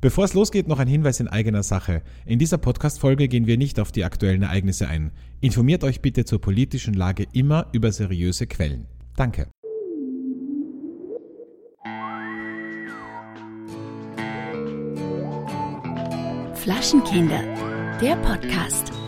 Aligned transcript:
Bevor 0.00 0.24
es 0.24 0.34
losgeht, 0.34 0.66
noch 0.66 0.78
ein 0.78 0.88
Hinweis 0.88 1.20
in 1.20 1.28
eigener 1.28 1.62
Sache. 1.62 2.02
In 2.24 2.38
dieser 2.38 2.58
Podcast-Folge 2.58 3.28
gehen 3.28 3.46
wir 3.46 3.58
nicht 3.58 3.78
auf 3.78 3.92
die 3.92 4.04
aktuellen 4.04 4.42
Ereignisse 4.42 4.88
ein. 4.88 5.10
Informiert 5.40 5.84
euch 5.84 6.00
bitte 6.00 6.24
zur 6.24 6.40
politischen 6.40 6.94
Lage 6.94 7.26
immer 7.32 7.66
über 7.72 7.92
seriöse 7.92 8.46
Quellen. 8.46 8.86
Danke. 9.16 9.48
Flaschenkinder, 16.54 17.42
der 18.00 18.16
Podcast. 18.16 18.99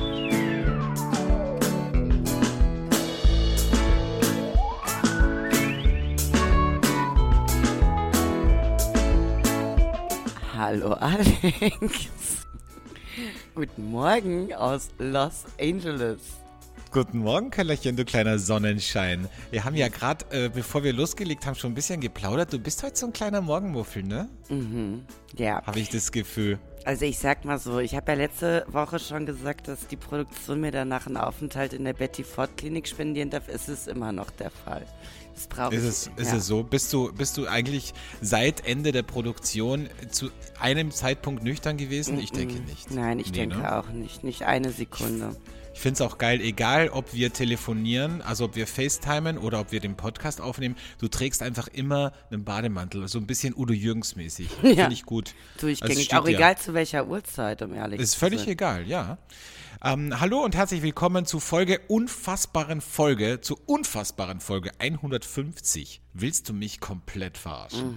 Hallo 10.62 10.92
Alex. 10.92 12.46
Guten 13.52 13.90
Morgen 13.90 14.54
aus 14.54 14.90
Los 14.96 15.44
Angeles. 15.60 16.20
Guten 16.92 17.18
Morgen, 17.18 17.50
Kellerchen, 17.50 17.96
du 17.96 18.04
kleiner 18.04 18.38
Sonnenschein. 18.38 19.26
Wir 19.50 19.64
haben 19.64 19.74
ja 19.74 19.88
gerade, 19.88 20.24
äh, 20.30 20.48
bevor 20.48 20.84
wir 20.84 20.92
losgelegt 20.92 21.46
haben, 21.46 21.56
schon 21.56 21.72
ein 21.72 21.74
bisschen 21.74 22.00
geplaudert. 22.00 22.52
Du 22.52 22.60
bist 22.60 22.80
heute 22.84 22.96
so 22.96 23.06
ein 23.06 23.12
kleiner 23.12 23.40
Morgenmuffel, 23.40 24.04
ne? 24.04 24.28
Mhm. 24.50 25.04
Ja. 25.36 25.66
Habe 25.66 25.80
ich 25.80 25.88
das 25.88 26.12
Gefühl. 26.12 26.60
Also 26.84 27.06
ich 27.06 27.18
sag 27.18 27.44
mal 27.44 27.58
so, 27.58 27.80
ich 27.80 27.96
habe 27.96 28.12
ja 28.12 28.18
letzte 28.18 28.64
Woche 28.68 29.00
schon 29.00 29.26
gesagt, 29.26 29.66
dass 29.66 29.88
die 29.88 29.96
Produktion 29.96 30.60
mir 30.60 30.70
danach 30.70 31.08
einen 31.08 31.16
Aufenthalt 31.16 31.72
in 31.72 31.84
der 31.84 31.94
Betty 31.94 32.22
Ford 32.22 32.56
Klinik 32.56 32.86
spendieren 32.86 33.30
darf. 33.30 33.48
Ist 33.48 33.68
es 33.68 33.88
immer 33.88 34.12
noch 34.12 34.30
der 34.30 34.50
Fall. 34.50 34.86
Das 35.34 35.46
brauche 35.46 35.74
Ist 35.74 35.82
ich. 35.82 35.88
es, 35.88 36.10
ist 36.16 36.32
ja. 36.32 36.36
es 36.38 36.46
so? 36.46 36.62
Bist 36.62 36.92
du, 36.92 37.12
bist 37.12 37.36
du 37.36 37.46
eigentlich 37.48 37.94
seit 38.20 38.66
Ende 38.66 38.92
der 38.92 39.02
Produktion 39.02 39.88
zu 40.10 40.30
einem 40.60 40.90
Zeitpunkt 40.90 41.42
nüchtern 41.42 41.76
gewesen? 41.76 42.18
Ich 42.18 42.32
denke 42.32 42.60
nicht. 42.60 42.90
Nein, 42.90 43.18
ich 43.18 43.28
Nee, 43.32 43.38
denke 43.38 43.58
ne? 43.58 43.76
auch 43.78 43.88
nicht. 43.90 44.24
Nicht 44.24 44.42
eine 44.44 44.70
Sekunde. 44.72 45.34
Ich 45.74 45.80
finde 45.80 45.94
es 45.94 46.00
auch 46.02 46.18
geil, 46.18 46.42
egal 46.42 46.90
ob 46.90 47.14
wir 47.14 47.32
telefonieren, 47.32 48.20
also 48.20 48.44
ob 48.44 48.56
wir 48.56 48.66
FaceTimen 48.66 49.38
oder 49.38 49.58
ob 49.60 49.72
wir 49.72 49.80
den 49.80 49.96
Podcast 49.96 50.42
aufnehmen, 50.42 50.76
du 50.98 51.08
trägst 51.08 51.42
einfach 51.42 51.66
immer 51.68 52.12
einen 52.30 52.44
Bademantel, 52.44 53.08
so 53.08 53.18
ein 53.18 53.26
bisschen 53.26 53.54
Udo 53.56 53.72
Jürgens 53.72 54.14
mäßig. 54.14 54.48
Ja. 54.62 54.74
Finde 54.74 54.92
ich 54.92 55.04
gut. 55.06 55.34
Durchgängig. 55.60 56.04
steht 56.04 56.18
auch 56.18 56.24
dir. 56.26 56.36
egal 56.36 56.58
zu 56.58 56.74
welcher 56.74 57.06
Uhrzeit, 57.08 57.62
um 57.62 57.72
ehrlich 57.74 58.00
Ist 58.00 58.12
zu 58.12 58.18
völlig 58.18 58.40
sein. 58.40 58.48
egal, 58.50 58.86
ja. 58.86 59.16
Ähm, 59.84 60.20
hallo 60.20 60.44
und 60.44 60.54
herzlich 60.54 60.82
willkommen 60.82 61.26
zu 61.26 61.40
Folge 61.40 61.80
unfassbaren 61.88 62.80
Folge, 62.80 63.40
zu 63.40 63.58
unfassbaren 63.66 64.38
Folge 64.38 64.70
150. 64.78 66.02
Willst 66.14 66.48
du 66.48 66.52
mich 66.52 66.78
komplett 66.78 67.36
verarschen? 67.36 67.96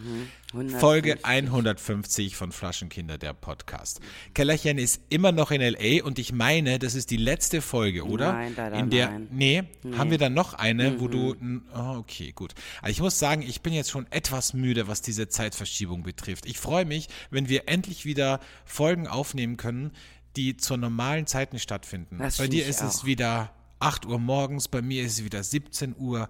150. 0.54 0.80
Folge 0.80 1.18
150 1.22 2.36
von 2.38 2.52
Flaschenkinder, 2.52 3.20
der 3.20 3.34
Podcast. 3.34 4.00
Kellerchen 4.34 4.80
ist 4.80 5.02
immer 5.10 5.32
noch 5.32 5.52
in 5.52 5.62
L.A. 5.62 6.04
und 6.04 6.18
ich 6.18 6.32
meine, 6.32 6.80
das 6.80 6.96
ist 6.96 7.12
die 7.12 7.18
letzte 7.18 7.62
Folge, 7.62 8.06
oder? 8.06 8.34
Nein, 8.34 8.54
leider 8.56 8.80
in 8.80 8.90
der, 8.90 9.10
nein. 9.10 9.28
Nee, 9.32 9.64
haben 9.96 10.10
wir 10.10 10.18
dann 10.18 10.34
noch 10.34 10.54
eine, 10.54 11.00
wo 11.02 11.08
du, 11.08 11.36
oh, 11.76 11.98
okay, 11.98 12.32
gut. 12.32 12.56
Also 12.82 12.92
ich 12.94 13.02
muss 13.02 13.20
sagen, 13.20 13.44
ich 13.44 13.62
bin 13.62 13.74
jetzt 13.74 13.92
schon 13.92 14.08
etwas 14.12 14.54
müde, 14.54 14.88
was 14.88 15.02
diese 15.02 15.28
Zeitverschiebung 15.28 16.02
betrifft. 16.02 16.46
Ich 16.48 16.58
freue 16.58 16.86
mich, 16.86 17.10
wenn 17.30 17.50
wir 17.50 17.68
endlich 17.68 18.06
wieder 18.06 18.40
Folgen 18.64 19.08
aufnehmen 19.08 19.58
können, 19.58 19.92
die 20.36 20.58
zu 20.58 20.78
normalen 20.78 21.28
Zeiten 21.28 21.60
stattfinden. 21.60 22.20
Das 22.20 22.38
Bei 22.38 22.48
dir 22.48 22.66
ist 22.66 22.82
es 22.82 23.02
auch. 23.02 23.06
wieder 23.06 23.52
8 23.80 24.06
Uhr 24.06 24.20
morgens, 24.20 24.68
bei 24.68 24.82
mir 24.82 25.04
ist 25.04 25.20
es 25.20 25.26
wieder 25.26 25.44
17 25.44 25.96
Uhr. 25.98 26.28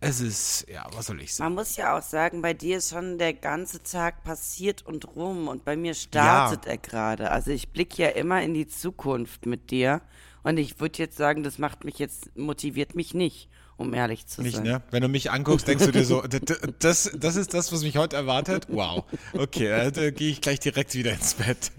Es 0.00 0.20
ist, 0.20 0.66
ja, 0.68 0.86
was 0.92 1.06
soll 1.06 1.20
ich 1.22 1.34
sagen? 1.34 1.54
Man 1.54 1.62
muss 1.64 1.76
ja 1.76 1.96
auch 1.96 2.02
sagen, 2.02 2.42
bei 2.42 2.54
dir 2.54 2.78
ist 2.78 2.90
schon 2.90 3.18
der 3.18 3.34
ganze 3.34 3.82
Tag 3.82 4.22
passiert 4.22 4.82
und 4.82 5.16
rum 5.16 5.48
und 5.48 5.64
bei 5.64 5.76
mir 5.76 5.94
startet 5.94 6.66
er 6.66 6.78
gerade. 6.78 7.30
Also 7.30 7.50
ich 7.50 7.70
blicke 7.70 8.02
ja 8.02 8.08
immer 8.10 8.42
in 8.42 8.54
die 8.54 8.66
Zukunft 8.66 9.46
mit 9.46 9.70
dir 9.70 10.02
und 10.42 10.58
ich 10.58 10.78
würde 10.80 10.98
jetzt 10.98 11.16
sagen, 11.16 11.42
das 11.42 11.58
macht 11.58 11.84
mich 11.84 11.98
jetzt, 11.98 12.36
motiviert 12.36 12.94
mich 12.94 13.14
nicht, 13.14 13.48
um 13.76 13.92
ehrlich 13.94 14.26
zu 14.26 14.42
Nicht, 14.42 14.56
sein. 14.56 14.64
ne? 14.64 14.82
Wenn 14.90 15.02
du 15.02 15.08
mich 15.08 15.30
anguckst, 15.30 15.66
denkst 15.66 15.86
du 15.86 15.92
dir 15.92 16.04
so, 16.04 16.22
das, 16.78 17.10
das 17.16 17.36
ist 17.36 17.54
das, 17.54 17.72
was 17.72 17.82
mich 17.82 17.96
heute 17.96 18.16
erwartet? 18.16 18.66
Wow. 18.68 19.04
Okay, 19.32 19.66
äh, 19.66 19.92
da 19.92 20.10
gehe 20.10 20.30
ich 20.30 20.40
gleich 20.40 20.60
direkt 20.60 20.94
wieder 20.94 21.12
ins 21.12 21.34
Bett. 21.34 21.72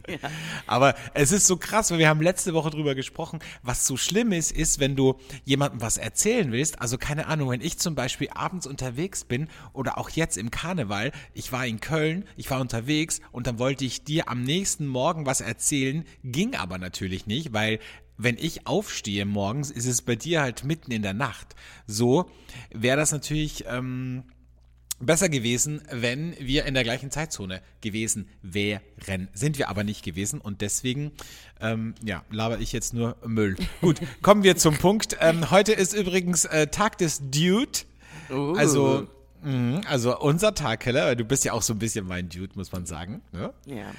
Aber 0.67 0.95
es 1.13 1.31
ist 1.31 1.47
so 1.47 1.57
krass, 1.57 1.91
weil 1.91 1.99
wir 1.99 2.09
haben 2.09 2.21
letzte 2.21 2.53
Woche 2.53 2.69
drüber 2.69 2.95
gesprochen, 2.95 3.39
was 3.63 3.87
so 3.87 3.97
schlimm 3.97 4.31
ist, 4.31 4.51
ist, 4.51 4.79
wenn 4.79 4.95
du 4.95 5.15
jemandem 5.45 5.81
was 5.81 5.97
erzählen 5.97 6.51
willst, 6.51 6.81
also 6.81 6.97
keine 6.97 7.27
Ahnung, 7.27 7.49
wenn 7.49 7.61
ich 7.61 7.77
zum 7.77 7.95
Beispiel 7.95 8.29
abends 8.33 8.67
unterwegs 8.67 9.23
bin 9.23 9.47
oder 9.73 9.97
auch 9.97 10.09
jetzt 10.09 10.37
im 10.37 10.51
Karneval, 10.51 11.11
ich 11.33 11.51
war 11.51 11.65
in 11.65 11.79
Köln, 11.79 12.25
ich 12.35 12.49
war 12.51 12.59
unterwegs 12.59 13.21
und 13.31 13.47
dann 13.47 13.59
wollte 13.59 13.85
ich 13.85 14.03
dir 14.03 14.29
am 14.29 14.43
nächsten 14.43 14.87
Morgen 14.87 15.25
was 15.25 15.41
erzählen, 15.41 16.05
ging 16.23 16.55
aber 16.55 16.77
natürlich 16.77 17.25
nicht, 17.25 17.53
weil 17.53 17.79
wenn 18.17 18.37
ich 18.37 18.67
aufstehe 18.67 19.25
morgens, 19.25 19.71
ist 19.71 19.85
es 19.85 20.01
bei 20.01 20.15
dir 20.15 20.41
halt 20.41 20.63
mitten 20.63 20.91
in 20.91 21.01
der 21.01 21.13
Nacht. 21.13 21.55
So 21.87 22.29
wäre 22.71 22.97
das 22.97 23.11
natürlich 23.11 23.65
ähm, 23.67 24.23
besser 24.99 25.29
gewesen, 25.29 25.81
wenn 25.91 26.35
wir 26.39 26.65
in 26.65 26.73
der 26.73 26.83
gleichen 26.83 27.11
Zeitzone 27.11 27.61
gewesen 27.81 28.29
wären. 28.41 29.27
Sind 29.33 29.57
wir 29.57 29.69
aber 29.69 29.83
nicht 29.83 30.03
gewesen 30.03 30.39
und 30.39 30.61
deswegen, 30.61 31.11
ähm, 31.59 31.95
ja, 32.03 32.23
laber 32.31 32.59
ich 32.59 32.71
jetzt 32.71 32.93
nur 32.93 33.17
Müll. 33.25 33.55
Gut, 33.81 33.99
kommen 34.21 34.43
wir 34.43 34.55
zum 34.57 34.77
Punkt. 34.77 35.17
Ähm, 35.19 35.51
heute 35.51 35.73
ist 35.73 35.93
übrigens 35.93 36.45
äh, 36.45 36.67
Tag 36.67 36.97
des 36.97 37.21
Dude. 37.29 37.79
Uh. 38.29 38.53
Also, 38.53 39.07
also 39.87 40.19
unser 40.19 40.53
Tag, 40.53 40.79
Keller, 40.79 41.05
weil 41.05 41.15
du 41.15 41.23
bist 41.23 41.45
ja 41.45 41.53
auch 41.53 41.61
so 41.61 41.73
ein 41.73 41.79
bisschen 41.79 42.07
mein 42.07 42.29
Dude, 42.29 42.53
muss 42.55 42.71
man 42.71 42.85
sagen. 42.85 43.21
Ne? 43.31 43.53
Ja. 43.65 43.91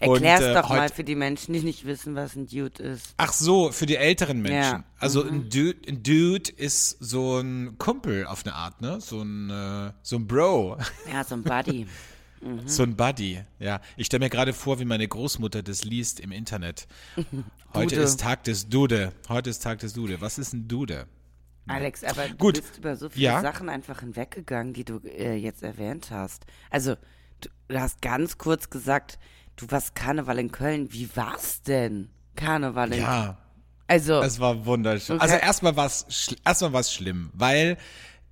Und, 0.00 0.22
Erklär's 0.22 0.40
äh, 0.40 0.54
doch 0.54 0.68
mal 0.68 0.88
für 0.88 1.04
die 1.04 1.14
Menschen, 1.14 1.52
die 1.52 1.60
nicht 1.60 1.84
wissen, 1.84 2.14
was 2.14 2.34
ein 2.36 2.46
Dude 2.46 2.82
ist. 2.82 3.14
Ach 3.16 3.32
so, 3.32 3.70
für 3.70 3.86
die 3.86 3.96
älteren 3.96 4.40
Menschen. 4.40 4.80
Ja. 4.80 4.84
Also 4.98 5.22
ein, 5.22 5.50
Dude, 5.50 5.76
ein 5.88 6.02
Dude 6.02 6.50
ist 6.56 6.96
so 7.00 7.38
ein 7.38 7.76
Kumpel 7.78 8.26
auf 8.26 8.44
eine 8.44 8.54
Art, 8.54 8.80
ne? 8.80 9.00
So 9.00 9.20
ein, 9.20 9.50
äh, 9.50 9.92
so 10.02 10.16
ein 10.16 10.26
Bro, 10.26 10.78
Ja, 11.12 11.24
so 11.24 11.34
ein 11.34 11.42
Buddy. 11.42 11.86
so 12.66 12.82
ein 12.82 12.96
Buddy. 12.96 13.40
Ja, 13.58 13.80
ich 13.96 14.06
stelle 14.06 14.24
mir 14.24 14.30
gerade 14.30 14.52
vor, 14.52 14.80
wie 14.80 14.84
meine 14.84 15.06
Großmutter 15.06 15.62
das 15.62 15.84
liest 15.84 16.20
im 16.20 16.32
Internet. 16.32 16.86
Heute 17.74 17.96
Dude. 17.96 18.02
ist 18.06 18.20
Tag 18.20 18.44
des 18.44 18.68
Dude. 18.68 19.12
Heute 19.28 19.50
ist 19.50 19.62
Tag 19.62 19.80
des 19.80 19.92
Dude. 19.92 20.20
Was 20.20 20.38
ist 20.38 20.52
ein 20.52 20.68
Dude? 20.68 21.06
Alex, 21.66 22.04
aber 22.04 22.28
Gut. 22.28 22.58
du 22.58 22.60
bist 22.62 22.78
über 22.78 22.96
so 22.96 23.08
viele 23.08 23.24
Ja. 23.26 23.40
Sachen 23.40 23.68
einfach 23.68 24.00
hinweggegangen, 24.00 24.72
die 24.74 24.84
du 24.84 24.98
äh, 25.04 25.34
jetzt 25.36 25.62
erwähnt 25.62 26.08
hast. 26.10 26.44
Also, 26.70 26.96
du, 27.40 27.48
du 27.68 27.80
hast 27.80 28.02
ganz 28.02 28.36
kurz 28.38 28.68
gesagt, 28.70 29.18
du 29.56 29.66
warst 29.70 29.94
Karneval 29.94 30.38
in 30.38 30.52
Köln. 30.52 30.92
Wie 30.92 31.08
war's 31.16 31.62
denn? 31.62 32.10
Karneval 32.36 32.92
in 32.92 33.00
Ja, 33.00 33.38
Also, 33.86 34.20
es 34.20 34.40
war 34.40 34.66
wunderschön. 34.66 35.16
Okay. 35.16 35.22
Also 35.24 35.36
erstmal 35.36 35.76
war 35.76 35.86
es 35.86 36.04
schl 36.08 36.36
erstmal 36.44 36.72
war's 36.72 36.92
schlimm, 36.92 37.30
weil 37.32 37.76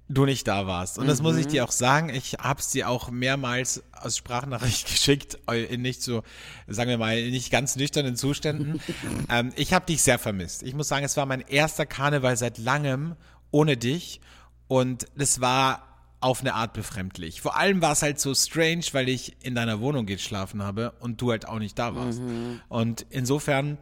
du 0.09 0.25
nicht 0.25 0.47
da 0.47 0.67
warst. 0.67 0.99
Und 0.99 1.07
das 1.07 1.23
muss 1.23 1.37
ich 1.37 1.47
dir 1.47 1.65
auch 1.65 1.71
sagen. 1.71 2.11
Ich 2.11 2.35
hab's 2.35 2.71
dir 2.71 2.89
auch 2.89 3.11
mehrmals 3.11 3.83
als 3.93 4.17
Sprachnachricht 4.17 4.87
geschickt, 4.91 5.39
in 5.51 5.83
nicht 5.83 6.03
so, 6.03 6.23
sagen 6.67 6.91
wir 6.91 6.99
mal, 6.99 7.19
in 7.19 7.31
nicht 7.31 7.51
ganz 7.51 7.77
nüchternen 7.77 8.17
Zuständen. 8.17 8.81
ähm, 9.31 9.53
ich 9.57 9.73
habe 9.73 9.87
dich 9.87 10.03
sehr 10.03 10.19
vermisst. 10.19 10.63
Ich 10.63 10.75
muss 10.75 10.89
sagen, 10.89 11.05
es 11.05 11.17
war 11.17 11.27
mein 11.27 11.41
erster 11.41 11.87
Karneval 11.87 12.37
seit 12.37 12.59
langem 12.59 13.17
ohne 13.51 13.77
dich. 13.77 14.21
Und 14.69 15.07
es 15.17 15.41
war 15.41 15.93
auf 16.23 16.41
eine 16.41 16.55
Art 16.55 16.73
befremdlich. 16.73 17.43
Vor 17.43 17.57
allem 17.57 17.83
war 17.83 17.93
es 17.93 18.03
halt 18.03 18.21
so 18.21 18.35
strange, 18.35 18.85
weil 18.93 19.09
ich 19.09 19.37
in 19.43 19.55
deiner 19.55 19.81
Wohnung 19.81 20.07
geschlafen 20.07 20.63
habe 20.63 20.93
und 21.01 21.21
du 21.21 21.31
halt 21.33 21.47
auch 21.47 21.59
nicht 21.59 21.79
da 21.79 21.95
warst. 21.97 22.23
Und 22.69 23.05
insofern, 23.11 23.77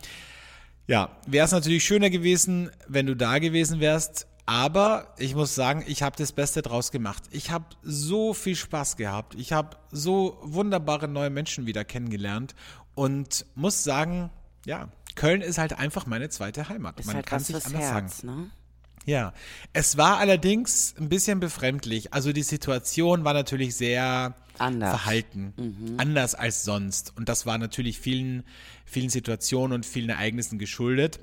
ja, 0.87 1.11
wäre 1.27 1.45
es 1.45 1.53
natürlich 1.53 1.85
schöner 1.85 2.09
gewesen, 2.11 2.71
wenn 2.89 3.07
du 3.07 3.15
da 3.15 3.39
gewesen 3.39 3.81
wärst. 3.81 4.27
Aber 4.51 5.15
ich 5.17 5.37
muss 5.37 5.55
sagen, 5.55 5.85
ich 5.87 6.03
habe 6.03 6.17
das 6.17 6.33
Beste 6.33 6.61
draus 6.61 6.91
gemacht. 6.91 7.23
Ich 7.31 7.53
habe 7.53 7.67
so 7.85 8.35
viel 8.35 8.57
Spaß 8.57 8.97
gehabt. 8.97 9.37
Ich 9.37 9.53
habe 9.53 9.77
so 9.93 10.41
wunderbare 10.43 11.07
neue 11.07 11.31
Menschen 11.31 11.67
wieder 11.67 11.85
kennengelernt 11.85 12.57
und 12.97 13.47
muss 13.55 13.85
sagen, 13.85 14.29
ja, 14.67 14.89
Köln 15.15 15.41
ist 15.41 15.59
halt 15.59 15.79
einfach 15.79 16.07
meine 16.07 16.31
zweite 16.31 16.69
Heimat. 16.69 16.99
ist 16.99 17.07
Man 17.07 17.15
halt 17.15 17.27
kann 17.27 17.39
sich 17.39 17.65
anders 17.65 17.81
sagen. 17.81 18.09
Herz, 18.09 18.23
ne? 18.25 18.51
Ja, 19.07 19.35
es 19.73 19.97
war 19.97 20.19
allerdings 20.19 20.97
ein 20.99 21.09
bisschen 21.09 21.39
befremdlich. 21.39 22.13
Also 22.13 22.33
die 22.33 22.43
Situation 22.43 23.23
war 23.23 23.35
natürlich 23.35 23.77
sehr 23.77 24.35
Anders. 24.59 24.91
verhalten, 24.91 25.95
anders 25.97 26.35
als 26.35 26.65
sonst. 26.65 27.17
Und 27.17 27.29
das 27.29 27.47
war 27.47 27.57
natürlich 27.57 28.01
vielen, 28.01 28.43
vielen 28.85 29.11
Situationen 29.11 29.77
und 29.77 29.87
vielen 29.87 30.09
Ereignissen 30.09 30.59
geschuldet. 30.59 31.21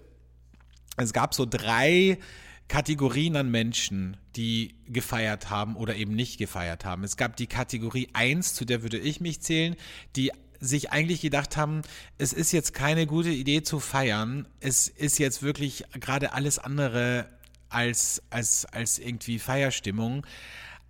Es 0.95 1.11
gab 1.11 1.33
so 1.33 1.45
drei 1.45 2.19
Kategorien 2.67 3.35
an 3.37 3.49
Menschen, 3.49 4.17
die 4.35 4.75
gefeiert 4.87 5.49
haben 5.49 5.75
oder 5.75 5.95
eben 5.95 6.15
nicht 6.15 6.37
gefeiert 6.37 6.83
haben. 6.83 7.03
Es 7.03 7.15
gab 7.15 7.37
die 7.37 7.47
Kategorie 7.47 8.09
1, 8.13 8.53
zu 8.53 8.65
der 8.65 8.83
würde 8.83 8.97
ich 8.97 9.21
mich 9.21 9.41
zählen, 9.41 9.75
die 10.15 10.31
sich 10.59 10.91
eigentlich 10.91 11.21
gedacht 11.21 11.55
haben, 11.55 11.83
es 12.17 12.33
ist 12.33 12.51
jetzt 12.51 12.73
keine 12.73 13.05
gute 13.05 13.29
Idee 13.29 13.61
zu 13.61 13.79
feiern. 13.79 14.47
Es 14.59 14.87
ist 14.87 15.19
jetzt 15.19 15.43
wirklich 15.43 15.85
gerade 15.99 16.33
alles 16.33 16.59
andere 16.59 17.27
als, 17.69 18.21
als, 18.29 18.65
als 18.65 18.99
irgendwie 18.99 19.39
Feierstimmung. 19.39 20.25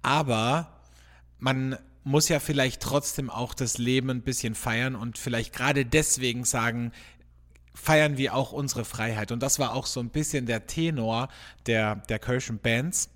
Aber 0.01 0.81
man 1.39 1.77
muss 2.03 2.29
ja 2.29 2.39
vielleicht 2.39 2.81
trotzdem 2.81 3.29
auch 3.29 3.53
das 3.53 3.77
Leben 3.77 4.09
ein 4.09 4.21
bisschen 4.21 4.55
feiern 4.55 4.95
und 4.95 5.17
vielleicht 5.17 5.53
gerade 5.53 5.85
deswegen 5.85 6.45
sagen, 6.45 6.93
feiern 7.81 8.17
wir 8.17 8.33
auch 8.33 8.51
unsere 8.51 8.85
Freiheit. 8.85 9.31
Und 9.31 9.43
das 9.43 9.59
war 9.59 9.73
auch 9.73 9.85
so 9.85 9.99
ein 9.99 10.09
bisschen 10.09 10.45
der 10.45 10.67
Tenor 10.67 11.29
der, 11.67 11.95
der 11.95 12.19
Kölschen 12.19 12.59
Bands, 12.59 13.09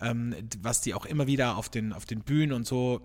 ähm, 0.00 0.34
was 0.60 0.80
die 0.80 0.94
auch 0.94 1.06
immer 1.06 1.26
wieder 1.26 1.56
auf 1.56 1.68
den, 1.68 1.92
auf 1.92 2.04
den 2.04 2.20
Bühnen 2.20 2.52
und 2.52 2.66
so 2.66 3.00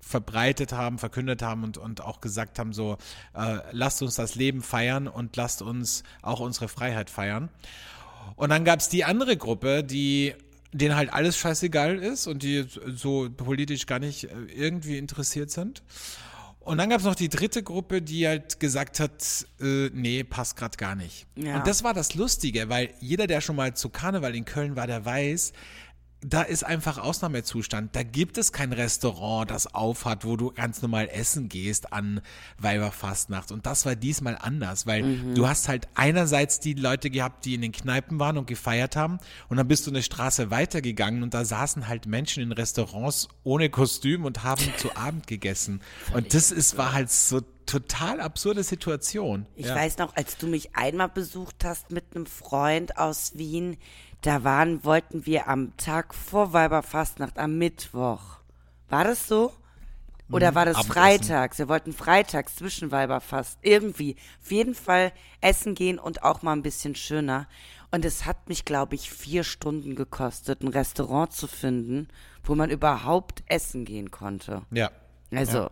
verbreitet 0.00 0.72
haben, 0.72 0.98
verkündet 0.98 1.42
haben 1.42 1.62
und, 1.62 1.78
und 1.78 2.00
auch 2.00 2.20
gesagt 2.20 2.58
haben, 2.58 2.72
so, 2.72 2.98
äh, 3.34 3.58
lasst 3.70 4.02
uns 4.02 4.16
das 4.16 4.34
Leben 4.34 4.62
feiern 4.62 5.06
und 5.06 5.36
lasst 5.36 5.62
uns 5.62 6.02
auch 6.22 6.40
unsere 6.40 6.68
Freiheit 6.68 7.08
feiern. 7.08 7.48
Und 8.34 8.50
dann 8.50 8.64
gab 8.64 8.80
es 8.80 8.88
die 8.88 9.04
andere 9.04 9.36
Gruppe, 9.36 9.84
die 9.84 10.34
denen 10.72 10.96
halt 10.96 11.12
alles 11.12 11.36
scheißegal 11.36 11.98
ist 11.98 12.26
und 12.26 12.42
die 12.42 12.66
so 12.94 13.28
politisch 13.30 13.86
gar 13.86 13.98
nicht 14.00 14.24
äh, 14.24 14.34
irgendwie 14.54 14.98
interessiert 14.98 15.50
sind. 15.50 15.82
Und 16.64 16.78
dann 16.78 16.90
gab 16.90 17.00
es 17.00 17.04
noch 17.04 17.14
die 17.14 17.28
dritte 17.28 17.62
Gruppe, 17.62 18.02
die 18.02 18.26
halt 18.26 18.60
gesagt 18.60 19.00
hat, 19.00 19.46
äh, 19.60 19.90
nee, 19.92 20.22
passt 20.24 20.56
gerade 20.56 20.76
gar 20.76 20.94
nicht. 20.94 21.26
Ja. 21.34 21.56
Und 21.56 21.66
das 21.66 21.82
war 21.82 21.94
das 21.94 22.14
Lustige, 22.14 22.68
weil 22.68 22.94
jeder, 23.00 23.26
der 23.26 23.40
schon 23.40 23.56
mal 23.56 23.74
zu 23.74 23.88
Karneval 23.88 24.34
in 24.34 24.44
Köln 24.44 24.76
war, 24.76 24.86
der 24.86 25.04
weiß, 25.04 25.52
da 26.24 26.42
ist 26.42 26.64
einfach 26.64 26.98
Ausnahmezustand. 26.98 27.96
Da 27.96 28.04
gibt 28.04 28.38
es 28.38 28.52
kein 28.52 28.72
Restaurant, 28.72 29.50
das 29.50 29.74
aufhat, 29.74 30.24
wo 30.24 30.36
du 30.36 30.52
ganz 30.52 30.80
normal 30.80 31.08
essen 31.10 31.48
gehst 31.48 31.92
an 31.92 32.20
Weiberfastnacht. 32.58 33.50
Und 33.50 33.66
das 33.66 33.84
war 33.86 33.96
diesmal 33.96 34.38
anders, 34.40 34.86
weil 34.86 35.02
mhm. 35.02 35.34
du 35.34 35.48
hast 35.48 35.68
halt 35.68 35.88
einerseits 35.94 36.60
die 36.60 36.74
Leute 36.74 37.10
gehabt, 37.10 37.44
die 37.44 37.54
in 37.54 37.60
den 37.60 37.72
Kneipen 37.72 38.20
waren 38.20 38.38
und 38.38 38.46
gefeiert 38.46 38.94
haben. 38.94 39.18
Und 39.48 39.56
dann 39.56 39.66
bist 39.66 39.86
du 39.86 39.90
eine 39.90 40.02
Straße 40.02 40.50
weitergegangen 40.50 41.24
und 41.24 41.34
da 41.34 41.44
saßen 41.44 41.88
halt 41.88 42.06
Menschen 42.06 42.42
in 42.42 42.52
Restaurants 42.52 43.28
ohne 43.42 43.68
Kostüm 43.68 44.24
und 44.24 44.44
haben 44.44 44.62
zu 44.76 44.94
Abend 44.96 45.26
gegessen. 45.26 45.80
Und 46.14 46.34
das 46.34 46.52
ist, 46.52 46.78
war 46.78 46.92
halt 46.92 47.10
so 47.10 47.40
total 47.66 48.20
absurde 48.20 48.62
Situation. 48.62 49.46
Ich 49.56 49.66
ja. 49.66 49.74
weiß 49.74 49.98
noch, 49.98 50.14
als 50.16 50.36
du 50.36 50.46
mich 50.46 50.76
einmal 50.76 51.08
besucht 51.08 51.64
hast 51.64 51.90
mit 51.90 52.04
einem 52.14 52.26
Freund 52.26 52.98
aus 52.98 53.32
Wien, 53.36 53.76
da 54.22 54.44
waren, 54.44 54.84
wollten 54.84 55.26
wir 55.26 55.48
am 55.48 55.76
Tag 55.76 56.14
vor 56.14 56.52
Weiberfastnacht, 56.52 57.38
am 57.38 57.58
Mittwoch. 57.58 58.38
War 58.88 59.04
das 59.04 59.28
so? 59.28 59.52
Oder 60.30 60.52
mhm. 60.52 60.54
war 60.54 60.64
das 60.64 60.76
Abendessen. 60.76 61.00
freitags? 61.00 61.58
Wir 61.58 61.68
wollten 61.68 61.92
freitags 61.92 62.56
zwischen 62.56 62.90
Weiberfast. 62.90 63.58
Irgendwie. 63.62 64.16
Auf 64.42 64.50
jeden 64.50 64.74
Fall 64.74 65.12
essen 65.40 65.74
gehen 65.74 65.98
und 65.98 66.22
auch 66.22 66.42
mal 66.42 66.52
ein 66.52 66.62
bisschen 66.62 66.94
schöner. 66.94 67.48
Und 67.90 68.04
es 68.04 68.24
hat 68.24 68.48
mich, 68.48 68.64
glaube 68.64 68.94
ich, 68.94 69.10
vier 69.10 69.44
Stunden 69.44 69.94
gekostet, 69.94 70.62
ein 70.62 70.68
Restaurant 70.68 71.32
zu 71.32 71.46
finden, 71.46 72.08
wo 72.44 72.54
man 72.54 72.70
überhaupt 72.70 73.42
essen 73.46 73.84
gehen 73.84 74.10
konnte. 74.10 74.62
Ja. 74.70 74.90
Also. 75.30 75.58
Ja. 75.58 75.70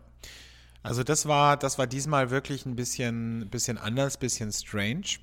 Also 0.82 1.04
das 1.04 1.26
war, 1.26 1.58
das 1.58 1.78
war 1.78 1.86
diesmal 1.86 2.30
wirklich 2.30 2.64
ein 2.64 2.74
bisschen, 2.74 3.48
bisschen 3.50 3.76
anders, 3.76 4.16
bisschen 4.16 4.50
strange. 4.50 5.18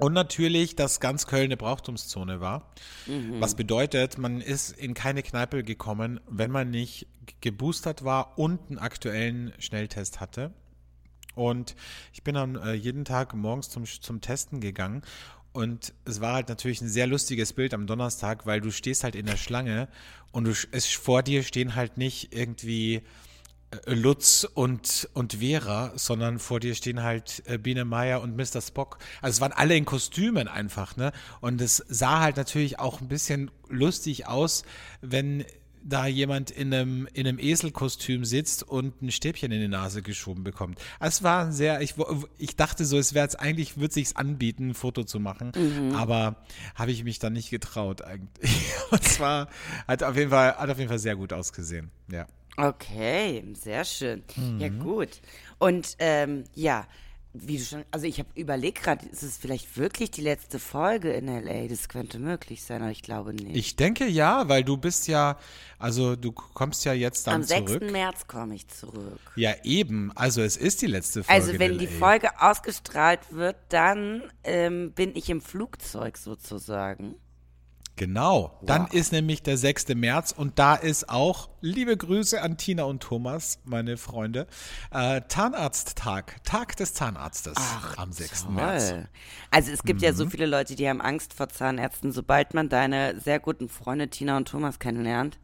Und 0.00 0.14
natürlich, 0.14 0.76
dass 0.76 0.98
ganz 0.98 1.26
Köln 1.26 1.44
eine 1.44 1.56
Brauchtumszone 1.56 2.40
war. 2.40 2.70
Mhm. 3.06 3.40
Was 3.40 3.54
bedeutet, 3.54 4.16
man 4.16 4.40
ist 4.40 4.70
in 4.70 4.94
keine 4.94 5.22
Kneipe 5.22 5.62
gekommen, 5.62 6.20
wenn 6.28 6.50
man 6.50 6.70
nicht 6.70 7.06
geboostert 7.40 8.02
war 8.02 8.38
und 8.38 8.60
einen 8.70 8.78
aktuellen 8.78 9.52
Schnelltest 9.58 10.20
hatte. 10.20 10.52
Und 11.34 11.76
ich 12.12 12.22
bin 12.22 12.34
dann 12.34 12.56
äh, 12.56 12.72
jeden 12.72 13.04
Tag 13.04 13.34
morgens 13.34 13.68
zum, 13.68 13.84
zum 13.84 14.20
Testen 14.20 14.60
gegangen. 14.60 15.02
Und 15.52 15.92
es 16.04 16.20
war 16.20 16.34
halt 16.34 16.48
natürlich 16.48 16.80
ein 16.80 16.88
sehr 16.88 17.06
lustiges 17.06 17.52
Bild 17.52 17.74
am 17.74 17.86
Donnerstag, 17.86 18.46
weil 18.46 18.60
du 18.60 18.70
stehst 18.70 19.04
halt 19.04 19.14
in 19.14 19.26
der 19.26 19.36
Schlange 19.36 19.88
und 20.32 20.44
du, 20.44 20.54
es, 20.70 20.86
vor 20.86 21.22
dir 21.22 21.42
stehen 21.42 21.74
halt 21.74 21.96
nicht 21.96 22.34
irgendwie 22.34 23.02
Lutz 23.86 24.46
und, 24.54 25.08
und 25.14 25.34
Vera, 25.34 25.92
sondern 25.96 26.38
vor 26.38 26.58
dir 26.58 26.74
stehen 26.74 27.02
halt 27.02 27.42
äh, 27.46 27.56
Biene 27.56 27.84
Meier 27.84 28.20
und 28.20 28.36
Mr. 28.36 28.60
Spock. 28.60 28.98
Also 29.22 29.36
es 29.36 29.40
waren 29.40 29.52
alle 29.52 29.76
in 29.76 29.84
Kostümen 29.84 30.48
einfach, 30.48 30.96
ne? 30.96 31.12
Und 31.40 31.60
es 31.60 31.84
sah 31.88 32.20
halt 32.20 32.36
natürlich 32.36 32.80
auch 32.80 33.00
ein 33.00 33.08
bisschen 33.08 33.50
lustig 33.68 34.26
aus, 34.26 34.64
wenn 35.00 35.44
da 35.82 36.06
jemand 36.06 36.50
in 36.50 36.74
einem, 36.74 37.08
in 37.12 37.26
einem 37.26 37.38
Eselkostüm 37.38 38.24
sitzt 38.24 38.62
und 38.62 39.00
ein 39.02 39.10
Stäbchen 39.10 39.50
in 39.52 39.60
die 39.60 39.68
Nase 39.68 40.02
geschoben 40.02 40.44
bekommt. 40.44 40.78
Es 40.98 41.22
war 41.22 41.52
sehr, 41.52 41.80
ich, 41.80 41.94
ich 42.38 42.56
dachte 42.56 42.84
so, 42.84 42.98
es 42.98 43.14
wäre 43.14 43.24
jetzt 43.24 43.40
eigentlich, 43.40 43.78
würde 43.78 43.94
sich's 43.94 44.14
anbieten, 44.14 44.70
ein 44.70 44.74
Foto 44.74 45.04
zu 45.04 45.20
machen, 45.20 45.52
mhm. 45.56 45.94
aber 45.94 46.36
habe 46.74 46.90
ich 46.90 47.04
mich 47.04 47.18
dann 47.18 47.32
nicht 47.32 47.50
getraut 47.50 48.02
eigentlich. 48.02 48.50
Und 48.90 49.04
zwar 49.04 49.48
hat 49.88 50.02
auf 50.02 50.16
jeden 50.16 50.30
Fall, 50.30 50.56
hat 50.56 50.68
auf 50.68 50.78
jeden 50.78 50.90
Fall 50.90 50.98
sehr 50.98 51.16
gut 51.16 51.32
ausgesehen, 51.32 51.90
ja. 52.12 52.26
Okay, 52.62 53.44
sehr 53.54 53.84
schön. 53.84 54.22
Mhm. 54.36 54.60
Ja, 54.60 54.68
gut. 54.68 55.20
Und 55.58 55.96
ähm, 55.98 56.44
ja, 56.54 56.86
wie 57.32 57.58
du 57.58 57.64
schon, 57.64 57.84
also 57.92 58.06
ich 58.06 58.18
habe 58.18 58.28
überlegt 58.34 58.82
gerade, 58.82 59.06
ist 59.06 59.22
es 59.22 59.36
vielleicht 59.36 59.76
wirklich 59.76 60.10
die 60.10 60.20
letzte 60.20 60.58
Folge 60.58 61.12
in 61.12 61.26
LA? 61.26 61.68
Das 61.68 61.88
könnte 61.88 62.18
möglich 62.18 62.64
sein, 62.64 62.82
aber 62.82 62.90
ich 62.90 63.02
glaube 63.02 63.32
nicht. 63.32 63.56
Ich 63.56 63.76
denke 63.76 64.06
ja, 64.06 64.48
weil 64.48 64.64
du 64.64 64.76
bist 64.76 65.06
ja, 65.06 65.38
also 65.78 66.16
du 66.16 66.32
kommst 66.32 66.84
ja 66.84 66.92
jetzt 66.92 67.28
dann 67.28 67.36
Am 67.36 67.44
zurück. 67.44 67.70
Am 67.70 67.78
6. 67.80 67.92
März 67.92 68.26
komme 68.26 68.56
ich 68.56 68.66
zurück. 68.66 69.20
Ja, 69.36 69.54
eben. 69.62 70.10
Also 70.16 70.42
es 70.42 70.56
ist 70.56 70.82
die 70.82 70.86
letzte 70.86 71.22
Folge. 71.22 71.42
Also 71.42 71.58
wenn 71.60 71.78
die 71.78 71.86
Folge 71.86 72.40
ausgestrahlt 72.40 73.20
wird, 73.30 73.56
dann 73.68 74.24
ähm, 74.42 74.92
bin 74.92 75.14
ich 75.14 75.30
im 75.30 75.40
Flugzeug 75.40 76.16
sozusagen. 76.16 77.14
Genau, 78.00 78.58
dann 78.62 78.84
wow. 78.84 78.94
ist 78.94 79.12
nämlich 79.12 79.42
der 79.42 79.58
6. 79.58 79.88
März 79.88 80.32
und 80.32 80.58
da 80.58 80.74
ist 80.74 81.10
auch, 81.10 81.50
liebe 81.60 81.94
Grüße 81.94 82.40
an 82.40 82.56
Tina 82.56 82.84
und 82.84 83.02
Thomas, 83.02 83.58
meine 83.66 83.98
Freunde, 83.98 84.46
äh, 84.90 85.20
Zahnarzttag, 85.28 86.42
Tag 86.42 86.76
des 86.76 86.94
Zahnarztes 86.94 87.58
Ach, 87.58 87.98
am 87.98 88.10
6. 88.10 88.44
Toll. 88.44 88.52
März. 88.54 88.94
Also 89.50 89.70
es 89.70 89.82
gibt 89.82 90.00
mhm. 90.00 90.06
ja 90.06 90.12
so 90.14 90.24
mhm. 90.24 90.30
viele 90.30 90.46
Leute, 90.46 90.76
die 90.76 90.88
haben 90.88 91.02
Angst 91.02 91.34
vor 91.34 91.50
Zahnärzten. 91.50 92.10
Sobald 92.10 92.54
man 92.54 92.70
deine 92.70 93.20
sehr 93.20 93.38
guten 93.38 93.68
Freunde 93.68 94.08
Tina 94.08 94.38
und 94.38 94.48
Thomas 94.48 94.78
kennenlernt, 94.78 95.38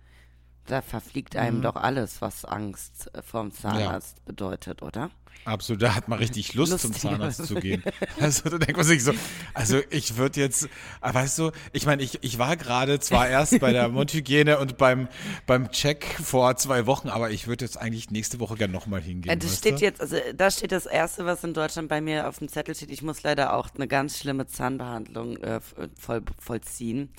da 0.66 0.82
verfliegt 0.82 1.36
einem 1.36 1.58
mhm. 1.58 1.62
doch 1.62 1.76
alles, 1.76 2.20
was 2.20 2.44
Angst 2.44 3.10
äh, 3.14 3.22
vorm 3.22 3.52
Zahnarzt 3.52 4.18
ja. 4.18 4.22
bedeutet, 4.26 4.82
oder? 4.82 5.10
Absolut, 5.46 5.80
da 5.80 5.94
hat 5.94 6.08
man 6.08 6.18
richtig 6.18 6.54
Lust, 6.54 6.72
Lustig. 6.72 6.92
zum 6.92 7.00
Zahnarzt 7.00 7.46
zu 7.46 7.54
gehen. 7.54 7.82
Also 8.20 8.48
da 8.48 8.58
denkt 8.58 8.76
man 8.76 8.86
sich 8.86 9.04
so, 9.04 9.12
also 9.52 9.80
ich 9.90 10.16
würde 10.16 10.40
jetzt, 10.40 10.68
weißt 11.02 11.38
du, 11.38 11.50
ich 11.72 11.86
meine, 11.86 12.02
ich, 12.02 12.18
ich 12.22 12.38
war 12.38 12.56
gerade 12.56 12.98
zwar 12.98 13.28
erst 13.28 13.60
bei 13.60 13.72
der 13.72 13.88
Mundhygiene 13.90 14.58
und 14.58 14.78
beim, 14.78 15.08
beim 15.46 15.70
Check 15.70 16.04
vor 16.22 16.56
zwei 16.56 16.86
Wochen, 16.86 17.08
aber 17.08 17.30
ich 17.30 17.46
würde 17.46 17.64
jetzt 17.64 17.76
eigentlich 17.76 18.10
nächste 18.10 18.40
Woche 18.40 18.56
gerne 18.56 18.72
nochmal 18.72 19.00
hingehen. 19.00 19.38
Das 19.38 19.58
steht 19.58 19.80
du? 19.80 19.84
jetzt, 19.84 20.00
also 20.00 20.16
da 20.34 20.50
steht 20.50 20.72
das 20.72 20.86
Erste, 20.86 21.26
was 21.26 21.44
in 21.44 21.54
Deutschland 21.54 21.88
bei 21.88 22.00
mir 22.00 22.28
auf 22.28 22.38
dem 22.38 22.48
Zettel 22.48 22.74
steht. 22.74 22.91
Ich 22.91 23.02
muss 23.02 23.22
leider 23.22 23.55
auch 23.55 23.69
eine 23.74 23.86
ganz 23.86 24.19
schlimme 24.19 24.46
Zahnbehandlung 24.46 25.36
äh, 25.38 25.60
voll, 25.98 26.22
vollziehen. 26.38 27.10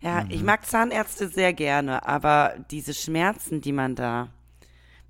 Ja, 0.00 0.24
mhm. 0.24 0.30
ich 0.30 0.42
mag 0.42 0.66
Zahnärzte 0.66 1.28
sehr 1.28 1.52
gerne, 1.52 2.06
aber 2.06 2.54
diese 2.70 2.94
Schmerzen, 2.94 3.60
die 3.60 3.72
man 3.72 3.94
da 3.94 4.28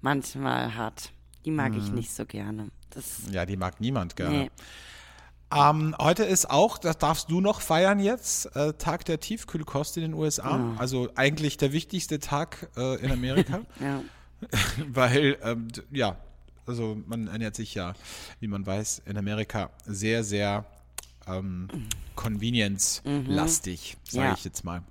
manchmal 0.01 0.75
hat, 0.75 1.13
die 1.45 1.51
mag 1.51 1.73
hm. 1.73 1.79
ich 1.79 1.93
nicht 1.93 2.13
so 2.13 2.27
gerne. 2.27 2.71
Das, 2.91 3.23
ja, 3.31 3.47
die 3.47 3.57
mag 3.57 3.81
niemand 3.81 4.17
gerne. 4.17 4.37
Nee. 4.37 4.51
Ähm, 5.53 5.97
heute 6.01 6.25
ist 6.25 6.49
auch, 6.49 6.79
das 6.79 6.99
darfst 6.99 7.31
du 7.31 7.41
noch 7.41 7.61
feiern 7.61 7.99
jetzt, 7.99 8.55
äh, 8.55 8.73
Tag 8.75 9.05
der 9.05 9.19
Tiefkühlkost 9.19 9.97
in 9.97 10.03
den 10.03 10.15
USA. 10.15 10.57
Ja. 10.57 10.75
Also 10.79 11.09
eigentlich 11.17 11.57
der 11.57 11.73
wichtigste 11.73 12.21
Tag 12.21 12.69
äh, 12.77 12.97
in 13.05 13.11
Amerika. 13.11 13.61
ja. 13.81 14.03
Weil, 14.89 15.37
ähm, 15.43 15.69
ja, 15.91 16.17
also 16.67 16.97
man 17.07 17.27
ernährt 17.27 17.57
sich 17.57 17.75
ja, 17.75 17.95
wie 18.39 18.47
man 18.47 18.65
weiß, 18.65 19.03
in 19.07 19.19
Amerika 19.19 19.71
sehr, 19.87 20.23
sehr 20.23 20.65
ähm, 21.27 21.69
convenience-lastig, 22.17 23.97
mhm. 23.97 24.11
sage 24.11 24.29
ja. 24.29 24.35
ich 24.35 24.45
jetzt 24.45 24.65
mal. 24.65 24.83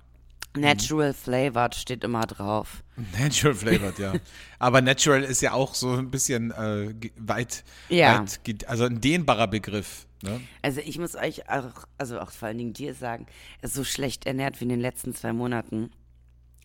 Natural 0.56 1.14
Flavored 1.14 1.74
steht 1.74 2.02
immer 2.02 2.26
drauf. 2.26 2.82
Natural 3.18 3.54
Flavored, 3.54 3.98
ja. 3.98 4.14
Aber 4.58 4.80
Natural 4.80 5.22
ist 5.22 5.42
ja 5.42 5.52
auch 5.52 5.74
so 5.74 5.92
ein 5.92 6.10
bisschen 6.10 6.50
äh, 6.50 6.92
weit, 7.16 7.64
ja. 7.88 8.20
weit, 8.20 8.66
also 8.66 8.84
ein 8.84 9.00
dehnbarer 9.00 9.46
Begriff. 9.46 10.06
Ne? 10.22 10.40
Also 10.62 10.80
ich 10.80 10.98
muss 10.98 11.14
euch 11.14 11.48
auch, 11.48 11.86
also 11.98 12.20
auch 12.20 12.30
vor 12.30 12.48
allen 12.48 12.58
Dingen 12.58 12.72
dir 12.72 12.94
sagen, 12.94 13.26
so 13.62 13.84
schlecht 13.84 14.26
ernährt 14.26 14.60
wie 14.60 14.64
in 14.64 14.70
den 14.70 14.80
letzten 14.80 15.14
zwei 15.14 15.32
Monaten 15.32 15.90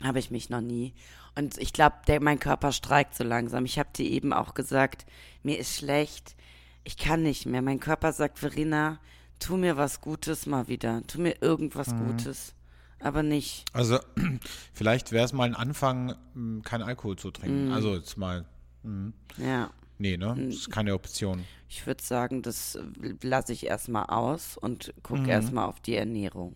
habe 0.03 0.19
ich 0.19 0.31
mich 0.31 0.50
noch 0.50 0.62
nie. 0.62 0.93
Und 1.36 1.57
ich 1.57 1.74
glaube, 1.74 1.95
mein 2.22 2.39
Körper 2.39 2.72
streikt 2.72 3.15
so 3.15 3.24
langsam. 3.24 3.65
Ich 3.65 3.77
habe 3.77 3.89
dir 3.95 4.10
eben 4.10 4.34
auch 4.34 4.53
gesagt, 4.53 5.05
mir 5.43 5.60
ist 5.60 5.75
schlecht, 5.75 6.36
ich 6.84 6.98
kann 6.98 7.24
nicht 7.24 7.45
mehr. 7.45 7.62
Mein 7.62 7.79
Körper 7.79 8.13
sagt, 8.13 8.39
Verena, 8.39 9.00
tu 9.39 9.57
mir 9.57 9.77
was 9.77 10.01
Gutes 10.01 10.45
mal 10.45 10.67
wieder. 10.67 11.01
Tu 11.07 11.21
mir 11.21 11.41
irgendwas 11.41 11.87
mhm. 11.87 12.07
Gutes 12.07 12.55
aber 12.99 13.23
nicht. 13.23 13.65
Also 13.73 13.99
vielleicht 14.73 15.11
wäre 15.11 15.25
es 15.25 15.33
mal 15.33 15.43
ein 15.43 15.55
Anfang, 15.55 16.15
kein 16.63 16.81
Alkohol 16.81 17.17
zu 17.17 17.31
trinken. 17.31 17.69
Mm. 17.69 17.73
Also 17.73 17.95
jetzt 17.95 18.17
mal. 18.17 18.45
Mh. 18.83 19.13
Ja. 19.37 19.69
Nee, 19.97 20.17
ne? 20.17 20.35
Das 20.37 20.55
ist 20.55 20.71
keine 20.71 20.93
Option. 20.93 21.45
Ich 21.69 21.85
würde 21.87 22.03
sagen, 22.03 22.41
das 22.41 22.77
lasse 23.21 23.53
ich 23.53 23.65
erstmal 23.65 24.05
aus 24.07 24.57
und 24.57 24.93
gucke 25.03 25.21
mhm. 25.21 25.29
erstmal 25.29 25.65
auf 25.65 25.79
die 25.79 25.95
Ernährung. 25.95 26.55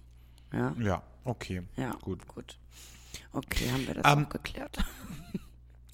Ja, 0.52 0.76
ja 0.80 1.04
okay. 1.24 1.64
Ja, 1.78 1.92
gut. 2.02 2.28
gut. 2.28 2.58
Okay, 3.32 3.70
haben 3.72 3.88
wir 3.88 3.96
das 3.96 4.12
ähm, 4.12 4.26
auch 4.26 4.30
geklärt. 4.30 4.80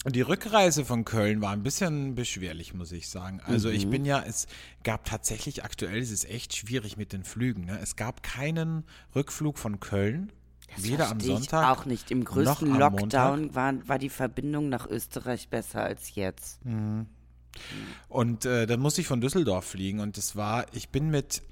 Und 0.06 0.14
die 0.14 0.20
Rückreise 0.20 0.84
von 0.84 1.04
Köln 1.04 1.40
war 1.40 1.50
ein 1.50 1.64
bisschen 1.64 2.14
beschwerlich, 2.14 2.72
muss 2.74 2.92
ich 2.92 3.08
sagen. 3.08 3.40
Also 3.44 3.70
ich 3.70 3.90
bin 3.90 4.04
ja, 4.04 4.22
es 4.24 4.46
gab 4.84 5.04
tatsächlich 5.04 5.64
aktuell, 5.64 5.98
es 5.98 6.12
ist 6.12 6.30
echt 6.30 6.54
schwierig 6.54 6.96
mit 6.96 7.12
den 7.12 7.24
Flügen. 7.24 7.64
Ne? 7.64 7.76
Es 7.82 7.96
gab 7.96 8.22
keinen 8.22 8.84
Rückflug 9.16 9.58
von 9.58 9.80
Köln, 9.80 10.30
weder 10.76 11.08
am 11.08 11.18
Sonntag 11.18 11.76
auch 11.76 11.86
nicht. 11.86 12.12
Im 12.12 12.22
größten 12.22 12.78
Lockdown 12.78 13.56
war, 13.56 13.74
war 13.88 13.98
die 13.98 14.08
Verbindung 14.08 14.68
nach 14.68 14.86
Österreich 14.86 15.48
besser 15.48 15.82
als 15.82 16.14
jetzt. 16.14 16.60
Und 18.08 18.44
äh, 18.44 18.68
dann 18.68 18.78
musste 18.78 19.00
ich 19.00 19.08
von 19.08 19.20
Düsseldorf 19.20 19.64
fliegen 19.64 19.98
und 19.98 20.16
das 20.16 20.36
war, 20.36 20.66
ich 20.72 20.90
bin 20.90 21.10
mit, 21.10 21.42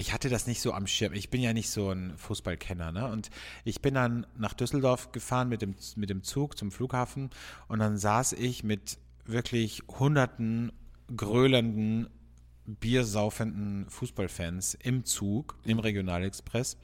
ich 0.00 0.14
hatte 0.14 0.30
das 0.30 0.46
nicht 0.46 0.62
so 0.62 0.72
am 0.72 0.86
Schirm. 0.86 1.12
Ich 1.12 1.28
bin 1.28 1.42
ja 1.42 1.52
nicht 1.52 1.68
so 1.68 1.90
ein 1.90 2.16
Fußballkenner, 2.16 2.90
ne? 2.90 3.06
Und 3.08 3.28
ich 3.64 3.82
bin 3.82 3.92
dann 3.92 4.26
nach 4.34 4.54
Düsseldorf 4.54 5.12
gefahren 5.12 5.50
mit 5.50 5.60
dem, 5.60 5.74
mit 5.94 6.08
dem 6.08 6.22
Zug 6.22 6.56
zum 6.56 6.72
Flughafen 6.72 7.28
und 7.68 7.80
dann 7.80 7.98
saß 7.98 8.32
ich 8.32 8.64
mit 8.64 8.96
wirklich 9.26 9.82
hunderten 9.98 10.72
gröhlenden, 11.14 12.08
biersaufenden 12.64 13.90
Fußballfans 13.90 14.72
im 14.74 15.04
Zug, 15.04 15.58
im 15.64 15.78
Regionalexpress, 15.78 16.78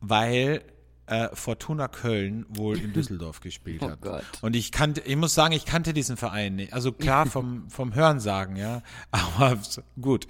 weil 0.00 0.62
äh, 1.08 1.34
Fortuna 1.34 1.88
Köln 1.88 2.46
wohl 2.48 2.78
in 2.78 2.92
Düsseldorf 2.94 3.40
gespielt 3.40 3.82
hat. 3.82 4.00
Gott. 4.00 4.24
Und 4.42 4.54
ich 4.54 4.72
kannte, 4.72 5.00
ich 5.00 5.16
muss 5.16 5.34
sagen, 5.34 5.54
ich 5.54 5.64
kannte 5.64 5.92
diesen 5.92 6.16
Verein 6.16 6.56
nicht. 6.56 6.72
Also 6.72 6.92
klar 6.92 7.26
vom, 7.30 7.68
vom 7.70 7.94
Hörensagen, 7.94 8.56
ja. 8.56 8.82
Aber 9.10 9.58
gut. 10.00 10.26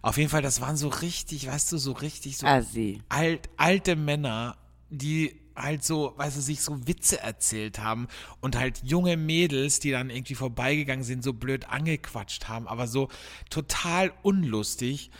Auf 0.00 0.16
jeden 0.16 0.30
Fall, 0.30 0.42
das 0.42 0.60
waren 0.60 0.76
so 0.76 0.88
richtig, 0.88 1.46
weißt 1.46 1.72
du, 1.72 1.78
so 1.78 1.92
richtig 1.92 2.38
so 2.38 2.46
Assi. 2.46 3.02
alt, 3.08 3.48
alte 3.56 3.96
Männer, 3.96 4.56
die 4.90 5.40
halt 5.54 5.84
so, 5.84 6.14
weißt 6.16 6.36
du, 6.38 6.40
sich 6.40 6.62
so 6.62 6.86
Witze 6.86 7.20
erzählt 7.20 7.78
haben 7.78 8.08
und 8.40 8.56
halt 8.56 8.82
junge 8.82 9.16
Mädels, 9.16 9.80
die 9.80 9.90
dann 9.90 10.08
irgendwie 10.08 10.34
vorbeigegangen 10.34 11.04
sind, 11.04 11.22
so 11.22 11.34
blöd 11.34 11.68
angequatscht 11.68 12.48
haben, 12.48 12.66
aber 12.66 12.86
so 12.86 13.08
total 13.50 14.12
unlustig. 14.22 15.10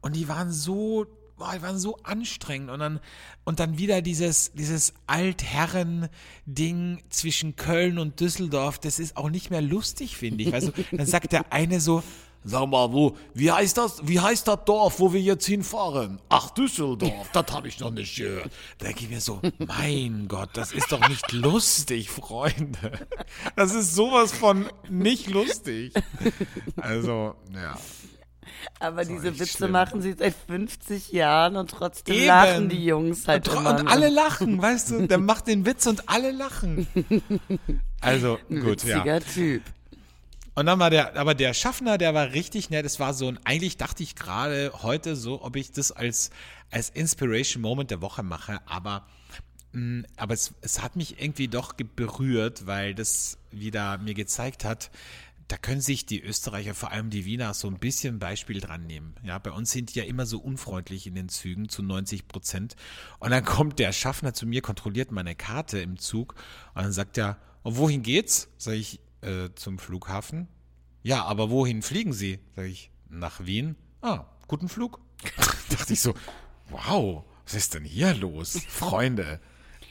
Und 0.00 0.16
die 0.16 0.28
waren 0.28 0.52
so, 0.52 1.06
boah, 1.40 1.52
die 1.56 1.62
waren 1.62 1.78
so 1.78 1.96
anstrengend. 2.04 2.70
Und 2.70 2.78
dann, 2.78 3.00
und 3.44 3.58
dann 3.58 3.78
wieder 3.78 4.02
dieses, 4.02 4.52
dieses 4.52 4.94
Altherren-Ding 5.08 7.02
zwischen 7.08 7.56
Köln 7.56 7.98
und 7.98 8.20
Düsseldorf, 8.20 8.78
das 8.78 9.00
ist 9.00 9.16
auch 9.16 9.30
nicht 9.30 9.50
mehr 9.50 9.62
lustig, 9.62 10.16
finde 10.16 10.44
ich. 10.44 10.52
Weißt 10.52 10.68
du, 10.68 10.72
dann 10.96 11.06
sagt 11.06 11.32
der 11.32 11.52
eine 11.52 11.80
so, 11.80 12.02
Sag 12.42 12.70
mal, 12.70 12.90
wo, 12.90 13.18
wie 13.34 13.52
heißt 13.52 13.76
das, 13.76 14.00
wie 14.08 14.18
heißt 14.18 14.48
das 14.48 14.64
Dorf, 14.64 14.98
wo 14.98 15.12
wir 15.12 15.20
jetzt 15.20 15.44
hinfahren? 15.44 16.22
Ach, 16.30 16.48
Düsseldorf, 16.48 17.28
das 17.34 17.52
habe 17.52 17.68
ich 17.68 17.78
noch 17.80 17.90
nicht 17.90 18.16
gehört. 18.16 18.50
Da 18.78 18.86
denke 18.86 19.04
ich 19.04 19.10
mir 19.10 19.20
so, 19.20 19.42
mein 19.58 20.26
Gott, 20.26 20.48
das 20.54 20.72
ist 20.72 20.90
doch 20.90 21.06
nicht 21.06 21.32
lustig, 21.32 22.08
Freunde. 22.08 23.06
Das 23.56 23.74
ist 23.74 23.94
sowas 23.94 24.32
von 24.32 24.66
nicht 24.88 25.28
lustig. 25.28 25.92
Also, 26.76 27.34
ja. 27.52 27.76
Aber 28.78 29.04
diese 29.04 29.38
Witze 29.38 29.58
schlimm. 29.58 29.72
machen 29.72 30.02
sie 30.02 30.14
seit 30.18 30.34
50 30.46 31.12
Jahren 31.12 31.56
und 31.56 31.70
trotzdem 31.70 32.14
Eben. 32.14 32.26
lachen 32.26 32.68
die 32.68 32.84
Jungs 32.84 33.26
halt 33.28 33.48
Und, 33.48 33.56
immer. 33.58 33.78
und 33.80 33.88
alle 33.88 34.08
lachen, 34.08 34.60
weißt 34.60 34.90
du, 34.90 35.06
der 35.06 35.18
macht 35.18 35.46
den 35.46 35.64
Witz 35.66 35.86
und 35.86 36.08
alle 36.08 36.30
lachen. 36.30 36.86
Also, 38.02 38.38
gut, 38.48 38.82
ja. 38.84 38.96
Witziger 39.04 39.20
Typ. 39.20 39.62
Und 40.54 40.66
dann 40.66 40.78
war 40.78 40.88
der, 40.90 41.16
aber 41.16 41.34
der 41.34 41.52
Schaffner, 41.54 41.98
der 41.98 42.14
war 42.14 42.32
richtig 42.32 42.70
nett. 42.70 42.84
Es 42.86 42.98
war 42.98 43.12
so 43.14 43.28
ein, 43.28 43.38
eigentlich 43.44 43.76
dachte 43.76 44.02
ich 44.02 44.16
gerade 44.16 44.72
heute 44.82 45.16
so, 45.16 45.42
ob 45.42 45.54
ich 45.56 45.72
das 45.72 45.92
als, 45.92 46.30
als 46.70 46.88
Inspiration 46.90 47.62
Moment 47.62 47.90
der 47.90 48.00
Woche 48.00 48.22
mache, 48.22 48.60
aber, 48.66 49.06
mh, 49.72 50.04
aber 50.16 50.34
es, 50.34 50.54
es 50.62 50.82
hat 50.82 50.96
mich 50.96 51.20
irgendwie 51.22 51.48
doch 51.48 51.74
berührt, 51.74 52.66
weil 52.66 52.94
das 52.94 53.36
wieder 53.50 53.98
mir 53.98 54.14
gezeigt 54.14 54.64
hat, 54.64 54.90
da 55.50 55.56
können 55.56 55.80
sich 55.80 56.06
die 56.06 56.22
Österreicher, 56.22 56.74
vor 56.74 56.92
allem 56.92 57.10
die 57.10 57.24
Wiener, 57.24 57.54
so 57.54 57.66
ein 57.68 57.78
bisschen 57.78 58.20
Beispiel 58.20 58.60
dran 58.60 58.86
nehmen. 58.86 59.14
Ja, 59.24 59.38
bei 59.38 59.50
uns 59.50 59.72
sind 59.72 59.94
die 59.94 59.98
ja 59.98 60.04
immer 60.04 60.24
so 60.24 60.38
unfreundlich 60.38 61.06
in 61.06 61.16
den 61.16 61.28
Zügen 61.28 61.68
zu 61.68 61.82
90 61.82 62.28
Prozent. 62.28 62.76
Und 63.18 63.30
dann 63.30 63.44
kommt 63.44 63.78
der 63.80 63.92
Schaffner 63.92 64.32
zu 64.32 64.46
mir, 64.46 64.62
kontrolliert 64.62 65.10
meine 65.10 65.34
Karte 65.34 65.80
im 65.80 65.98
Zug 65.98 66.34
und 66.74 66.82
dann 66.82 66.92
sagt 66.92 67.18
er, 67.18 67.38
"Und 67.62 67.76
wohin 67.78 68.02
geht's? 68.02 68.48
Sag 68.58 68.74
ich, 68.74 69.00
äh, 69.22 69.50
zum 69.54 69.78
Flughafen. 69.78 70.48
Ja, 71.02 71.24
aber 71.24 71.50
wohin 71.50 71.82
fliegen 71.82 72.12
Sie? 72.12 72.38
Sag 72.54 72.66
ich, 72.66 72.90
nach 73.08 73.44
Wien. 73.44 73.76
Ah, 74.02 74.26
guten 74.46 74.68
Flug. 74.68 75.00
Dachte 75.70 75.92
ich 75.92 76.00
so, 76.00 76.14
wow, 76.68 77.24
was 77.44 77.54
ist 77.54 77.74
denn 77.74 77.84
hier 77.84 78.14
los? 78.14 78.60
Freunde. 78.68 79.40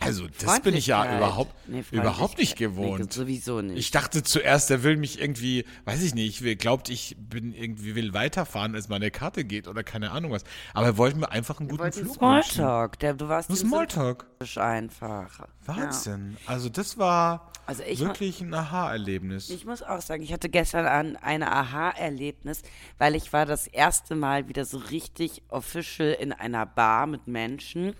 Also, 0.01 0.27
das 0.41 0.61
bin 0.61 0.75
ich 0.75 0.87
ja 0.87 1.17
überhaupt, 1.17 1.53
Nee, 1.67 1.83
überhaupt 1.91 2.37
nicht 2.37 2.57
Freundlichkeit. 2.57 2.59
Nee, 2.77 2.91
gewohnt. 2.97 3.13
sowieso 3.13 3.61
nicht. 3.61 3.77
Ich 3.77 3.91
dachte 3.91 4.23
zuerst, 4.23 4.71
er 4.71 4.83
will 4.83 4.97
mich 4.97 5.19
irgendwie, 5.19 5.65
weiß 5.85 6.01
ich 6.03 6.13
nicht, 6.15 6.41
will- 6.43 6.55
glaubt, 6.55 6.89
ich 6.89 7.15
bin 7.19 7.53
irgendwie, 7.53 7.95
will 7.95 8.13
weiterfahren, 8.13 8.75
als 8.75 8.87
meine 8.89 9.11
Karte 9.11 9.43
geht 9.45 9.67
oder 9.67 9.83
keine 9.83 10.11
Ahnung 10.11 10.31
was. 10.31 10.43
Aber 10.73 10.85
er 10.87 10.97
wollte 10.97 11.17
mir 11.17 11.31
einfach 11.31 11.59
einen 11.59 11.69
guten 11.69 11.91
Flug. 11.91 12.13
Smalltalk. 12.15 12.99
Der, 12.99 13.13
du 13.13 13.27
warst 13.27 13.55
Smalltalk. 13.55 14.25
einfach. 14.57 15.47
Wahnsinn. 15.65 16.37
Also 16.45 16.69
das 16.69 16.97
war 16.97 17.51
Also 17.67 17.83
ich 17.83 17.99
wirklich 17.99 18.41
ein 18.41 18.53
Aha-Erlebnis. 18.53 19.49
Ich 19.49 19.65
muss 19.65 19.83
auch 19.83 20.01
sagen, 20.01 20.23
ich 20.23 20.33
hatte 20.33 20.49
gestern 20.49 20.85
ein, 20.85 21.15
ein 21.17 21.43
Aha-Erlebnis, 21.43 22.61
weil 22.97 23.15
ich 23.15 23.31
war 23.33 23.45
das 23.45 23.67
erste 23.67 24.15
Mal 24.15 24.47
wieder 24.47 24.65
so 24.65 24.77
richtig 24.77 25.43
official 25.49 26.13
in 26.19 26.33
einer 26.33 26.65
Bar 26.65 27.05
mit 27.07 27.27
Menschen. 27.27 27.93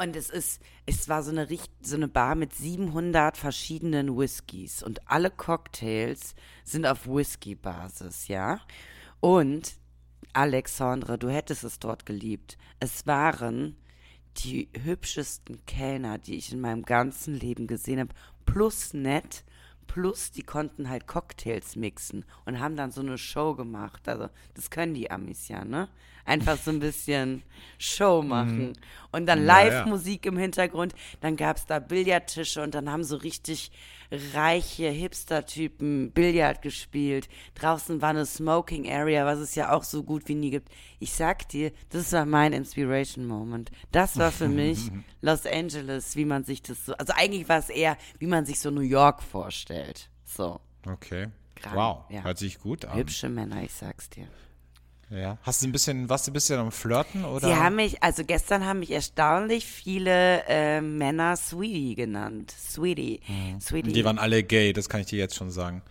Und 0.00 0.16
es 0.16 0.30
ist, 0.30 0.62
es 0.86 1.10
war 1.10 1.22
so 1.22 1.30
eine, 1.30 1.46
so 1.82 1.96
eine 1.96 2.08
Bar 2.08 2.34
mit 2.34 2.54
700 2.54 3.36
verschiedenen 3.36 4.16
Whiskys 4.16 4.82
und 4.82 5.06
alle 5.06 5.30
Cocktails 5.30 6.34
sind 6.64 6.86
auf 6.86 7.06
Whisky-Basis, 7.06 8.28
ja. 8.28 8.62
Und 9.20 9.74
Alexandre, 10.32 11.18
du 11.18 11.28
hättest 11.28 11.64
es 11.64 11.80
dort 11.80 12.06
geliebt. 12.06 12.56
Es 12.78 13.06
waren 13.06 13.76
die 14.38 14.70
hübschesten 14.72 15.66
Kellner, 15.66 16.16
die 16.16 16.36
ich 16.36 16.50
in 16.50 16.62
meinem 16.62 16.84
ganzen 16.84 17.34
Leben 17.34 17.66
gesehen 17.66 18.00
habe, 18.00 18.14
plus 18.46 18.94
nett, 18.94 19.44
plus 19.86 20.30
die 20.30 20.44
konnten 20.44 20.88
halt 20.88 21.08
Cocktails 21.08 21.76
mixen 21.76 22.24
und 22.46 22.58
haben 22.58 22.76
dann 22.76 22.90
so 22.90 23.02
eine 23.02 23.18
Show 23.18 23.54
gemacht. 23.54 24.08
Also 24.08 24.30
das 24.54 24.70
können 24.70 24.94
die 24.94 25.10
Amis 25.10 25.48
ja, 25.48 25.62
ne? 25.62 25.90
Einfach 26.30 26.56
so 26.56 26.70
ein 26.70 26.78
bisschen 26.78 27.42
Show 27.78 28.22
machen. 28.22 28.74
Und 29.12 29.26
dann 29.26 29.40
Mhm. 29.42 29.46
Ja, 29.48 29.62
ja. 29.64 29.70
Live-Musik 29.80 30.26
im 30.26 30.38
Hintergrund, 30.38 30.94
dann 31.20 31.36
gab 31.36 31.56
es 31.56 31.66
da 31.66 31.80
Billardtische 31.80 32.62
und 32.62 32.74
dann 32.74 32.88
haben 32.90 33.02
so 33.04 33.16
richtig 33.16 33.72
reiche 34.32 34.88
Hipster-Typen 34.88 36.12
Billard 36.12 36.62
gespielt. 36.62 37.28
Draußen 37.54 38.00
war 38.02 38.10
eine 38.10 38.26
Smoking 38.26 38.90
Area, 38.90 39.24
was 39.26 39.38
es 39.38 39.54
ja 39.54 39.72
auch 39.72 39.82
so 39.84 40.02
gut 40.02 40.28
wie 40.28 40.34
nie 40.34 40.50
gibt. 40.50 40.68
Ich 40.98 41.12
sag 41.12 41.48
dir, 41.48 41.72
das 41.90 42.12
war 42.12 42.26
mein 42.26 42.52
Inspiration 42.52 43.26
Moment. 43.26 43.70
Das 43.92 44.18
war 44.18 44.30
für 44.32 44.48
mich 44.48 44.90
Los 45.20 45.46
Angeles, 45.46 46.16
wie 46.16 46.24
man 46.24 46.44
sich 46.44 46.62
das 46.62 46.84
so, 46.86 46.94
also 46.94 47.12
eigentlich 47.16 47.48
war 47.48 47.58
es 47.58 47.68
eher, 47.70 47.96
wie 48.18 48.26
man 48.26 48.44
sich 48.46 48.58
so 48.60 48.70
New 48.70 48.80
York 48.80 49.22
vorstellt. 49.22 50.10
So. 50.24 50.60
Okay. 50.86 51.28
Krank, 51.56 51.76
Wow, 51.76 52.04
ja. 52.10 52.22
hört 52.24 52.38
sich 52.38 52.58
gut 52.58 52.84
an. 52.84 52.96
Hübsche 52.98 53.28
Männer, 53.28 53.62
ich 53.62 53.72
sag's 53.72 54.08
dir. 54.10 54.28
Ja. 55.10 55.38
Hast 55.42 55.62
du 55.62 55.66
ein 55.66 55.72
bisschen, 55.72 56.08
warst 56.08 56.26
du 56.26 56.30
ein 56.30 56.34
bisschen 56.34 56.58
am 56.60 56.70
Flirten 56.70 57.24
oder? 57.24 57.48
Sie 57.48 57.54
haben 57.56 57.76
mich, 57.76 58.02
also 58.02 58.24
gestern 58.24 58.64
haben 58.64 58.78
mich 58.78 58.92
erstaunlich 58.92 59.66
viele 59.66 60.44
äh, 60.46 60.80
Männer 60.80 61.36
Sweetie 61.36 61.96
genannt. 61.96 62.54
Sweetie. 62.56 63.20
Sweetie. 63.60 63.90
Mhm. 63.90 63.94
Die 63.94 64.04
waren 64.04 64.18
alle 64.20 64.42
gay, 64.44 64.72
das 64.72 64.88
kann 64.88 65.00
ich 65.00 65.08
dir 65.08 65.18
jetzt 65.18 65.34
schon 65.34 65.50
sagen. 65.50 65.82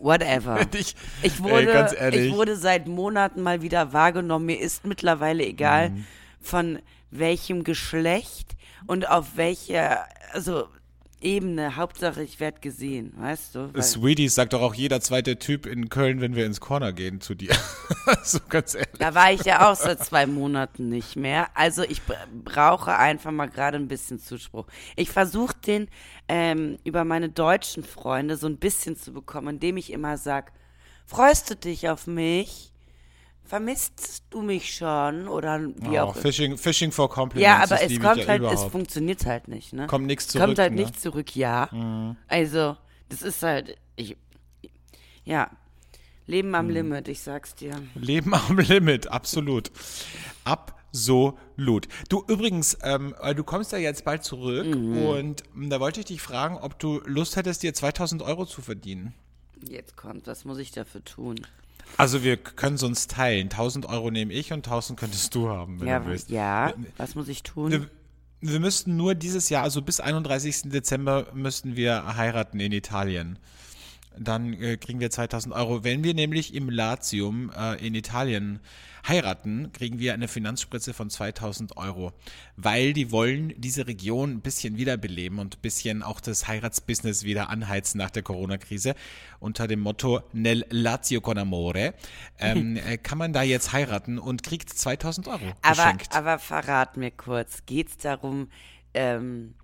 Whatever. 0.00 0.60
Ich, 0.74 0.94
Ich 1.22 1.32
ey, 1.34 1.42
wurde, 1.42 1.94
ehrlich. 1.98 2.26
ich 2.30 2.32
wurde 2.34 2.56
seit 2.56 2.86
Monaten 2.86 3.42
mal 3.42 3.62
wieder 3.62 3.92
wahrgenommen. 3.92 4.46
Mir 4.46 4.60
ist 4.60 4.86
mittlerweile 4.86 5.44
egal, 5.44 5.90
Mhm. 5.90 6.04
von 6.40 6.78
welchem 7.10 7.64
Geschlecht 7.64 8.56
und 8.86 9.08
auf 9.08 9.36
welcher, 9.36 10.06
also 10.32 10.68
Ebene. 11.20 11.76
Hauptsache, 11.76 12.22
ich 12.22 12.40
werde 12.40 12.60
gesehen, 12.60 13.12
weißt 13.16 13.54
du? 13.54 13.72
Sweeties 13.82 14.34
sagt 14.34 14.52
doch 14.52 14.60
auch 14.60 14.74
jeder 14.74 15.00
zweite 15.00 15.38
Typ 15.38 15.66
in 15.66 15.88
Köln, 15.88 16.20
wenn 16.20 16.34
wir 16.36 16.44
ins 16.46 16.60
Corner 16.60 16.92
gehen 16.92 17.20
zu 17.20 17.34
dir. 17.34 17.54
so 18.22 18.38
ganz 18.48 18.74
ehrlich. 18.74 18.90
da 18.98 19.14
war 19.14 19.32
ich 19.32 19.42
ja 19.44 19.70
auch 19.70 19.76
seit 19.76 20.04
zwei 20.04 20.26
Monaten 20.26 20.88
nicht 20.88 21.16
mehr. 21.16 21.48
Also 21.54 21.82
ich 21.82 22.02
br- 22.02 22.14
brauche 22.44 22.96
einfach 22.96 23.30
mal 23.32 23.46
gerade 23.48 23.78
ein 23.78 23.88
bisschen 23.88 24.18
Zuspruch. 24.20 24.66
Ich 24.94 25.10
versuche 25.10 25.54
den 25.66 25.88
ähm, 26.28 26.78
über 26.84 27.04
meine 27.04 27.28
deutschen 27.30 27.82
Freunde 27.82 28.36
so 28.36 28.46
ein 28.46 28.58
bisschen 28.58 28.96
zu 28.96 29.12
bekommen, 29.12 29.48
indem 29.54 29.76
ich 29.78 29.92
immer 29.92 30.18
sag, 30.18 30.52
freust 31.06 31.48
du 31.50 31.56
dich 31.56 31.88
auf 31.88 32.06
mich? 32.06 32.72
Vermisst 33.46 34.24
du 34.30 34.42
mich 34.42 34.74
schon? 34.74 35.28
Oder 35.28 35.60
wie 35.60 35.98
Oh, 35.98 36.02
auch 36.02 36.14
immer. 36.14 36.22
Fishing, 36.22 36.58
Fishing 36.58 36.90
for 36.92 37.08
Compliments. 37.08 37.44
Ja, 37.44 37.62
aber 37.62 37.80
es 37.82 38.00
kommt 38.00 38.16
ja 38.18 38.26
halt, 38.26 38.42
es 38.42 38.50
überhaupt. 38.52 38.72
funktioniert 38.72 39.24
halt 39.24 39.48
nicht, 39.48 39.72
ne? 39.72 39.86
Kommt 39.86 40.06
nichts 40.06 40.32
Kommt 40.32 40.44
zurück, 40.44 40.58
halt 40.58 40.72
ne? 40.72 40.80
Mhm. 40.80 40.86
nicht 40.88 41.00
zurück, 41.00 41.36
ja. 41.36 42.16
Also, 42.28 42.76
das 43.08 43.22
ist 43.22 43.42
halt, 43.42 43.76
ich, 43.94 44.16
ja, 45.24 45.50
Leben 46.26 46.48
Mhm. 46.48 46.54
am 46.56 46.70
Limit, 46.70 47.06
ich 47.08 47.20
sag's 47.20 47.54
dir. 47.54 47.80
Leben 47.94 48.34
am 48.34 48.58
Limit, 48.58 49.06
absolut. 49.12 49.70
absolut. 50.44 51.86
Du 52.08 52.24
übrigens, 52.26 52.76
ähm, 52.82 53.14
du 53.36 53.44
kommst 53.44 53.70
ja 53.72 53.78
jetzt 53.78 54.04
bald 54.04 54.24
zurück 54.24 54.66
mhm. 54.66 55.06
und 55.06 55.42
ähm, 55.54 55.70
da 55.70 55.78
wollte 55.80 56.00
ich 56.00 56.06
dich 56.06 56.20
fragen, 56.22 56.56
ob 56.56 56.78
du 56.78 57.00
Lust 57.04 57.36
hättest, 57.36 57.62
dir 57.62 57.74
2000 57.74 58.22
Euro 58.22 58.44
zu 58.46 58.60
verdienen. 58.62 59.14
Jetzt 59.68 59.96
kommt, 59.96 60.26
was 60.26 60.44
muss 60.44 60.58
ich 60.58 60.70
dafür 60.72 61.04
tun? 61.04 61.36
Also 61.96 62.22
wir 62.22 62.36
können 62.36 62.76
es 62.76 62.82
uns 62.82 63.06
teilen. 63.06 63.44
1000 63.44 63.86
Euro 63.86 64.10
nehme 64.10 64.32
ich 64.32 64.52
und 64.52 64.66
1000 64.66 64.98
könntest 64.98 65.34
du 65.34 65.48
haben, 65.48 65.80
wenn 65.80 65.88
ja, 65.88 65.98
du 65.98 66.06
willst. 66.06 66.30
Ja, 66.30 66.72
was 66.96 67.14
muss 67.14 67.28
ich 67.28 67.42
tun? 67.42 67.70
Wir, 67.70 67.90
wir 68.40 68.60
müssten 68.60 68.96
nur 68.96 69.14
dieses 69.14 69.48
Jahr, 69.48 69.62
also 69.62 69.82
bis 69.82 70.00
31. 70.00 70.70
Dezember, 70.70 71.28
müssten 71.32 71.76
wir 71.76 72.16
heiraten 72.16 72.60
in 72.60 72.72
Italien 72.72 73.38
dann 74.18 74.52
äh, 74.54 74.76
kriegen 74.76 75.00
wir 75.00 75.10
2000 75.10 75.54
Euro. 75.54 75.84
Wenn 75.84 76.04
wir 76.04 76.14
nämlich 76.14 76.54
im 76.54 76.70
Latium 76.70 77.50
äh, 77.56 77.84
in 77.86 77.94
Italien 77.94 78.60
heiraten, 79.06 79.70
kriegen 79.72 79.98
wir 79.98 80.14
eine 80.14 80.28
Finanzspritze 80.28 80.92
von 80.92 81.10
2000 81.10 81.76
Euro, 81.76 82.12
weil 82.56 82.92
die 82.92 83.12
wollen 83.12 83.52
diese 83.56 83.86
Region 83.86 84.32
ein 84.32 84.40
bisschen 84.40 84.76
wiederbeleben 84.76 85.38
und 85.38 85.56
ein 85.56 85.60
bisschen 85.60 86.02
auch 86.02 86.20
das 86.20 86.48
Heiratsbusiness 86.48 87.24
wieder 87.24 87.48
anheizen 87.48 87.98
nach 87.98 88.10
der 88.10 88.22
Corona-Krise. 88.22 88.94
Unter 89.38 89.68
dem 89.68 89.80
Motto 89.80 90.22
Nel 90.32 90.64
Lazio 90.70 91.20
con 91.20 91.38
Amore 91.38 91.94
ähm, 92.38 92.76
äh, 92.88 92.96
kann 92.96 93.18
man 93.18 93.32
da 93.32 93.42
jetzt 93.42 93.72
heiraten 93.72 94.18
und 94.18 94.42
kriegt 94.42 94.70
2000 94.70 95.28
Euro 95.28 95.52
aber, 95.62 95.74
geschenkt. 95.74 96.14
Aber 96.14 96.38
verrat 96.38 96.96
mir 96.96 97.10
kurz, 97.10 97.64
geht 97.66 97.88
es 97.88 97.96
darum, 97.98 98.48
ähm, 98.94 99.54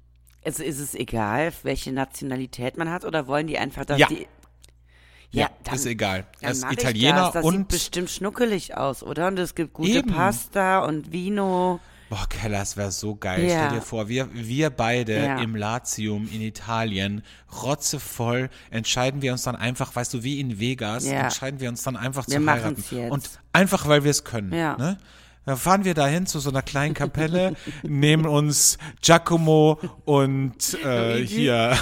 also 0.45 0.63
ist 0.63 0.81
es 0.81 0.95
egal, 0.95 1.53
welche 1.63 1.93
Nationalität 1.93 2.77
man 2.77 2.91
hat 2.91 3.05
oder 3.05 3.27
wollen 3.27 3.47
die 3.47 3.59
einfach, 3.59 3.85
dass 3.85 3.99
ja. 3.99 4.07
die 4.09 4.27
ja, 5.33 5.51
dann, 5.65 5.75
ist 5.75 5.87
egal. 5.87 6.27
Er 6.41 6.51
ist 6.51 6.65
Italiener 6.71 7.25
das. 7.25 7.33
Das 7.33 7.45
und 7.45 7.57
sieht 7.57 7.69
bestimmt 7.69 8.11
schnuckelig 8.11 8.77
aus, 8.77 9.03
oder? 9.03 9.29
Und 9.29 9.39
es 9.39 9.55
gibt 9.55 9.73
gute 9.73 9.99
Eben. 9.99 10.13
Pasta 10.13 10.85
und 10.85 11.13
Vino. 11.13 11.81
Boah, 12.11 12.27
Keller, 12.29 12.59
das 12.59 12.77
wäre 12.77 12.93
so 12.93 13.15
geil. 13.17 13.45
Ja. 13.49 13.69
Stell 13.69 13.79
dir 13.79 13.83
vor, 13.83 14.07
wir, 14.09 14.29
wir 14.35 14.69
beide 14.69 15.17
ja. 15.17 15.39
im 15.39 15.57
Latium 15.57 16.29
in 16.31 16.43
Italien, 16.43 17.23
rotzevoll, 17.63 18.51
entscheiden 18.71 19.23
wir 19.23 19.33
uns 19.33 19.45
dann 19.45 19.57
einfach, 19.57 19.97
weißt 19.97 20.13
du, 20.13 20.23
wie 20.23 20.39
in 20.39 20.61
Vegas, 20.61 21.07
ja. 21.07 21.23
entscheiden 21.23 21.61
wir 21.61 21.71
uns 21.71 21.83
dann 21.83 21.97
einfach 21.97 22.29
wir 22.29 22.39
zu 22.39 22.47
heiraten. 22.47 22.85
Jetzt. 22.91 23.11
Und 23.11 23.31
einfach, 23.55 23.89
weil 23.89 24.05
wir 24.05 24.11
es 24.11 24.25
können. 24.25 24.53
Ja. 24.53 24.77
Ne? 24.77 24.99
Dann 25.45 25.57
fahren 25.57 25.85
wir 25.85 25.95
dahin 25.95 26.27
zu 26.27 26.39
so 26.39 26.51
einer 26.51 26.63
kleinen 26.63 26.95
Kapelle, 26.95 27.55
nehmen 27.83 28.27
uns 28.27 28.79
Giacomo 29.01 29.79
und 30.05 30.79
äh, 30.85 31.15
Luigi. 31.15 31.27
hier 31.27 31.79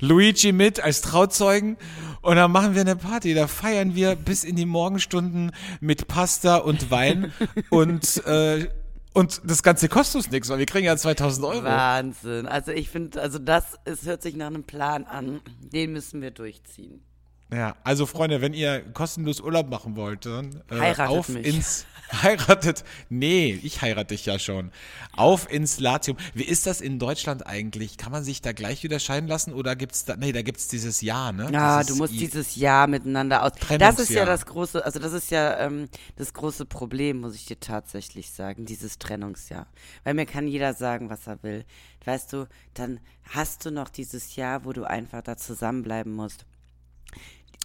Luigi 0.00 0.52
mit 0.52 0.80
als 0.80 1.02
Trauzeugen 1.02 1.76
und 2.22 2.36
dann 2.36 2.50
machen 2.50 2.74
wir 2.74 2.80
eine 2.80 2.96
Party. 2.96 3.34
Da 3.34 3.46
feiern 3.46 3.94
wir 3.94 4.16
bis 4.16 4.44
in 4.44 4.56
die 4.56 4.66
Morgenstunden 4.66 5.52
mit 5.80 6.08
Pasta 6.08 6.56
und 6.56 6.90
Wein 6.90 7.32
und 7.70 8.24
äh, 8.26 8.68
und 9.14 9.42
das 9.44 9.62
Ganze 9.62 9.90
kostet 9.90 10.16
uns 10.16 10.30
nichts, 10.30 10.48
weil 10.48 10.58
wir 10.58 10.64
kriegen 10.64 10.86
ja 10.86 10.96
2000 10.96 11.46
Euro. 11.46 11.64
Wahnsinn. 11.64 12.46
Also 12.46 12.72
ich 12.72 12.88
finde, 12.88 13.20
also 13.20 13.38
das 13.38 13.78
es 13.84 14.06
hört 14.06 14.22
sich 14.22 14.36
nach 14.36 14.46
einem 14.46 14.64
Plan 14.64 15.04
an. 15.04 15.42
Den 15.60 15.92
müssen 15.92 16.22
wir 16.22 16.30
durchziehen. 16.30 17.02
Ja, 17.52 17.76
also 17.84 18.06
Freunde, 18.06 18.40
wenn 18.40 18.54
ihr 18.54 18.80
kostenlos 18.92 19.40
Urlaub 19.40 19.68
machen 19.68 19.96
wollt, 19.96 20.26
dann 20.26 20.62
äh, 20.70 20.78
Heiratet 20.78 21.16
auf 21.16 21.28
mich. 21.28 21.46
ins 21.46 21.86
heiratet. 22.22 22.84
Nee, 23.08 23.58
ich 23.62 23.80
heirate 23.82 24.14
dich 24.14 24.26
ja 24.26 24.38
schon. 24.38 24.70
Auf 25.16 25.50
ins 25.50 25.80
Latium. 25.80 26.16
Wie 26.34 26.44
ist 26.44 26.66
das 26.66 26.80
in 26.80 26.98
Deutschland 26.98 27.46
eigentlich? 27.46 27.96
Kann 27.96 28.12
man 28.12 28.24
sich 28.24 28.42
da 28.42 28.52
gleich 28.52 28.82
wieder 28.82 28.98
scheiden 28.98 29.28
lassen 29.28 29.52
oder 29.52 29.76
gibt's 29.76 30.04
da 30.04 30.16
Nee, 30.16 30.32
da 30.32 30.42
gibt's 30.42 30.68
dieses 30.68 31.00
Jahr, 31.00 31.32
ne? 31.32 31.48
Ja, 31.52 31.80
dieses 31.80 31.96
du 31.96 32.02
musst 32.02 32.14
I 32.14 32.18
dieses 32.18 32.56
Jahr 32.56 32.86
miteinander 32.86 33.42
aus. 33.42 33.52
Das 33.78 33.98
ist 33.98 34.10
ja 34.10 34.24
das 34.24 34.46
große, 34.46 34.84
also 34.84 34.98
das 34.98 35.12
ist 35.12 35.30
ja 35.30 35.58
ähm, 35.58 35.88
das 36.16 36.32
große 36.32 36.66
Problem, 36.66 37.20
muss 37.20 37.34
ich 37.34 37.46
dir 37.46 37.60
tatsächlich 37.60 38.30
sagen, 38.30 38.66
dieses 38.66 38.98
Trennungsjahr. 38.98 39.66
Weil 40.04 40.14
mir 40.14 40.26
kann 40.26 40.46
jeder 40.48 40.74
sagen, 40.74 41.10
was 41.10 41.26
er 41.26 41.42
will. 41.42 41.64
Weißt 42.04 42.32
du, 42.32 42.46
dann 42.74 43.00
hast 43.30 43.64
du 43.64 43.70
noch 43.70 43.88
dieses 43.88 44.36
Jahr, 44.36 44.64
wo 44.64 44.72
du 44.72 44.84
einfach 44.84 45.22
da 45.22 45.36
zusammenbleiben 45.36 46.12
musst. 46.12 46.46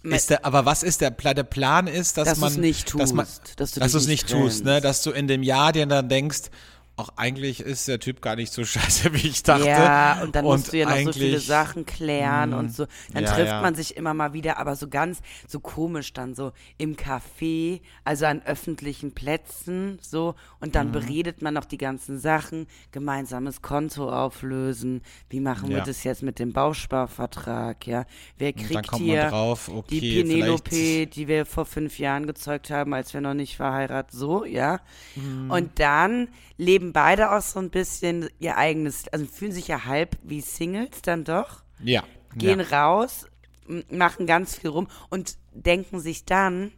Ist 0.02 0.30
der, 0.30 0.44
aber 0.44 0.64
was 0.64 0.82
ist 0.82 1.00
der 1.00 1.10
Plan? 1.10 1.34
Der 1.34 1.42
Plan 1.42 1.86
ist, 1.86 2.16
dass, 2.16 2.28
dass 2.28 2.38
man, 2.38 2.54
nicht 2.54 2.88
tust, 2.88 3.02
dass, 3.02 3.12
man, 3.12 3.26
dass 3.56 3.72
du 3.72 3.98
es 3.98 4.06
nicht 4.06 4.28
tust, 4.28 4.64
ne? 4.64 4.80
Dass 4.80 5.02
du 5.02 5.10
in 5.10 5.26
dem 5.26 5.42
Jahr 5.42 5.72
dir 5.72 5.86
dann 5.86 6.08
denkst, 6.08 6.50
auch 6.98 7.10
eigentlich 7.16 7.60
ist 7.60 7.86
der 7.86 8.00
Typ 8.00 8.20
gar 8.20 8.34
nicht 8.34 8.52
so 8.52 8.64
scheiße, 8.64 9.12
wie 9.14 9.28
ich 9.28 9.42
dachte. 9.42 9.66
Ja, 9.66 10.20
und 10.22 10.34
dann 10.34 10.44
und 10.44 10.52
musst 10.52 10.72
du 10.72 10.78
ja 10.78 10.88
noch 10.88 11.12
so 11.12 11.18
viele 11.18 11.38
Sachen 11.38 11.86
klären 11.86 12.50
mh, 12.50 12.58
und 12.58 12.74
so. 12.74 12.86
Dann 13.12 13.24
ja, 13.24 13.32
trifft 13.32 13.48
ja. 13.48 13.62
man 13.62 13.74
sich 13.74 13.96
immer 13.96 14.14
mal 14.14 14.32
wieder, 14.32 14.58
aber 14.58 14.74
so 14.74 14.88
ganz, 14.88 15.20
so 15.46 15.60
komisch 15.60 16.12
dann 16.12 16.34
so 16.34 16.52
im 16.76 16.96
Café, 16.96 17.80
also 18.04 18.26
an 18.26 18.42
öffentlichen 18.44 19.12
Plätzen, 19.12 19.98
so. 20.02 20.34
Und 20.60 20.74
dann 20.74 20.88
mhm. 20.88 20.92
beredet 20.92 21.40
man 21.40 21.54
noch 21.54 21.64
die 21.64 21.78
ganzen 21.78 22.18
Sachen, 22.18 22.66
gemeinsames 22.90 23.62
Konto 23.62 24.10
auflösen. 24.10 25.02
Wie 25.30 25.40
machen 25.40 25.68
wir 25.70 25.78
Ja. 25.78 25.84
das 25.84 26.02
jetzt 26.02 26.22
mit 26.22 26.40
dem 26.40 26.52
Bausparvertrag, 26.52 27.86
ja? 27.86 28.06
Wer 28.38 28.52
kriegt 28.52 28.96
hier 28.96 29.28
drauf, 29.28 29.68
okay, 29.68 30.00
die 30.00 30.22
Penelope, 30.22 31.06
die 31.06 31.28
wir 31.28 31.46
vor 31.46 31.64
fünf 31.64 31.98
Jahren 32.00 32.26
gezeugt 32.26 32.70
haben, 32.70 32.92
als 32.92 33.14
wir 33.14 33.20
noch 33.20 33.34
nicht 33.34 33.56
verheiratet, 33.56 34.10
so, 34.10 34.44
ja. 34.44 34.80
Mhm. 35.14 35.50
Und 35.50 35.78
dann 35.78 36.28
leben 36.56 36.87
beide 36.92 37.32
auch 37.32 37.42
so 37.42 37.58
ein 37.58 37.70
bisschen 37.70 38.28
ihr 38.38 38.56
eigenes, 38.56 39.08
also 39.08 39.26
fühlen 39.26 39.52
sich 39.52 39.68
ja 39.68 39.84
halb 39.84 40.16
wie 40.22 40.40
Singles 40.40 41.02
dann 41.02 41.24
doch, 41.24 41.62
Ja. 41.82 42.02
gehen 42.34 42.60
ja. 42.60 42.84
raus, 42.86 43.26
machen 43.90 44.26
ganz 44.26 44.56
viel 44.56 44.70
rum 44.70 44.88
und 45.10 45.36
denken 45.52 46.00
sich 46.00 46.24
dann, 46.24 46.72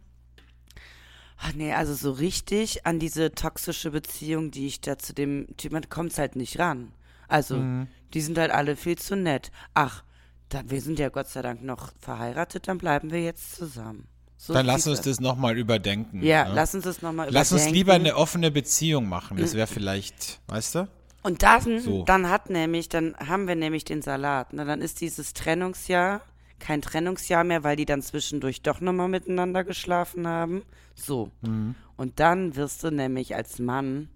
ach 1.37 1.53
nee, 1.53 1.73
also 1.73 1.93
so 1.93 2.11
richtig 2.11 2.85
an 2.85 2.99
diese 2.99 3.31
toxische 3.33 3.91
Beziehung, 3.91 4.51
die 4.51 4.67
ich 4.67 4.81
da 4.81 4.97
zu 4.97 5.13
dem 5.13 5.47
Typ 5.57 5.73
hatte, 5.73 5.87
kommt's 5.89 6.17
halt 6.17 6.35
nicht 6.35 6.59
ran. 6.59 6.93
Also, 7.27 7.57
Mhm. 7.57 7.87
die 8.13 8.21
sind 8.21 8.37
halt 8.37 8.51
alle 8.51 8.75
viel 8.75 8.97
zu 8.97 9.15
nett. 9.15 9.51
Ach, 9.73 10.03
dann, 10.49 10.69
wir 10.69 10.81
sind 10.81 10.99
ja 10.99 11.09
Gott 11.09 11.29
sei 11.29 11.41
Dank 11.41 11.63
noch 11.63 11.93
verheiratet, 11.99 12.67
dann 12.67 12.77
bleiben 12.77 13.09
wir 13.11 13.23
jetzt 13.23 13.55
zusammen. 13.55 14.07
So 14.43 14.53
Dann 14.53 14.65
lass 14.65 14.87
uns 14.87 15.01
das 15.01 15.19
nochmal 15.19 15.55
überdenken. 15.55 16.23
Ja, 16.23 16.45
ne? 16.45 16.55
lass 16.55 16.73
uns 16.73 16.83
das 16.83 17.03
nochmal 17.03 17.27
überdenken. 17.27 17.33
Lass 17.35 17.51
uns 17.51 17.69
lieber 17.69 17.93
eine 17.93 18.15
offene 18.15 18.49
Beziehung 18.49 19.07
machen. 19.07 19.37
Das 19.37 19.53
wäre 19.53 19.67
vielleicht, 19.67 20.39
weißt 20.47 20.75
du? 20.75 20.87
Und 21.21 21.43
dann, 21.43 21.79
So. 21.79 22.03
dann 22.05 22.27
hat 22.27 22.49
nämlich, 22.49 22.89
dann 22.89 23.15
haben 23.17 23.47
wir 23.47 23.53
nämlich 23.53 23.85
den 23.85 24.01
Salat. 24.01 24.53
Ne? 24.53 24.65
Dann 24.65 24.81
ist 24.81 24.99
dieses 24.99 25.33
Trennungsjahr 25.33 26.21
kein 26.57 26.81
Trennungsjahr 26.81 27.43
mehr, 27.43 27.63
weil 27.63 27.75
die 27.75 27.85
dann 27.85 28.01
zwischendurch 28.01 28.63
doch 28.63 28.81
nochmal 28.81 29.09
miteinander 29.09 29.63
geschlafen 29.63 30.27
haben. 30.27 30.63
So. 30.95 31.29
Mhm. 31.41 31.75
Und 31.95 32.19
dann 32.19 32.55
wirst 32.55 32.83
du 32.83 32.89
nämlich 32.89 33.35
als 33.35 33.59
Mann 33.59 34.09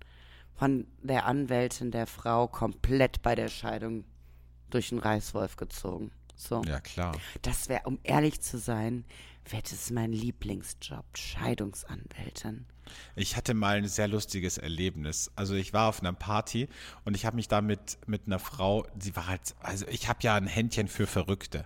von 0.55 0.87
der 1.03 1.27
Anwältin 1.27 1.91
der 1.91 2.07
Frau 2.07 2.47
komplett 2.47 3.21
bei 3.21 3.35
der 3.35 3.49
Scheidung 3.49 4.05
durch 4.71 4.89
den 4.89 4.97
Reißwolf 4.97 5.55
gezogen. 5.55 6.09
So. 6.35 6.63
Ja, 6.63 6.79
klar. 6.79 7.15
Das 7.43 7.69
wäre, 7.69 7.81
um 7.85 7.99
ehrlich 8.01 8.41
zu 8.41 8.57
sein, 8.57 9.05
wäre 9.49 9.63
das 9.63 9.91
mein 9.91 10.11
Lieblingsjob, 10.11 11.05
Scheidungsanwältin. 11.15 12.65
Ich 13.15 13.35
hatte 13.35 13.53
mal 13.53 13.77
ein 13.77 13.87
sehr 13.87 14.07
lustiges 14.07 14.57
Erlebnis. 14.57 15.31
Also 15.35 15.55
ich 15.55 15.73
war 15.73 15.89
auf 15.89 16.01
einer 16.01 16.13
Party 16.13 16.67
und 17.03 17.15
ich 17.15 17.25
habe 17.25 17.35
mich 17.35 17.47
da 17.47 17.61
mit, 17.61 17.97
mit 18.05 18.27
einer 18.27 18.39
Frau, 18.39 18.85
sie 18.99 19.15
war 19.15 19.27
halt, 19.27 19.55
also 19.59 19.85
ich 19.87 20.07
habe 20.07 20.19
ja 20.21 20.35
ein 20.35 20.47
Händchen 20.47 20.87
für 20.87 21.07
Verrückte. 21.07 21.65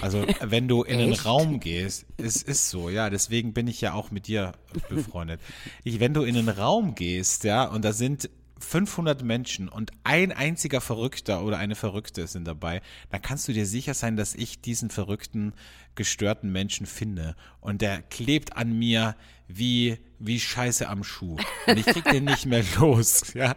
Also 0.00 0.26
wenn 0.40 0.68
du 0.68 0.82
in 0.82 0.98
einen 0.98 1.12
Echt? 1.12 1.24
Raum 1.24 1.60
gehst, 1.60 2.06
es 2.16 2.42
ist 2.42 2.70
so, 2.70 2.90
ja, 2.90 3.10
deswegen 3.10 3.52
bin 3.52 3.68
ich 3.68 3.80
ja 3.80 3.94
auch 3.94 4.10
mit 4.10 4.26
dir 4.26 4.52
befreundet. 4.88 5.40
Ich, 5.84 6.00
wenn 6.00 6.14
du 6.14 6.22
in 6.22 6.36
einen 6.36 6.48
Raum 6.48 6.94
gehst, 6.94 7.44
ja, 7.44 7.64
und 7.64 7.84
da 7.84 7.92
sind 7.92 8.28
500 8.58 9.22
Menschen 9.22 9.68
und 9.68 9.90
ein 10.04 10.32
einziger 10.32 10.80
Verrückter 10.80 11.42
oder 11.42 11.58
eine 11.58 11.74
Verrückte 11.74 12.26
sind 12.26 12.46
dabei, 12.46 12.80
dann 13.10 13.20
kannst 13.20 13.46
du 13.48 13.52
dir 13.52 13.66
sicher 13.66 13.94
sein, 13.94 14.16
dass 14.16 14.34
ich 14.34 14.60
diesen 14.60 14.88
verrückten, 14.88 15.52
gestörten 15.94 16.50
Menschen 16.50 16.86
finde. 16.86 17.36
Und 17.60 17.82
der 17.82 18.02
klebt 18.02 18.56
an 18.56 18.78
mir 18.78 19.14
wie, 19.46 19.98
wie 20.18 20.40
Scheiße 20.40 20.88
am 20.88 21.04
Schuh. 21.04 21.36
Und 21.66 21.78
ich 21.78 21.86
krieg 21.86 22.04
den 22.04 22.24
nicht 22.24 22.46
mehr 22.46 22.64
los, 22.78 23.34
ja. 23.34 23.56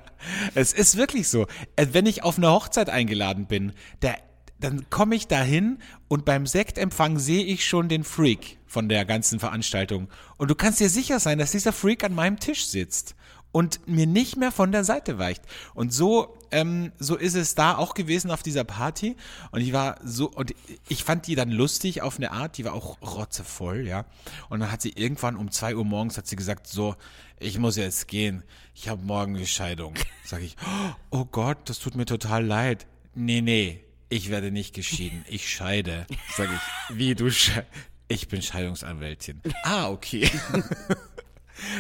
Es 0.54 0.74
ist 0.74 0.98
wirklich 0.98 1.30
so. 1.30 1.48
Äh, 1.76 1.88
Wenn 1.92 2.06
ich 2.06 2.24
auf 2.24 2.38
eine 2.38 2.52
Hochzeit 2.52 2.90
eingeladen 2.90 3.48
bin, 3.48 3.72
der, 4.02 4.18
dann 4.60 4.90
komme 4.90 5.16
ich 5.16 5.28
dahin 5.28 5.80
und 6.10 6.26
beim 6.26 6.46
Sektempfang 6.46 7.20
sehe 7.20 7.46
ich 7.46 7.66
schon 7.66 7.88
den 7.88 8.04
Freak 8.04 8.58
von 8.68 8.90
der 8.90 9.06
ganzen 9.06 9.40
Veranstaltung. 9.40 10.10
Und 10.38 10.50
du 10.52 10.56
kannst 10.56 10.82
dir 10.82 10.90
sicher 10.90 11.22
sein, 11.22 11.40
dass 11.40 11.52
dieser 11.52 11.72
Freak 11.72 12.04
an 12.04 12.14
meinem 12.14 12.40
Tisch 12.40 12.68
sitzt 12.68 13.16
und 13.52 13.88
mir 13.88 14.06
nicht 14.06 14.38
mehr 14.38 14.52
von 14.52 14.72
der 14.72 14.84
Seite 14.84 15.18
weicht. 15.18 15.44
Und 15.74 15.94
so, 15.94 16.38
ähm, 16.52 16.92
so 17.00 17.16
ist 17.16 17.36
es 17.36 17.56
da 17.56 17.78
auch 17.78 17.94
gewesen 17.94 18.32
auf 18.32 18.44
dieser 18.44 18.64
Party. 18.64 19.16
Und 19.52 19.62
ich 19.62 19.74
war 19.74 20.00
so, 20.04 20.30
und 20.30 20.54
ich 20.88 21.04
fand 21.04 21.28
die 21.28 21.36
dann 21.36 21.50
lustig 21.50 22.02
auf 22.02 22.18
eine 22.18 22.32
Art, 22.32 22.58
die 22.58 22.66
war 22.66 22.74
auch 22.74 23.02
rotzevoll, 23.02 23.88
ja. 23.88 24.06
Und 24.50 24.60
dann 24.60 24.72
hat 24.72 24.82
sie 24.82 24.92
irgendwann 24.96 25.36
um 25.36 25.52
zwei 25.52 25.76
Uhr 25.76 25.86
morgens 25.86 26.18
hat 26.18 26.28
sie 26.28 26.36
gesagt, 26.36 26.68
so, 26.68 26.96
ich 27.40 27.58
muss 27.58 27.76
jetzt 27.76 28.08
gehen. 28.08 28.44
Ich 28.76 28.88
habe 28.90 29.04
morgen 29.04 29.34
die 29.34 29.48
Scheidung. 29.48 29.96
Sag 30.26 30.42
ich, 30.42 30.56
oh 31.10 31.26
Gott, 31.26 31.58
das 31.66 31.80
tut 31.80 31.96
mir 31.96 32.06
total 32.06 32.46
leid. 32.46 32.86
Nee, 33.16 33.42
nee, 33.42 33.84
ich 34.10 34.30
werde 34.30 34.52
nicht 34.52 34.76
geschieden. 34.76 35.26
Ich 35.28 35.50
scheide. 35.50 36.06
Sag 36.36 36.50
ich, 36.54 36.98
wie 36.98 37.16
du 37.16 37.32
sche 37.32 37.66
Ich 38.08 38.28
bin 38.28 38.42
Scheidungsanwältin. 38.42 39.42
Ah, 39.64 39.90
okay. 39.90 40.30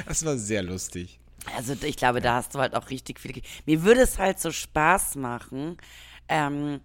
Das 0.06 0.26
war 0.26 0.38
sehr 0.38 0.62
lustig. 0.62 1.22
Also 1.56 1.76
ich 1.82 1.98
glaube, 1.98 2.22
da 2.22 2.36
hast 2.36 2.56
du 2.56 2.60
halt 2.60 2.76
auch 2.76 2.90
richtig 2.90 3.20
viel. 3.20 3.42
Mir 3.66 3.84
würde 3.84 4.02
es 4.02 4.20
halt 4.20 4.40
so 4.40 4.52
Spaß 4.52 5.16
machen, 5.16 5.78
ähm, 6.28 6.82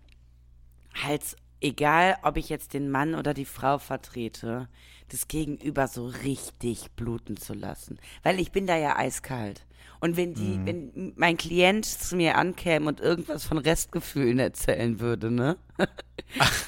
halt 1.03 1.37
egal, 1.61 2.17
ob 2.23 2.37
ich 2.37 2.49
jetzt 2.49 2.75
den 2.75 2.91
Mann 2.91 3.15
oder 3.15 3.35
die 3.35 3.45
Frau 3.45 3.79
vertrete, 3.79 4.69
das 5.09 5.29
Gegenüber 5.29 5.89
so 5.89 6.07
richtig 6.07 6.91
bluten 6.93 7.37
zu 7.37 7.55
lassen. 7.55 7.99
Weil 8.23 8.41
ich 8.41 8.53
bin 8.53 8.67
da 8.67 8.77
ja 8.77 8.97
eiskalt. 8.97 9.67
Und 10.01 10.19
wenn 10.19 10.35
die, 10.35 10.59
mhm. 10.59 10.67
wenn 10.67 11.13
mein 11.17 11.39
Klient 11.39 11.87
zu 11.87 12.17
mir 12.17 12.37
ankäme 12.37 12.89
und 12.89 13.01
irgendwas 13.01 13.45
von 13.45 13.57
Restgefühlen 13.57 14.39
erzählen 14.39 15.01
würde, 15.01 15.31
ne? 15.31 15.57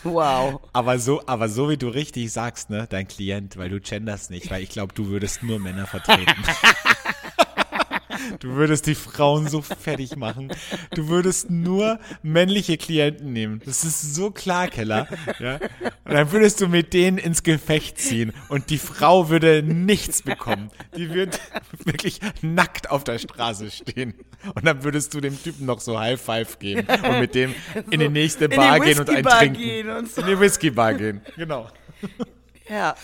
wow. 0.05 0.61
Aber 0.72 0.99
so, 0.99 1.22
aber 1.27 1.51
so 1.51 1.68
wie 1.68 1.77
du 1.77 1.88
richtig 1.88 2.33
sagst, 2.33 2.70
ne, 2.70 2.87
dein 2.88 3.07
Klient, 3.07 3.59
weil 3.59 3.68
du 3.68 3.79
genders 3.81 4.31
nicht, 4.31 4.51
weil 4.51 4.62
ich 4.62 4.70
glaube, 4.70 4.94
du 4.94 5.09
würdest 5.09 5.42
nur 5.42 5.59
Männer 5.59 5.87
vertreten. 5.87 6.33
Du 8.40 8.50
würdest 8.50 8.87
die 8.87 8.94
Frauen 8.94 9.48
so 9.48 9.62
fertig 9.62 10.16
machen. 10.16 10.52
Du 10.94 11.09
würdest 11.09 11.50
nur 11.50 11.98
männliche 12.22 12.76
Klienten 12.76 13.33
nehmen. 13.33 13.61
Das 13.64 13.85
ist 13.85 14.14
so 14.14 14.31
klar, 14.31 14.68
Keller. 14.68 15.09
Ja? 15.38 15.59
Und 16.05 16.14
dann 16.14 16.33
würdest 16.33 16.61
du 16.61 16.68
mit 16.68 16.92
denen 16.92 17.18
ins 17.18 17.42
Gefecht 17.42 17.98
ziehen 17.98 18.33
und 18.48 18.70
die 18.70 18.79
Frau 18.79 19.29
würde 19.29 19.62
nichts 19.62 20.22
bekommen. 20.22 20.70
Die 20.96 21.12
wird 21.12 21.40
wirklich 21.85 22.20
nackt 22.42 22.90
auf 22.90 23.05
der 23.05 23.18
Straße 23.18 23.70
stehen. 23.70 24.14
Und 24.55 24.64
dann 24.64 24.85
würdest 24.85 25.14
du 25.14 25.20
dem 25.20 25.40
Typen 25.42 25.66
noch 25.66 25.81
so 25.81 25.98
High 25.98 26.20
Five 26.20 26.59
geben 26.59 26.87
und 26.87 27.20
mit 27.20 27.35
dem 27.35 27.55
in 27.90 28.00
die 28.00 28.09
nächste 28.09 28.48
Bar 28.48 28.81
gehen 28.81 28.98
und 28.98 29.11
ein 29.11 29.24
trinken. 29.24 30.07
So. 30.07 30.20
In 30.20 30.26
die 30.26 30.38
Whisky 30.38 30.70
Bar 30.70 30.94
gehen. 30.94 31.20
Genau. 31.37 31.68
Ja. 32.68 32.94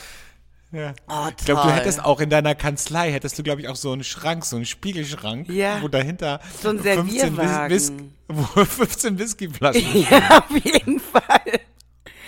Ja. 0.73 0.95
Oh, 1.07 1.29
ich 1.37 1.45
glaube, 1.45 1.63
du 1.63 1.71
hättest 1.71 2.03
auch 2.03 2.21
in 2.21 2.31
deiner 2.31 2.55
Kanzlei, 2.55 3.13
hättest 3.13 3.39
du, 3.39 3.43
glaube 3.43 3.61
ich, 3.61 3.69
auch 3.69 3.77
so 3.77 3.93
einen 3.93 4.05
Schrank, 4.05 4.45
so 4.45 4.57
einen 4.57 4.65
Spiegelschrank, 4.65 5.49
ja. 5.51 5.83
wo 5.83 5.89
dahinter 5.89 6.41
so 6.63 6.71
ein 6.71 6.79
15, 6.79 7.37
Whis 7.37 7.93
wo 8.29 8.43
15 8.65 9.19
Whiskyflaschen 9.19 10.03
Ja, 10.11 10.39
auf 10.39 10.65
jeden 10.65 10.99
Fall. 10.99 11.61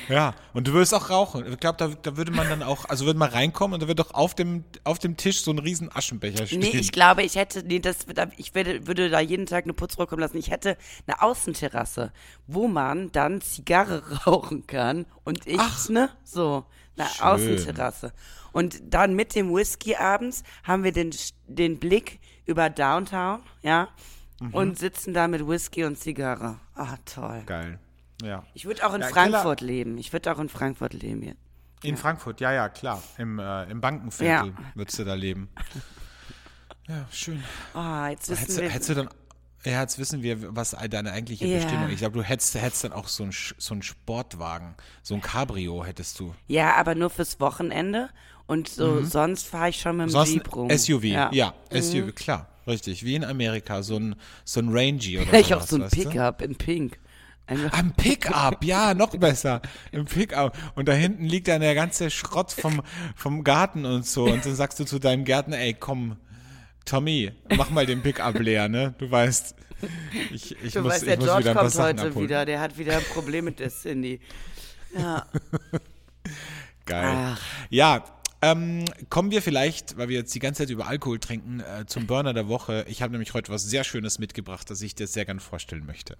Ja, 0.09 0.35
und 0.53 0.69
du 0.69 0.73
würdest 0.73 0.95
auch 0.95 1.11
rauchen. 1.11 1.51
Ich 1.51 1.61
glaube, 1.61 1.79
da, 1.79 1.89
da 1.89 2.17
würde 2.17 2.31
man 2.31 2.49
dann 2.49 2.63
auch, 2.63 2.85
also 2.87 3.07
würde 3.07 3.19
man 3.19 3.31
reinkommen 3.31 3.75
und 3.75 3.83
da 3.83 3.89
wird 3.89 3.99
doch 3.99 4.13
auf 4.13 4.35
dem, 4.35 4.65
auf 4.85 4.99
dem 4.99 5.17
Tisch 5.17 5.43
so 5.43 5.51
ein 5.51 5.59
riesen 5.59 5.91
Aschenbecher 5.95 6.47
stehen. 6.47 6.61
Nee, 6.61 6.77
ich 6.77 6.93
glaube, 6.93 7.23
ich 7.23 7.37
hätte, 7.37 7.63
nee, 7.63 7.79
das, 7.79 7.99
ich 8.37 8.55
würde, 8.55 8.87
würde 8.87 9.09
da 9.09 9.21
jeden 9.21 9.47
Tag 9.47 9.65
eine 9.65 9.73
Putzfrau 9.73 10.07
kommen 10.07 10.21
lassen. 10.21 10.37
Ich 10.37 10.51
hätte 10.51 10.77
eine 11.07 11.23
Außenterrasse, 11.23 12.13
wo 12.47 12.69
man 12.69 13.13
dann 13.13 13.41
Zigarre 13.41 14.03
rauchen 14.27 14.67
kann 14.67 15.07
und 15.25 15.47
ich, 15.47 15.59
Ach. 15.59 15.89
ne, 15.89 16.11
so 16.23 16.67
eine 16.97 17.09
Schön. 17.09 17.27
Außenterrasse. 17.27 18.13
Und 18.53 18.81
dann 18.85 19.15
mit 19.15 19.35
dem 19.35 19.53
Whisky 19.53 19.97
abends 19.97 20.45
haben 20.63 20.85
wir 20.85 20.93
den, 20.93 21.11
den 21.47 21.79
Blick 21.79 22.21
über 22.47 22.71
Downtown, 22.71 23.41
ja, 23.63 23.89
mhm. 24.41 24.55
und 24.55 24.79
sitzen 24.79 25.15
da 25.15 25.29
mit 25.29 25.47
Whisky 25.47 25.85
und 25.85 25.99
Zigarre. 25.99 26.59
Ah, 26.75 26.97
toll. 27.05 27.43
Geil. 27.47 27.79
Ja. 28.23 28.45
Ich 28.55 28.65
würde 28.65 28.87
auch 28.87 28.95
in 28.95 29.01
ja, 29.01 29.09
Frankfurt 29.09 29.59
Keller. 29.59 29.73
leben. 29.73 29.99
Ich 29.99 30.13
würde 30.13 30.33
auch 30.33 30.39
in 30.39 30.49
Frankfurt 30.49 30.95
leben. 30.95 31.23
Hier. 31.23 31.37
In 31.83 31.97
ja. 31.97 31.97
Frankfurt, 31.97 32.41
ja, 32.41 32.53
ja, 32.53 32.69
klar. 32.69 33.03
Im, 33.19 33.39
äh, 33.39 33.65
im 33.65 33.81
Bankenviertel 33.81 34.49
ja. 34.49 34.55
würdest 34.75 34.99
du 34.99 35.05
da 35.05 35.15
leben. 35.15 35.49
Ja, 36.87 37.07
schön. 37.11 37.43
Oh, 37.75 38.05
jetzt 38.11 38.29
wissen 38.29 38.41
hättest, 38.41 38.61
wir, 38.61 38.69
hättest 38.69 38.91
du 38.91 38.95
dann 38.95 39.09
ja, 39.65 39.81
jetzt 39.81 39.99
wissen 39.99 40.23
wir, 40.23 40.55
was 40.55 40.77
deine 40.91 41.13
eigentliche 41.13 41.47
yeah. 41.47 41.57
Bestimmung 41.57 41.87
ist. 41.87 41.93
Ich 41.95 41.99
glaube, 41.99 42.19
du 42.19 42.23
hättest, 42.23 42.55
hättest 42.55 42.85
dann 42.85 42.93
auch 42.93 43.09
so 43.09 43.23
einen 43.23 43.33
so 43.33 43.81
Sportwagen, 43.81 44.75
so 45.03 45.15
ein 45.15 45.21
Cabrio 45.21 45.85
hättest 45.85 46.21
du. 46.21 46.35
Ja, 46.49 46.75
aber 46.77 46.95
nur 46.95 47.11
fürs 47.11 47.41
Wochenende. 47.41 48.11
Und 48.47 48.69
so 48.69 48.87
mhm. 48.87 49.07
sonst 49.07 49.47
fahre 49.47 49.71
ich 49.71 49.81
schon 49.81 49.97
mit 49.97 50.07
dem 50.07 50.11
sonst 50.11 50.33
Jeep 50.33 50.55
rum. 50.55 50.71
SUV, 50.71 51.05
ja, 51.05 51.31
ja 51.33 51.55
mhm. 51.73 51.81
SUV, 51.81 52.15
klar, 52.15 52.49
richtig. 52.67 53.05
Wie 53.05 53.15
in 53.15 53.25
Amerika, 53.25 53.83
so 53.83 53.97
ein, 53.97 54.17
so 54.45 54.61
ein 54.61 54.69
Rangy 54.71 55.19
oder 55.19 55.27
Vielleicht 55.31 55.55
auch 55.55 55.63
so 55.63 55.77
ein 55.77 55.89
Pickup 55.89 56.43
in 56.43 56.57
Pink. 56.57 56.99
Am 57.47 57.93
Pickup, 57.93 58.65
ja, 58.65 58.95
noch 58.95 59.11
besser. 59.17 59.61
Im 59.93 60.07
Pickup. 60.07 60.57
Und 60.77 60.89
da 60.89 60.93
hinten 60.93 61.27
liegt 61.27 61.49
dann 61.49 61.61
der 61.61 61.75
ganze 61.75 62.11
Schrott 62.11 62.53
vom, 62.53 62.83
vom 63.15 63.45
Garten 63.45 63.85
und 63.85 64.07
so. 64.07 64.25
Und 64.25 64.47
dann 64.47 64.55
sagst 64.55 64.81
du 64.81 64.85
zu 64.85 64.99
deinem 64.99 65.25
Gärtner, 65.25 65.59
ey, 65.59 65.75
komm, 65.75 66.17
Tommy, 66.85 67.33
mach 67.57 67.71
mal 67.71 67.87
den 67.87 68.03
Pickup 68.03 68.39
leer, 68.39 68.69
ne? 68.69 68.95
Du 68.99 69.11
weißt, 69.11 69.55
ich, 70.33 70.57
ich 70.63 70.73
du 70.73 70.83
muss, 70.83 70.93
weißt, 70.93 71.03
ich 71.03 71.09
der 71.09 71.17
muss 71.17 71.27
George 71.27 71.45
wieder 71.45 71.55
kommt 71.55 71.79
heute 71.79 72.15
wieder, 72.17 72.45
der 72.45 72.61
hat 72.61 72.79
wieder 72.79 72.97
ein 72.97 73.05
Problem 73.05 73.47
mit 73.47 73.61
der 73.61 73.71
Cindy. 73.71 74.21
Ja. 74.97 75.27
Geil. 76.87 77.15
Ach. 77.17 77.41
Ja, 77.71 78.05
ähm, 78.43 78.85
kommen 79.09 79.31
wir 79.31 79.41
vielleicht, 79.41 79.97
weil 79.97 80.09
wir 80.09 80.19
jetzt 80.19 80.35
die 80.35 80.39
ganze 80.39 80.63
Zeit 80.63 80.71
über 80.71 80.87
Alkohol 80.87 81.19
trinken, 81.19 81.61
äh, 81.61 81.87
zum 81.87 82.07
Burner 82.07 82.35
der 82.35 82.49
Woche. 82.49 82.85
Ich 82.89 83.01
habe 83.01 83.13
nämlich 83.13 83.33
heute 83.33 83.51
was 83.51 83.63
sehr 83.63 83.85
Schönes 83.85 84.19
mitgebracht, 84.19 84.69
das 84.69 84.83
ich 84.83 84.95
dir 84.95 85.07
sehr 85.07 85.25
gern 85.25 85.41
vorstellen 85.41 85.87
möchte. 85.87 86.19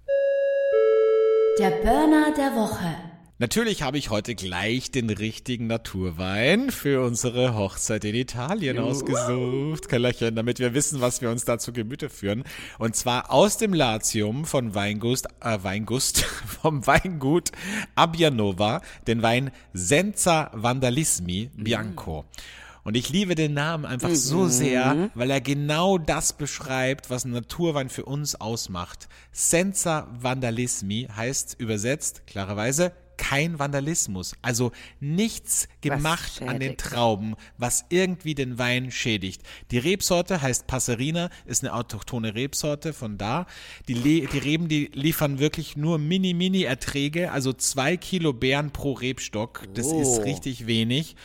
Der 1.59 1.69
Burner 1.69 2.33
der 2.35 2.55
Woche. 2.55 3.14
Natürlich 3.37 3.81
habe 3.81 3.97
ich 3.97 4.11
heute 4.11 4.33
gleich 4.33 4.91
den 4.91 5.09
richtigen 5.09 5.67
Naturwein 5.67 6.71
für 6.71 7.05
unsere 7.05 7.53
Hochzeit 7.53 8.05
in 8.05 8.15
Italien 8.15 8.79
ausgesucht, 8.79 9.89
Kellerchen, 9.89 10.35
damit 10.35 10.59
wir 10.59 10.73
wissen, 10.73 11.01
was 11.01 11.19
wir 11.19 11.29
uns 11.29 11.43
da 11.43 11.59
zu 11.59 11.73
Gemüte 11.73 12.07
führen. 12.07 12.45
Und 12.79 12.95
zwar 12.95 13.31
aus 13.31 13.57
dem 13.57 13.73
Latium 13.73 14.45
von 14.45 14.73
Weingust, 14.73 15.27
äh, 15.41 15.57
Weingust, 15.61 16.21
vom 16.61 16.87
Weingut 16.87 17.51
Abbianova, 17.95 18.79
den 19.05 19.21
Wein 19.21 19.51
Senza 19.73 20.49
Vandalismi 20.53 21.49
Bianco. 21.55 22.23
Und 22.85 22.95
ich 22.95 23.09
liebe 23.09 23.35
den 23.35 23.53
Namen 23.53 23.83
einfach 23.83 24.09
mhm. 24.09 24.15
so 24.15 24.47
sehr, 24.47 25.09
weil 25.13 25.29
er 25.29 25.41
genau 25.41 25.97
das 25.97 26.31
beschreibt, 26.31 27.09
was 27.09 27.25
ein 27.25 27.31
Naturwein 27.31 27.89
für 27.89 28.05
uns 28.05 28.39
ausmacht. 28.39 29.09
Senza 29.33 30.07
Vandalismi 30.21 31.09
heißt 31.13 31.57
übersetzt 31.59 32.27
klarerweise 32.27 32.93
kein 33.17 33.59
Vandalismus. 33.59 34.35
Also 34.41 34.71
nichts 34.99 35.67
gemacht 35.81 36.41
an 36.41 36.59
den 36.59 36.77
Trauben, 36.77 37.35
was 37.57 37.85
irgendwie 37.89 38.35
den 38.35 38.57
Wein 38.57 38.91
schädigt. 38.91 39.41
Die 39.71 39.77
Rebsorte 39.77 40.41
heißt 40.41 40.67
Passerina, 40.67 41.29
ist 41.45 41.63
eine 41.63 41.73
autochtone 41.73 42.35
Rebsorte 42.35 42.93
von 42.93 43.17
da. 43.17 43.45
Die, 43.87 43.93
Le 43.93 44.27
die 44.27 44.37
Reben, 44.37 44.67
die 44.67 44.89
liefern 44.93 45.39
wirklich 45.39 45.77
nur 45.77 45.97
mini-mini-Erträge, 45.97 47.31
also 47.31 47.53
zwei 47.53 47.97
Kilo 47.97 48.33
Beeren 48.33 48.71
pro 48.71 48.93
Rebstock. 48.93 49.63
Das 49.73 49.87
oh. 49.87 50.01
ist 50.01 50.25
richtig 50.25 50.67
wenig. 50.67 51.15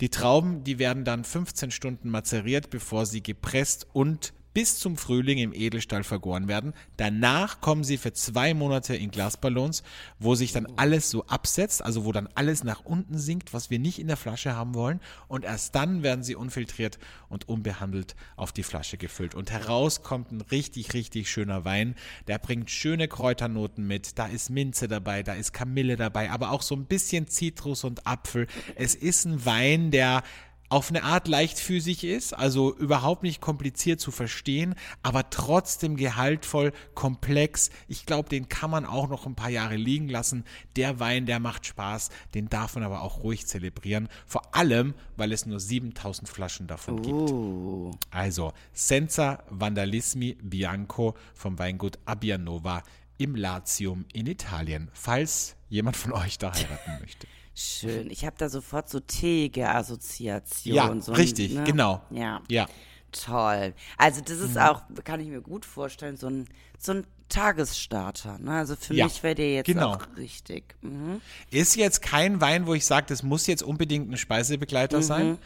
Die 0.00 0.08
Trauben, 0.08 0.64
die 0.64 0.78
werden 0.78 1.04
dann 1.04 1.24
15 1.24 1.70
Stunden 1.70 2.08
mazeriert, 2.08 2.70
bevor 2.70 3.04
sie 3.04 3.22
gepresst 3.22 3.86
und 3.92 4.32
bis 4.52 4.78
zum 4.78 4.96
Frühling 4.96 5.38
im 5.38 5.52
Edelstahl 5.52 6.02
vergoren 6.02 6.48
werden. 6.48 6.74
Danach 6.96 7.60
kommen 7.60 7.84
sie 7.84 7.98
für 7.98 8.12
zwei 8.12 8.54
Monate 8.54 8.96
in 8.96 9.10
Glasballons, 9.10 9.82
wo 10.18 10.34
sich 10.34 10.52
dann 10.52 10.66
alles 10.76 11.10
so 11.10 11.24
absetzt, 11.26 11.84
also 11.84 12.04
wo 12.04 12.12
dann 12.12 12.28
alles 12.34 12.64
nach 12.64 12.84
unten 12.84 13.18
sinkt, 13.18 13.52
was 13.52 13.70
wir 13.70 13.78
nicht 13.78 13.98
in 13.98 14.08
der 14.08 14.16
Flasche 14.16 14.54
haben 14.54 14.74
wollen. 14.74 15.00
Und 15.28 15.44
erst 15.44 15.74
dann 15.74 16.02
werden 16.02 16.24
sie 16.24 16.34
unfiltriert 16.34 16.98
und 17.28 17.48
unbehandelt 17.48 18.16
auf 18.36 18.52
die 18.52 18.62
Flasche 18.62 18.96
gefüllt. 18.96 19.34
Und 19.34 19.50
heraus 19.50 20.02
kommt 20.02 20.32
ein 20.32 20.40
richtig, 20.40 20.94
richtig 20.94 21.30
schöner 21.30 21.64
Wein. 21.64 21.94
Der 22.26 22.38
bringt 22.38 22.70
schöne 22.70 23.08
Kräuternoten 23.08 23.86
mit. 23.86 24.18
Da 24.18 24.26
ist 24.26 24.50
Minze 24.50 24.88
dabei, 24.88 25.22
da 25.22 25.34
ist 25.34 25.52
Kamille 25.52 25.96
dabei, 25.96 26.30
aber 26.30 26.50
auch 26.50 26.62
so 26.62 26.74
ein 26.74 26.86
bisschen 26.86 27.28
Zitrus 27.28 27.84
und 27.84 28.06
Apfel. 28.06 28.46
Es 28.74 28.94
ist 28.94 29.24
ein 29.24 29.44
Wein, 29.44 29.90
der 29.90 30.22
auf 30.70 30.88
eine 30.88 31.02
Art 31.02 31.26
leichtfüßig 31.26 32.04
ist, 32.04 32.32
also 32.32 32.74
überhaupt 32.76 33.24
nicht 33.24 33.40
kompliziert 33.40 34.00
zu 34.00 34.12
verstehen, 34.12 34.76
aber 35.02 35.28
trotzdem 35.28 35.96
gehaltvoll, 35.96 36.72
komplex. 36.94 37.70
Ich 37.88 38.06
glaube, 38.06 38.28
den 38.28 38.48
kann 38.48 38.70
man 38.70 38.86
auch 38.86 39.08
noch 39.08 39.26
ein 39.26 39.34
paar 39.34 39.50
Jahre 39.50 39.74
liegen 39.74 40.08
lassen. 40.08 40.44
Der 40.76 41.00
Wein, 41.00 41.26
der 41.26 41.40
macht 41.40 41.66
Spaß, 41.66 42.10
den 42.34 42.48
darf 42.48 42.76
man 42.76 42.84
aber 42.84 43.02
auch 43.02 43.24
ruhig 43.24 43.48
zelebrieren. 43.48 44.08
Vor 44.26 44.54
allem, 44.54 44.94
weil 45.16 45.32
es 45.32 45.44
nur 45.44 45.58
7000 45.58 46.28
Flaschen 46.28 46.68
davon 46.68 47.00
uh. 47.00 47.90
gibt. 47.90 48.04
Also, 48.14 48.52
Senza 48.72 49.42
Vandalismi 49.50 50.38
Bianco 50.40 51.16
vom 51.34 51.58
Weingut 51.58 51.98
Abbianova 52.04 52.84
im 53.18 53.34
Latium 53.34 54.04
in 54.12 54.28
Italien, 54.28 54.88
falls 54.92 55.56
jemand 55.68 55.96
von 55.96 56.12
euch 56.12 56.38
da 56.38 56.54
heiraten 56.54 56.98
möchte. 57.00 57.26
Schön. 57.60 58.10
Ich 58.10 58.24
habe 58.24 58.36
da 58.38 58.48
sofort 58.48 58.88
so 58.88 59.00
teige 59.00 59.68
Assoziationen. 59.68 60.96
Ja, 60.96 61.02
so 61.02 61.12
richtig, 61.12 61.52
ne? 61.52 61.64
genau. 61.64 62.02
Ja. 62.10 62.40
ja. 62.48 62.66
Toll. 63.12 63.74
Also 63.98 64.22
das 64.22 64.38
ist 64.38 64.54
mhm. 64.54 64.60
auch, 64.60 64.82
kann 65.04 65.20
ich 65.20 65.28
mir 65.28 65.42
gut 65.42 65.66
vorstellen, 65.66 66.16
so 66.16 66.28
ein, 66.28 66.48
so 66.78 66.92
ein 66.92 67.06
Tagesstarter. 67.28 68.38
Ne? 68.38 68.52
Also 68.52 68.76
für 68.76 68.94
ja, 68.94 69.04
mich 69.04 69.22
wäre 69.22 69.34
der 69.34 69.52
jetzt 69.52 69.66
genau. 69.66 69.94
auch 69.94 70.06
richtig. 70.16 70.74
Mhm. 70.80 71.20
Ist 71.50 71.76
jetzt 71.76 72.00
kein 72.00 72.40
Wein, 72.40 72.66
wo 72.66 72.72
ich 72.72 72.86
sage, 72.86 73.06
das 73.08 73.22
muss 73.22 73.46
jetzt 73.46 73.62
unbedingt 73.62 74.10
ein 74.10 74.16
Speisebegleiter 74.16 74.98
mhm. 74.98 75.02
sein. 75.02 75.38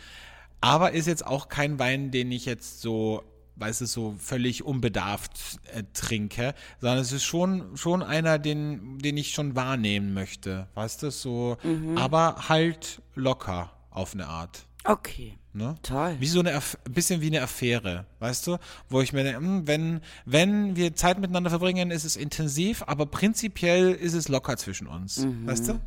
Aber 0.60 0.92
ist 0.92 1.06
jetzt 1.06 1.26
auch 1.26 1.48
kein 1.48 1.80
Wein, 1.80 2.12
den 2.12 2.30
ich 2.30 2.44
jetzt 2.44 2.80
so 2.80 3.24
weißt 3.56 3.82
du, 3.82 3.86
so 3.86 4.14
völlig 4.18 4.64
unbedarft 4.64 5.58
äh, 5.74 5.82
trinke, 5.92 6.54
sondern 6.80 6.98
es 6.98 7.12
ist 7.12 7.24
schon, 7.24 7.76
schon 7.76 8.02
einer, 8.02 8.38
den, 8.38 8.98
den 8.98 9.16
ich 9.16 9.32
schon 9.32 9.54
wahrnehmen 9.54 10.12
möchte, 10.14 10.66
weißt 10.74 11.02
du, 11.04 11.10
so, 11.10 11.56
mhm. 11.62 11.96
aber 11.98 12.48
halt 12.48 13.00
locker 13.14 13.70
auf 13.90 14.14
eine 14.14 14.26
Art. 14.26 14.66
Okay. 14.84 15.38
Ne? 15.56 15.76
Toll. 15.82 16.16
Wie 16.18 16.26
so 16.26 16.40
eine, 16.40 16.56
Aff- 16.56 16.76
ein 16.84 16.92
bisschen 16.92 17.20
wie 17.20 17.28
eine 17.28 17.40
Affäre, 17.40 18.06
weißt 18.18 18.48
du? 18.48 18.58
Wo 18.88 19.00
ich 19.00 19.12
mir 19.12 19.22
denke, 19.22 19.38
hm, 19.38 19.66
wenn, 19.68 20.00
wenn 20.26 20.74
wir 20.74 20.96
Zeit 20.96 21.20
miteinander 21.20 21.48
verbringen, 21.48 21.92
ist 21.92 22.02
es 22.04 22.16
intensiv, 22.16 22.82
aber 22.88 23.06
prinzipiell 23.06 23.92
ist 23.92 24.14
es 24.14 24.26
locker 24.28 24.56
zwischen 24.56 24.88
uns, 24.88 25.24
weißt 25.44 25.68
du? 25.68 25.80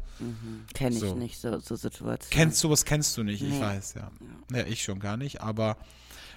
Kenne 0.73 0.95
ich 0.95 1.01
So. 1.01 1.15
nicht, 1.15 1.38
so, 1.38 1.60
so 1.60 1.75
Situationen. 1.75 2.30
Kennst 2.32 2.60
sowas 2.60 2.86
kennst 2.86 3.17
du 3.17 3.23
nicht, 3.23 3.41
ich 3.43 3.49
Nee. 3.56 3.60
weiß, 3.62 3.95
ja. 3.95 4.10
ja. 4.58 4.65
ich 4.65 4.84
schon 4.84 4.99
gar 4.99 5.17
nicht, 5.17 5.41
aber 5.41 5.75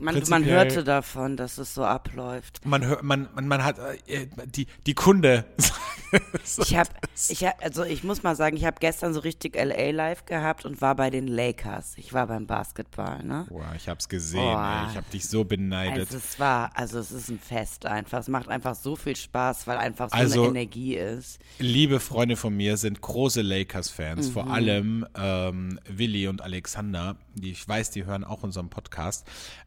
man, 0.01 0.23
man 0.29 0.45
hörte 0.45 0.85
davon, 0.85 1.37
dass 1.37 1.59
es 1.59 1.75
so 1.75 1.85
abläuft. 1.85 2.65
man 2.65 2.85
hört, 2.87 3.03
man, 3.03 3.29
man, 3.35 3.49
man 3.49 3.65
hat 3.65 3.79
äh, 3.79 4.27
die, 4.47 4.67
die 4.87 4.95
Kunde. 4.95 5.45
Ich 6.59 6.77
habe, 6.77 6.91
ich 7.29 7.45
hab, 7.45 7.63
also 7.63 7.85
ich 7.85 8.03
muss 8.05 8.23
mal 8.23 8.35
sagen, 8.35 8.57
ich 8.57 8.65
habe 8.65 8.77
gestern 8.81 9.15
so 9.15 9.21
richtig 9.21 9.55
LA 9.57 9.91
live 9.91 10.25
gehabt 10.27 10.65
und 10.65 10.81
war 10.81 10.95
bei 10.97 11.11
den 11.11 11.27
Lakers. 11.29 11.95
Ich 11.97 12.13
war 12.13 12.27
beim 12.27 12.47
Basketball, 12.47 13.23
ne? 13.23 13.47
Boah, 13.49 13.73
ich 13.77 13.89
hab's 13.89 14.09
gesehen, 14.09 14.41
Boah. 14.41 14.89
ich 14.91 14.97
hab 14.97 15.09
dich 15.11 15.29
so 15.29 15.45
beneidet. 15.45 15.99
Also 16.09 16.17
es 16.17 16.39
war, 16.41 16.71
also 16.75 16.99
es 16.99 17.13
ist 17.13 17.29
ein 17.29 17.39
Fest 17.39 17.87
einfach. 17.87 18.19
Es 18.21 18.29
macht 18.29 18.49
einfach 18.49 18.75
so 18.75 18.97
viel 18.97 19.15
Spaß, 19.17 19.67
weil 19.67 19.79
einfach 19.79 20.11
so 20.11 20.17
Also- 20.17 20.41
eine 20.43 20.51
Energie 20.61 20.97
ist. 20.97 21.39
Liebe 21.59 22.01
Freunde 22.01 22.37
von 22.37 22.57
mir 22.57 22.77
sind 22.77 23.01
große 23.01 23.43
Lakers-Fans, 23.43 24.29
Mhm. 24.29 24.33
vor 24.33 24.51
allem 24.51 25.07
ähm, 25.17 25.79
Willi 25.89 26.27
und 26.29 26.43
Alexander, 26.43 27.17
die 27.35 27.53
ich 27.53 27.67
weiß, 27.67 27.91
die 27.91 28.05
hören 28.05 28.25
auch 28.25 28.43
unseren 28.43 28.69
Podcast, 28.71 29.27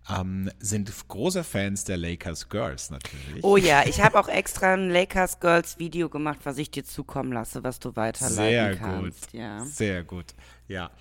ähm, 0.09 0.49
sind 0.59 0.91
große 1.07 1.43
Fans 1.43 1.85
der 1.85 1.97
Lakers 1.97 2.49
Girls 2.49 2.89
natürlich. 2.89 3.43
Oh 3.43 3.57
ja, 3.57 3.83
ich 3.85 4.01
habe 4.01 4.19
auch 4.19 4.27
extra 4.27 4.73
ein 4.73 4.89
Lakers 4.89 5.39
Girls 5.39 5.79
Video 5.79 6.09
gemacht, 6.09 6.32
was 6.43 6.57
ich 6.57 6.71
dir 6.71 6.83
zukommen 6.83 7.31
lasse, 7.31 7.63
was 7.63 7.79
du 7.79 7.95
weiterleiten 7.95 8.35
Sehr 8.35 8.75
kannst. 8.75 9.31
gut. 9.31 9.39
Ja. 9.39 9.65
Sehr 9.65 10.03
gut. 10.03 10.25
Ja. 10.67 10.91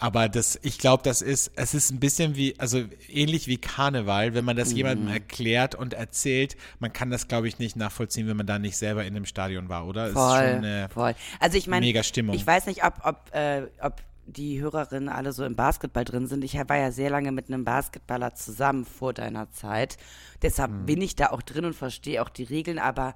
Aber 0.00 0.28
das, 0.28 0.56
ich 0.62 0.78
glaube, 0.78 1.02
das 1.02 1.22
ist, 1.22 1.50
es 1.56 1.74
ist 1.74 1.90
ein 1.90 1.98
bisschen 1.98 2.36
wie, 2.36 2.54
also 2.60 2.84
ähnlich 3.08 3.48
wie 3.48 3.56
Karneval, 3.58 4.32
wenn 4.32 4.44
man 4.44 4.56
das 4.56 4.70
Mhm. 4.70 4.76
jemandem 4.76 5.08
erklärt 5.08 5.74
und 5.74 5.92
erzählt, 5.92 6.56
man 6.78 6.92
kann 6.92 7.10
das, 7.10 7.26
glaube 7.26 7.48
ich, 7.48 7.58
nicht 7.58 7.74
nachvollziehen, 7.74 8.28
wenn 8.28 8.36
man 8.36 8.46
da 8.46 8.60
nicht 8.60 8.76
selber 8.76 9.04
in 9.04 9.14
dem 9.14 9.24
Stadion 9.24 9.68
war, 9.68 9.88
oder? 9.88 10.10
Voll, 10.12 10.38
eine, 10.38 10.88
voll. 10.88 11.14
Also 11.40 11.58
ich 11.58 11.66
meine, 11.66 11.84
mega 11.84 12.04
Stimmung. 12.04 12.36
ich 12.36 12.46
weiß 12.46 12.66
nicht, 12.66 12.84
ob, 12.84 12.94
ob, 13.04 13.34
äh, 13.34 13.66
ob 13.80 14.00
die 14.26 14.60
Hörerinnen 14.60 15.08
alle 15.08 15.32
so 15.32 15.44
im 15.44 15.56
Basketball 15.56 16.04
drin 16.04 16.28
sind. 16.28 16.44
Ich 16.44 16.54
war 16.54 16.76
ja 16.76 16.92
sehr 16.92 17.10
lange 17.10 17.32
mit 17.32 17.48
einem 17.48 17.64
Basketballer 17.64 18.34
zusammen 18.34 18.84
vor 18.84 19.14
deiner 19.14 19.50
Zeit. 19.50 19.96
Deshalb 20.42 20.70
Hm. 20.70 20.86
bin 20.86 21.00
ich 21.02 21.16
da 21.16 21.30
auch 21.30 21.42
drin 21.42 21.64
und 21.64 21.74
verstehe 21.74 22.22
auch 22.22 22.28
die 22.28 22.44
Regeln, 22.44 22.78
aber 22.78 23.14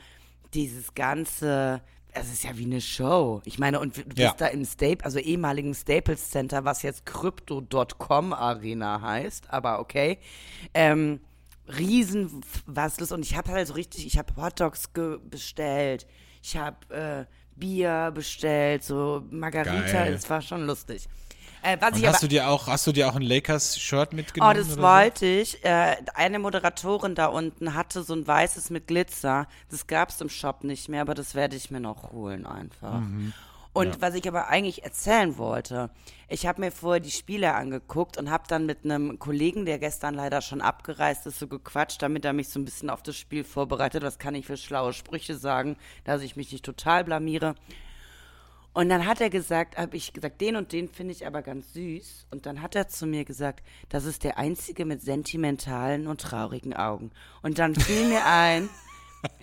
dieses 0.55 0.95
ganze, 0.95 1.81
es 2.13 2.33
ist 2.33 2.45
ja 2.45 2.57
wie 2.59 2.65
eine 2.67 2.81
Show. 2.81 3.41
Ich 3.45 3.59
meine, 3.59 3.81
und 3.81 3.97
du 3.97 4.03
bist 4.05 4.19
Ja. 4.19 4.35
da 4.37 4.47
im 4.49 4.65
Staple, 4.65 5.05
also 5.05 5.19
ehemaligen 5.19 5.75
Staples 5.75 6.31
Center, 6.31 6.65
was 6.65 6.83
jetzt 6.83 7.07
Crypto.com 7.07 8.33
Arena 8.33 9.01
heißt, 9.01 9.51
aber 9.51 9.81
okay. 9.81 10.19
Ähm, 10.75 11.21
riesen 11.79 12.43
was 12.67 12.99
los 13.01 13.13
und 13.13 13.25
ich 13.25 13.37
habe 13.37 13.53
halt 13.53 13.69
so 13.69 13.75
richtig, 13.75 14.07
ich 14.07 14.19
habe 14.19 14.35
Hotdogs 14.37 14.91
bestellt, 15.31 16.07
ich 16.43 16.57
habe 16.57 16.95
äh, 16.95 17.25
Bier 17.55 18.11
bestellt, 18.15 18.83
so 18.83 19.23
Margarita, 19.31 20.07
es 20.07 20.29
war 20.29 20.41
schon 20.43 20.67
lustig. 20.67 21.07
Äh, 21.63 21.77
was 21.81 21.93
Und 21.93 21.99
ich 21.99 22.05
aber, 22.05 22.15
hast 22.15 22.23
du 22.23 22.29
dir 22.29 22.49
auch, 22.49 22.67
hast 22.67 22.87
du 22.87 22.93
dir 22.93 23.09
auch 23.09 23.15
ein 23.15 23.23
Lakers-Shirt 23.23 24.11
oh, 24.13 24.17
mitgenommen? 24.17 24.57
das 24.57 24.67
oder 24.67 24.75
so? 24.77 24.83
wollte 24.83 25.27
ich. 25.27 25.65
Äh, 25.65 25.97
eine 26.15 26.39
Moderatorin 26.39 27.15
da 27.15 27.27
unten 27.27 27.75
hatte 27.75 28.03
so 28.03 28.15
ein 28.15 28.27
weißes 28.27 28.71
mit 28.71 28.89
Glitzer. 28.89 29.47
Das 29.71 29.87
gab's 29.87 30.21
im 30.21 30.29
Shop 30.29 30.65
nicht 30.65 30.89
mehr, 30.89 31.03
aber 31.03 31.15
das 31.15 31.35
werde 31.35 31.57
ich 31.57 31.71
mir 31.71 31.81
noch 31.81 32.13
holen 32.13 32.47
einfach. 32.47 33.01
Mhm. 33.01 33.33
Und 33.75 34.03
was 34.03 34.15
ich 34.15 34.29
aber 34.29 34.49
eigentlich 34.49 34.85
erzählen 34.85 35.39
wollte, 35.39 35.89
ich 36.29 36.47
habe 36.47 36.61
mir 36.61 36.71
vorher 36.71 37.01
die 37.01 37.11
Spiele 37.11 37.55
angeguckt 37.55 38.19
und 38.19 38.31
habe 38.31 38.45
dann 38.47 38.67
mit 38.67 38.85
einem 38.85 39.19
Kollegen, 39.19 39.65
der 39.65 39.79
gestern 39.79 40.15
leider 40.15 40.43
schon 40.43 40.61
abgereist 40.61 41.27
ist, 41.27 41.39
so 41.39 41.47
gequatscht, 41.47 42.03
damit 42.03 42.27
er 42.27 42.35
mich 42.35 42.51
so 42.51 42.61
ein 42.61 42.67
bisschen 42.67 42.91
auf 42.91 43.03
das 43.03 43.17
Spiel 43.17 43.45
vorbereitet. 43.45 44.03
Was 44.03 44.19
kann 44.19 44.35
ich 44.35 44.45
für 44.45 44.59
schlaue 44.59 44.93
Sprüche 44.93 45.37
sagen, 45.37 45.77
dass 46.05 46.21
ich 46.21 46.37
mich 46.37 46.53
nicht 46.53 46.65
total 46.65 47.05
blamiere. 47.05 47.55
Und 48.75 48.89
dann 48.89 49.07
hat 49.07 49.21
er 49.21 49.29
gesagt, 49.29 49.77
habe 49.77 49.97
ich 49.97 50.13
gesagt, 50.15 50.41
den 50.41 50.57
und 50.57 50.73
den 50.73 50.89
finde 50.89 51.13
ich 51.13 51.27
aber 51.27 51.43
ganz 51.43 51.75
süß. 51.75 52.27
Und 52.31 52.47
dann 52.47 52.63
hat 52.63 52.75
er 52.75 52.89
zu 52.89 53.07
mir 53.07 53.25
gesagt, 53.25 53.63
das 53.91 54.05
ist 54.07 54.25
der 54.25 54.39
einzige 54.39 54.87
mit 54.87 55.03
sentimentalen 55.03 56.07
und 56.07 56.21
traurigen 56.23 56.75
Augen. 56.75 57.11
Und 57.43 57.59
dann 57.59 57.75
fiel 57.75 58.09
mir 58.09 58.25
ein, 58.25 58.71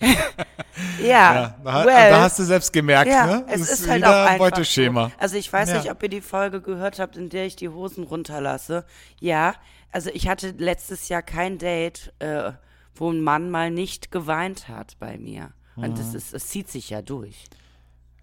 ja, 1.00 1.00
Ja, 1.00 1.56
da, 1.64 1.84
well, 1.86 2.10
da 2.10 2.20
hast 2.22 2.38
du 2.38 2.44
selbst 2.44 2.72
gemerkt, 2.72 3.10
ja, 3.10 3.26
ne? 3.26 3.44
es 3.48 3.60
Das 3.60 3.80
ist 3.80 3.88
halt 3.88 3.98
wieder 4.02 4.10
auch 4.10 4.28
einfach 4.28 4.50
Beuteschema. 4.50 5.06
So. 5.08 5.12
Also 5.18 5.36
ich 5.36 5.52
weiß 5.52 5.70
Ja. 5.70 5.76
nicht, 5.78 5.90
ob 5.90 6.02
ihr 6.02 6.08
die 6.08 6.20
Folge 6.20 6.60
gehört 6.60 6.98
habt, 6.98 7.16
in 7.16 7.28
der 7.28 7.46
ich 7.46 7.56
die 7.56 7.68
Hosen 7.68 8.04
runterlasse. 8.04 8.84
Ja, 9.20 9.54
also 9.92 10.10
ich 10.12 10.28
hatte 10.28 10.54
letztes 10.58 11.08
Jahr 11.08 11.22
kein 11.22 11.58
Date, 11.58 12.12
äh, 12.18 12.52
wo 12.94 13.10
ein 13.10 13.20
Mann 13.20 13.50
mal 13.50 13.70
nicht 13.70 14.10
geweint 14.10 14.68
hat 14.68 14.96
bei 14.98 15.18
mir. 15.18 15.52
Und 15.76 15.98
das 15.98 16.12
ist, 16.14 16.34
es 16.34 16.48
zieht 16.48 16.68
sich 16.68 16.90
ja 16.90 17.00
durch. 17.00 17.46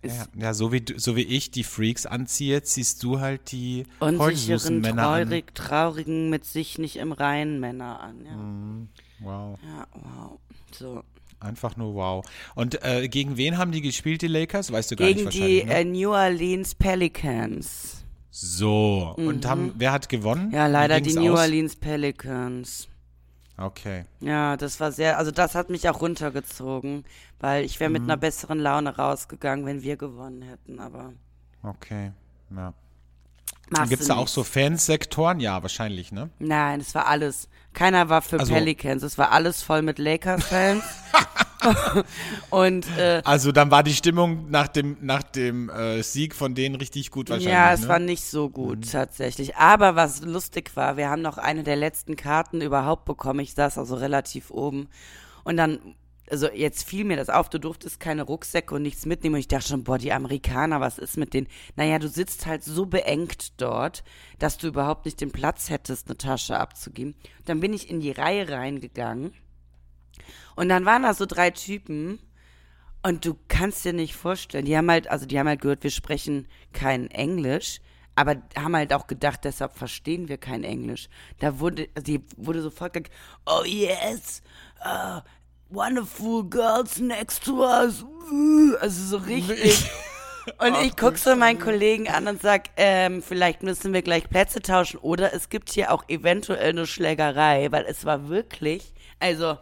Ja, 0.04 0.26
ja 0.38 0.54
so, 0.54 0.72
wie, 0.72 0.84
so 0.96 1.16
wie 1.16 1.24
ich 1.24 1.52
die 1.52 1.64
Freaks 1.64 2.06
anziehe, 2.06 2.62
ziehst 2.64 3.02
du 3.04 3.20
halt 3.20 3.52
die 3.52 3.86
unsicheren, 4.00 4.82
Männer 4.82 5.08
an. 5.08 5.24
traurig, 5.26 5.56
traurigen, 5.56 6.30
mit 6.30 6.46
sich 6.46 6.78
nicht 6.78 6.98
im 6.98 7.12
Reinen 7.12 7.60
Männer 7.60 8.00
an. 8.00 8.26
Ja, 8.26 8.36
Mhm. 8.36 8.90
Wow, 9.20 9.58
ja 9.64 9.88
wow. 9.94 10.40
So. 10.72 11.04
einfach 11.40 11.76
nur 11.78 11.96
wow. 11.96 12.26
Und 12.56 12.84
äh, 12.84 13.08
gegen 13.08 13.38
wen 13.38 13.58
haben 13.58 13.72
die 13.72 13.82
gespielt, 13.82 14.22
die 14.22 14.28
Lakers? 14.28 14.72
Weißt 14.72 14.92
du 14.92 14.96
gar 14.96 15.08
Gegen 15.08 15.26
nicht 15.26 15.34
die 15.34 15.40
wahrscheinlich. 15.40 15.66
Ne? 15.66 15.74
äh, 15.74 15.84
New 15.86 16.12
Orleans 16.12 16.76
Pelicans. 16.76 18.04
so, 18.30 19.14
und 19.18 19.46
haben, 19.48 19.74
wer 19.78 19.92
hat 19.92 20.10
gewonnen? 20.10 20.50
Mhm. 20.50 20.54
Ja, 20.54 20.68
leider 20.68 21.02
die 21.02 21.14
New 21.16 21.34
aus? 21.34 21.40
Orleans 21.40 21.76
Pelicans. 21.76 22.88
Okay. 23.60 24.06
Ja, 24.20 24.56
das 24.56 24.80
war 24.80 24.92
sehr, 24.92 25.18
also 25.18 25.32
das 25.32 25.56
hat 25.56 25.70
mich 25.72 25.90
auch 25.90 26.00
runtergezogen, 26.02 27.06
weil 27.40 27.66
ich 27.66 27.80
wäre 27.80 27.90
mit 27.90 28.04
Mhm. 28.04 28.10
einer 28.10 28.18
besseren 28.18 28.60
Laune 28.60 28.96
rausgegangen, 28.96 29.66
wenn 29.66 29.82
wir 29.82 29.98
gewonnen 29.98 30.44
hätten, 30.44 30.80
aber 30.80 31.14
Okay, 31.64 32.12
ja. 32.56 32.74
Gibt 33.90 34.02
es 34.02 34.08
da 34.08 34.16
auch 34.16 34.28
so 34.30 34.44
Fansektoren? 34.46 35.40
Ja, 35.42 35.62
wahrscheinlich, 35.62 36.12
ne? 36.14 36.30
Nein, 36.40 36.80
es 36.80 36.96
war 36.96 37.08
alles. 37.08 37.50
Keiner 37.74 38.08
war 38.10 38.22
für 38.22 38.40
Also- 38.40 38.54
Pelicans, 38.54 39.04
es 39.04 39.18
war 39.18 39.32
alles 39.32 39.62
voll 39.64 39.82
mit 39.82 40.00
Lakers-Fans. 40.00 40.84
Und 42.50 42.86
äh, 42.98 43.22
Also 43.26 43.52
dann 43.52 43.72
war 43.72 43.84
die 43.84 43.94
Stimmung 43.94 44.50
nach 44.50 44.68
dem, 44.68 44.98
nach 45.02 45.24
dem 45.24 45.70
äh, 45.70 46.02
Sieg 46.04 46.36
von 46.36 46.56
denen 46.56 46.76
richtig 46.76 47.12
gut 47.12 47.30
wahrscheinlich. 47.30 47.52
ja, 47.52 47.74
es 47.74 47.82
ne? 47.82 47.88
war 47.88 48.00
nicht 48.00 48.24
so 48.24 48.50
gut 48.50 48.92
tatsächlich. 48.92 49.56
Aber 49.56 49.96
was 49.96 50.22
lustig 50.22 50.76
war, 50.76 50.98
wir 50.98 51.10
haben 51.10 51.22
noch 51.22 51.38
eine 51.38 51.64
der 51.64 51.76
letzten 51.76 52.16
Karten 52.16 52.62
überhaupt 52.62 53.06
bekommen. 53.06 53.40
Ich 53.40 53.54
saß 53.54 53.78
also 53.78 53.96
relativ 53.96 54.52
oben. 54.52 54.88
Und 55.44 55.58
dann, 55.58 55.96
also 56.30 56.50
jetzt 56.52 56.88
fiel 56.88 57.06
mir 57.06 57.18
das 57.18 57.30
auf, 57.30 57.50
du 57.50 57.60
durftest 57.60 58.00
keine 58.00 58.24
Rucksäcke 58.24 58.76
und 58.76 58.82
nichts 58.84 59.06
mitnehmen. 59.06 59.36
Und 59.36 59.40
ich 59.40 59.48
dachte 59.48 59.70
schon, 59.70 59.84
boah, 59.84 59.98
die 59.98 60.14
Amerikaner, 60.14 60.82
was 60.82 60.98
ist 60.98 61.18
mit 61.18 61.34
denen? 61.34 61.48
Naja, 61.76 62.00
du 62.00 62.08
sitzt 62.08 62.46
halt 62.46 62.64
so 62.64 62.86
beengt 62.86 63.60
dort, 63.62 64.04
dass 64.40 64.58
du 64.58 64.68
überhaupt 64.68 65.06
nicht 65.06 65.22
den 65.22 65.32
Platz 65.32 65.70
hättest, 65.70 66.08
eine 66.08 66.18
Tasche 66.18 66.60
abzugeben. 66.60 67.16
Dann 67.46 67.60
bin 67.60 67.74
ich 67.74 67.90
in 67.90 68.00
die 68.00 68.12
Reihe 68.12 68.50
reingegangen. 68.50 69.34
Und 70.56 70.70
dann 70.70 70.86
waren 70.86 71.04
da 71.04 71.14
so 71.14 71.26
drei 71.26 71.52
Typen. 71.52 72.20
Und 73.04 73.26
du 73.26 73.38
kannst 73.48 73.86
dir 73.86 73.94
nicht 73.94 74.16
vorstellen, 74.16 74.66
die 74.66 74.76
haben 74.76 74.90
halt, 74.90 75.10
also 75.10 75.26
die 75.26 75.40
haben 75.40 75.48
halt 75.48 75.62
gehört, 75.62 75.84
wir 75.84 75.92
sprechen 75.92 76.48
kein 76.74 77.10
Englisch, 77.12 77.80
aber 78.16 78.38
haben 78.56 78.76
halt 78.76 78.92
auch 78.92 79.08
gedacht, 79.08 79.42
deshalb 79.44 79.78
verstehen 79.78 80.28
wir 80.28 80.38
kein 80.38 80.64
Englisch. 80.64 81.08
Da 81.40 81.60
wurde, 81.60 81.88
also 81.96 82.04
die 82.04 82.22
wurde 82.36 82.62
sofort 82.62 82.94
gesagt, 82.94 83.14
oh 83.46 83.64
yes, 83.64 84.42
uh, 84.84 85.22
wonderful 85.70 86.44
girls 86.44 87.00
next 87.00 87.46
to 87.46 87.64
us. 87.64 88.04
Also 88.82 89.18
so 89.18 89.24
richtig. 89.24 89.90
Und 90.60 90.78
ich 90.82 90.96
guck 90.96 91.18
so 91.18 91.36
meinen 91.36 91.60
Kollegen 91.60 92.08
an 92.08 92.28
und 92.28 92.42
sag, 92.42 92.70
ähm, 92.78 93.22
vielleicht 93.22 93.64
müssen 93.64 93.92
wir 93.92 94.02
gleich 94.02 94.30
Plätze 94.30 94.62
tauschen 94.62 94.98
oder 94.98 95.34
es 95.34 95.50
gibt 95.50 95.70
hier 95.70 95.92
auch 95.92 96.06
eventuell 96.08 96.70
eine 96.70 96.88
Schlägerei, 96.88 97.68
weil 97.72 97.84
es 97.86 98.06
war 98.06 98.30
wirklich, 98.30 98.94
also, 99.20 99.58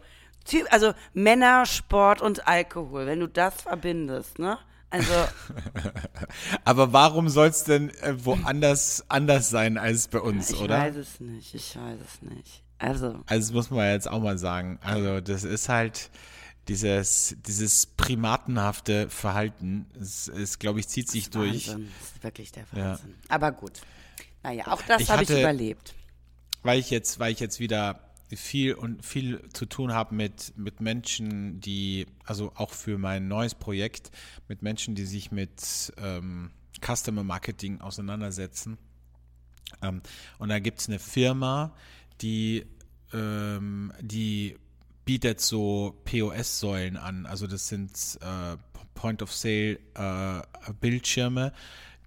also 0.70 0.92
Männer, 1.14 1.66
Sport 1.66 2.20
und 2.22 2.46
Alkohol, 2.46 3.06
wenn 3.06 3.20
du 3.20 3.28
das 3.28 3.62
verbindest, 3.62 4.38
ne? 4.38 4.58
Also, 4.90 5.12
Aber 6.64 6.92
warum 6.92 7.28
soll 7.28 7.48
es 7.48 7.64
denn 7.64 7.90
äh, 8.02 8.14
woanders 8.24 9.04
anders 9.08 9.50
sein 9.50 9.78
als 9.78 10.08
bei 10.08 10.20
uns, 10.20 10.50
ich 10.50 10.60
oder? 10.60 10.78
weiß 10.78 10.96
es 10.96 11.20
nicht, 11.20 11.54
ich 11.54 11.76
weiß 11.76 11.98
es 12.00 12.22
nicht. 12.22 12.62
Also, 12.78 13.22
Also 13.26 13.48
das 13.48 13.52
muss 13.52 13.70
man 13.70 13.90
jetzt 13.90 14.08
auch 14.08 14.20
mal 14.20 14.38
sagen. 14.38 14.78
Also 14.82 15.20
das 15.20 15.44
ist 15.44 15.68
halt 15.68 16.10
dieses, 16.68 17.36
dieses 17.46 17.86
primatenhafte 17.86 19.08
Verhalten. 19.08 19.86
Es 20.00 20.28
ist, 20.28 20.60
glaube 20.60 20.80
ich, 20.80 20.88
zieht 20.88 21.10
sich 21.10 21.30
durch. 21.30 21.68
Wahnsinn, 21.68 21.92
das 21.98 22.08
ist 22.10 22.22
wirklich 22.22 22.52
der 22.52 22.64
Ja. 22.74 22.90
Wahnsinn. 22.90 23.14
Aber 23.28 23.52
gut. 23.52 23.80
Naja, 24.42 24.66
auch 24.68 24.82
das 24.82 25.02
Ich 25.02 25.10
habe 25.10 25.22
ich 25.24 25.30
überlebt. 25.30 25.94
weil 26.62 26.78
ich 26.78 26.90
jetzt, 26.90 27.18
weil 27.18 27.32
ich 27.32 27.40
jetzt 27.40 27.58
wieder 27.60 28.00
viel 28.34 28.74
und 28.74 29.04
viel 29.04 29.48
zu 29.52 29.66
tun 29.66 29.92
habe 29.92 30.14
mit, 30.14 30.54
mit 30.56 30.80
Menschen, 30.80 31.60
die, 31.60 32.06
also 32.24 32.50
auch 32.56 32.72
für 32.72 32.98
mein 32.98 33.28
neues 33.28 33.54
Projekt, 33.54 34.10
mit 34.48 34.62
Menschen, 34.62 34.96
die 34.96 35.04
sich 35.04 35.30
mit 35.30 35.92
ähm, 35.98 36.50
Customer 36.84 37.22
Marketing 37.22 37.80
auseinandersetzen. 37.80 38.78
Ähm, 39.82 40.02
und 40.38 40.48
da 40.48 40.58
gibt 40.58 40.80
es 40.80 40.88
eine 40.88 40.98
Firma, 40.98 41.72
die, 42.20 42.66
ähm, 43.12 43.92
die 44.00 44.56
bietet 45.04 45.40
so 45.40 45.96
POS-Säulen 46.04 46.96
an. 46.96 47.26
Also 47.26 47.46
das 47.46 47.68
sind 47.68 48.18
äh, 48.20 48.56
Point-of-Sale-Bildschirme, 48.94 51.46
äh, 51.46 51.52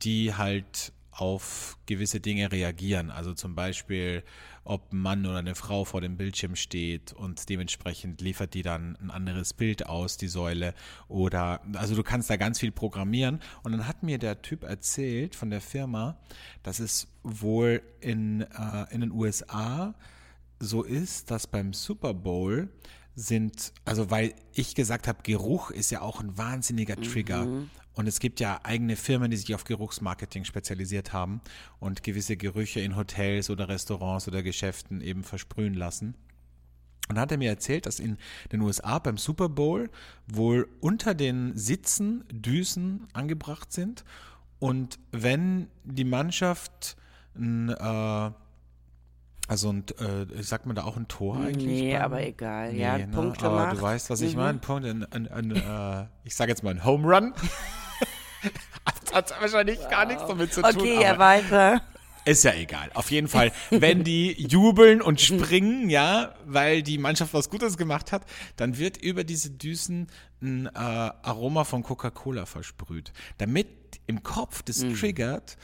die 0.02 0.34
halt 0.34 0.92
auf 1.12 1.78
gewisse 1.86 2.20
Dinge 2.20 2.52
reagieren. 2.52 3.12
Also 3.12 3.34
zum 3.34 3.56
Beispiel, 3.56 4.24
ob 4.64 4.94
ein 4.94 5.00
Mann 5.00 5.26
oder 5.26 5.40
eine 5.40 5.56
Frau 5.56 5.84
vor 5.84 6.02
dem 6.02 6.18
Bildschirm 6.18 6.56
steht 6.56 7.14
und 7.14 7.50
dementsprechend 7.50 8.22
liefert 8.22 8.54
die 8.54 8.62
dann 8.62 8.96
ein 8.98 9.12
anderes 9.12 9.54
Bild 9.54 9.86
aus, 9.86 10.18
die 10.18 10.28
Säule. 10.28 10.74
Oder, 11.08 11.62
also 11.74 11.96
du 11.96 12.04
kannst 12.04 12.30
da 12.30 12.38
ganz 12.38 12.60
viel 12.60 12.72
programmieren. 12.72 13.42
Und 13.64 13.72
dann 13.72 13.88
hat 13.88 14.04
mir 14.04 14.18
der 14.18 14.42
Typ 14.42 14.64
erzählt 14.64 15.36
von 15.36 15.50
der 15.50 15.62
Firma, 15.62 16.18
dass 16.64 16.80
es 16.80 17.08
wohl 17.24 17.82
in, 18.00 18.42
äh, 18.42 18.86
in 18.92 19.02
den 19.02 19.12
USA 19.12 19.96
so 20.60 20.84
ist, 20.84 21.32
dass 21.32 21.48
beim 21.48 21.74
Super 21.74 22.14
Bowl 22.14 22.70
sind, 23.16 23.74
also 23.86 24.12
weil 24.12 24.34
ich 24.54 24.76
gesagt 24.76 25.08
habe, 25.08 25.20
Geruch 25.24 25.72
ist 25.72 25.90
ja 25.90 26.02
auch 26.02 26.22
ein 26.22 26.38
wahnsinniger 26.38 26.96
Trigger. 26.96 27.46
Mhm. 27.46 27.70
Und 28.00 28.08
es 28.08 28.22
gibt 28.22 28.40
ja 28.40 28.62
eigene 28.64 28.96
Firmen, 28.96 29.30
die 29.30 29.36
sich 29.36 29.54
auf 29.54 29.66
Geruchsmarketing 29.66 30.46
spezialisiert 30.46 31.12
haben 31.12 31.42
und 31.82 32.02
gewisse 32.02 32.38
Gerüche 32.38 32.80
in 32.80 32.96
Hotels 32.96 33.50
oder 33.50 33.68
Restaurants 33.68 34.26
oder 34.26 34.42
Geschäften 34.42 35.02
eben 35.02 35.22
versprühen 35.22 35.74
lassen. 35.74 36.16
Und 37.10 37.16
dann 37.16 37.20
hat 37.20 37.32
er 37.34 37.38
mir 37.38 37.50
erzählt, 37.50 37.86
dass 37.86 38.00
in 38.00 38.18
den 38.54 38.62
USA 38.62 39.00
beim 39.00 39.18
Super 39.18 39.50
Bowl 39.50 39.90
wohl 40.28 40.70
unter 40.80 41.14
den 41.14 41.58
Sitzen 41.58 42.24
Düsen 42.32 43.06
angebracht 43.12 43.74
sind. 43.74 44.06
Und 44.60 44.98
wenn 45.12 45.68
die 45.84 46.06
Mannschaft 46.06 46.96
ein 47.36 47.68
äh, 47.68 48.32
also 49.50 49.74
ein, 49.74 49.84
äh, 49.98 50.44
sagt 50.44 50.68
man 50.68 50.76
da 50.76 50.84
auch 50.84 50.96
ein 50.96 51.08
Tor 51.08 51.38
eigentlich? 51.38 51.82
Nee, 51.82 51.94
beim? 51.94 52.02
aber 52.04 52.22
egal. 52.22 52.72
Nee, 52.72 52.82
ja, 52.82 52.98
ne? 53.00 53.08
Punkte 53.08 53.48
aber 53.48 53.66
macht. 53.66 53.78
du 53.78 53.82
weißt, 53.82 54.10
was 54.12 54.22
ich 54.22 54.36
mhm. 54.36 54.42
meine. 54.42 54.60
Punkt, 54.60 54.86
ein, 54.86 55.04
ein, 55.12 55.28
ein 55.28 55.52
äh, 55.52 56.06
ich 56.24 56.36
sage 56.36 56.52
jetzt 56.52 56.64
mal 56.64 56.70
ein 56.70 56.86
Home 56.86 57.06
Run. 57.06 57.34
Das 59.04 59.14
hat 59.14 59.42
wahrscheinlich 59.42 59.80
wow. 59.80 59.90
gar 59.90 60.06
nichts 60.06 60.24
damit 60.28 60.54
zu 60.54 60.62
tun. 60.62 60.72
Okay, 60.76 61.02
ja, 61.02 61.18
weiter. 61.18 61.82
Ist 62.26 62.44
ja 62.44 62.54
egal. 62.54 62.92
Auf 62.94 63.12
jeden 63.12 63.28
Fall, 63.28 63.52
wenn 63.70 64.04
die 64.04 64.34
jubeln 64.34 65.02
und 65.02 65.22
springen, 65.22 65.90
ja, 65.90 66.36
weil 66.46 66.84
die 66.84 66.98
Mannschaft 66.98 67.34
was 67.34 67.50
Gutes 67.50 67.78
gemacht 67.78 68.12
hat, 68.12 68.24
dann 68.56 68.78
wird 68.78 68.98
über 68.98 69.24
diese 69.24 69.52
Düsen 69.52 70.08
ein 70.42 70.68
äh, 70.68 70.70
Aroma 70.78 71.64
von 71.64 71.84
Coca-Cola 71.84 72.46
versprüht. 72.46 73.14
Damit 73.38 73.68
im 74.06 74.22
Kopf 74.22 74.62
das 74.64 74.84
mhm. 74.84 74.96
triggert 74.96 75.58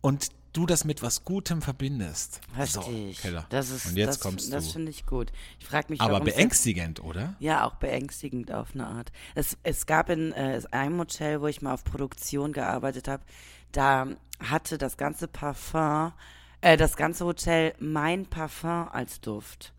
und 0.00 0.28
du 0.52 0.66
das 0.66 0.84
mit 0.84 1.02
was 1.02 1.24
Gutem 1.24 1.62
verbindest. 1.62 2.40
Richtig. 2.58 3.16
So, 3.16 3.22
Keller. 3.22 3.46
Das 3.48 3.70
ist, 3.70 3.86
Und 3.86 3.96
jetzt 3.96 4.08
das, 4.08 4.20
kommst 4.20 4.44
das 4.46 4.50
du. 4.50 4.56
Das 4.56 4.72
finde 4.72 4.90
ich 4.90 5.06
gut. 5.06 5.32
Ich 5.58 5.66
frage 5.66 5.86
mich, 5.90 6.00
Aber 6.00 6.20
beängstigend, 6.20 6.98
das, 6.98 7.04
oder? 7.04 7.34
Ja, 7.40 7.66
auch 7.66 7.76
beängstigend 7.76 8.52
auf 8.52 8.68
eine 8.74 8.86
Art. 8.86 9.12
Es, 9.34 9.56
es 9.62 9.86
gab 9.86 10.10
in 10.10 10.32
äh, 10.32 10.60
einem 10.70 10.98
Hotel, 10.98 11.40
wo 11.40 11.46
ich 11.46 11.62
mal 11.62 11.74
auf 11.74 11.84
Produktion 11.84 12.52
gearbeitet 12.52 13.08
habe, 13.08 13.24
da 13.72 14.08
hatte 14.40 14.78
das 14.78 14.96
ganze 14.96 15.28
Parfum, 15.28 16.12
äh, 16.60 16.76
das 16.76 16.96
ganze 16.96 17.24
Hotel 17.24 17.74
mein 17.78 18.26
Parfum 18.26 18.88
als 18.90 19.20
Duft. 19.20 19.72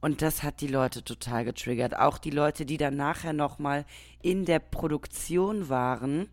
Und 0.00 0.20
das 0.20 0.42
hat 0.42 0.60
die 0.60 0.66
Leute 0.66 1.02
total 1.02 1.46
getriggert. 1.46 1.96
Auch 1.96 2.18
die 2.18 2.30
Leute, 2.30 2.66
die 2.66 2.76
dann 2.76 2.96
nachher 2.96 3.32
nochmal 3.32 3.86
in 4.20 4.44
der 4.44 4.58
Produktion 4.58 5.70
waren 5.70 6.28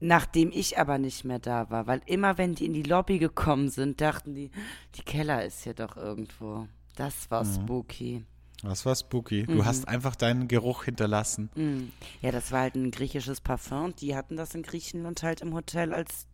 Nachdem 0.00 0.50
ich 0.52 0.78
aber 0.78 0.98
nicht 0.98 1.24
mehr 1.24 1.38
da 1.40 1.70
war, 1.70 1.86
weil 1.86 2.00
immer 2.06 2.38
wenn 2.38 2.54
die 2.54 2.66
in 2.66 2.72
die 2.72 2.82
Lobby 2.82 3.18
gekommen 3.18 3.68
sind, 3.68 4.00
dachten 4.00 4.34
die, 4.34 4.50
die 4.94 5.02
Keller 5.02 5.44
ist 5.44 5.64
hier 5.64 5.74
doch 5.74 5.96
irgendwo. 5.96 6.68
Das 6.94 7.30
war 7.30 7.44
mhm. 7.44 7.54
spooky. 7.54 8.24
Das 8.62 8.84
war 8.84 8.94
spooky. 8.94 9.44
Du 9.44 9.54
mhm. 9.54 9.64
hast 9.64 9.86
einfach 9.86 10.16
deinen 10.16 10.48
Geruch 10.48 10.84
hinterlassen. 10.84 11.50
Mhm. 11.54 11.92
Ja, 12.22 12.32
das 12.32 12.50
war 12.52 12.60
halt 12.62 12.74
ein 12.74 12.90
griechisches 12.90 13.40
Parfum. 13.40 13.94
Die 13.96 14.16
hatten 14.16 14.36
das 14.36 14.54
in 14.54 14.62
Griechenland 14.62 15.22
halt 15.22 15.40
im 15.40 15.54
Hotel 15.54 15.92
als 15.92 16.26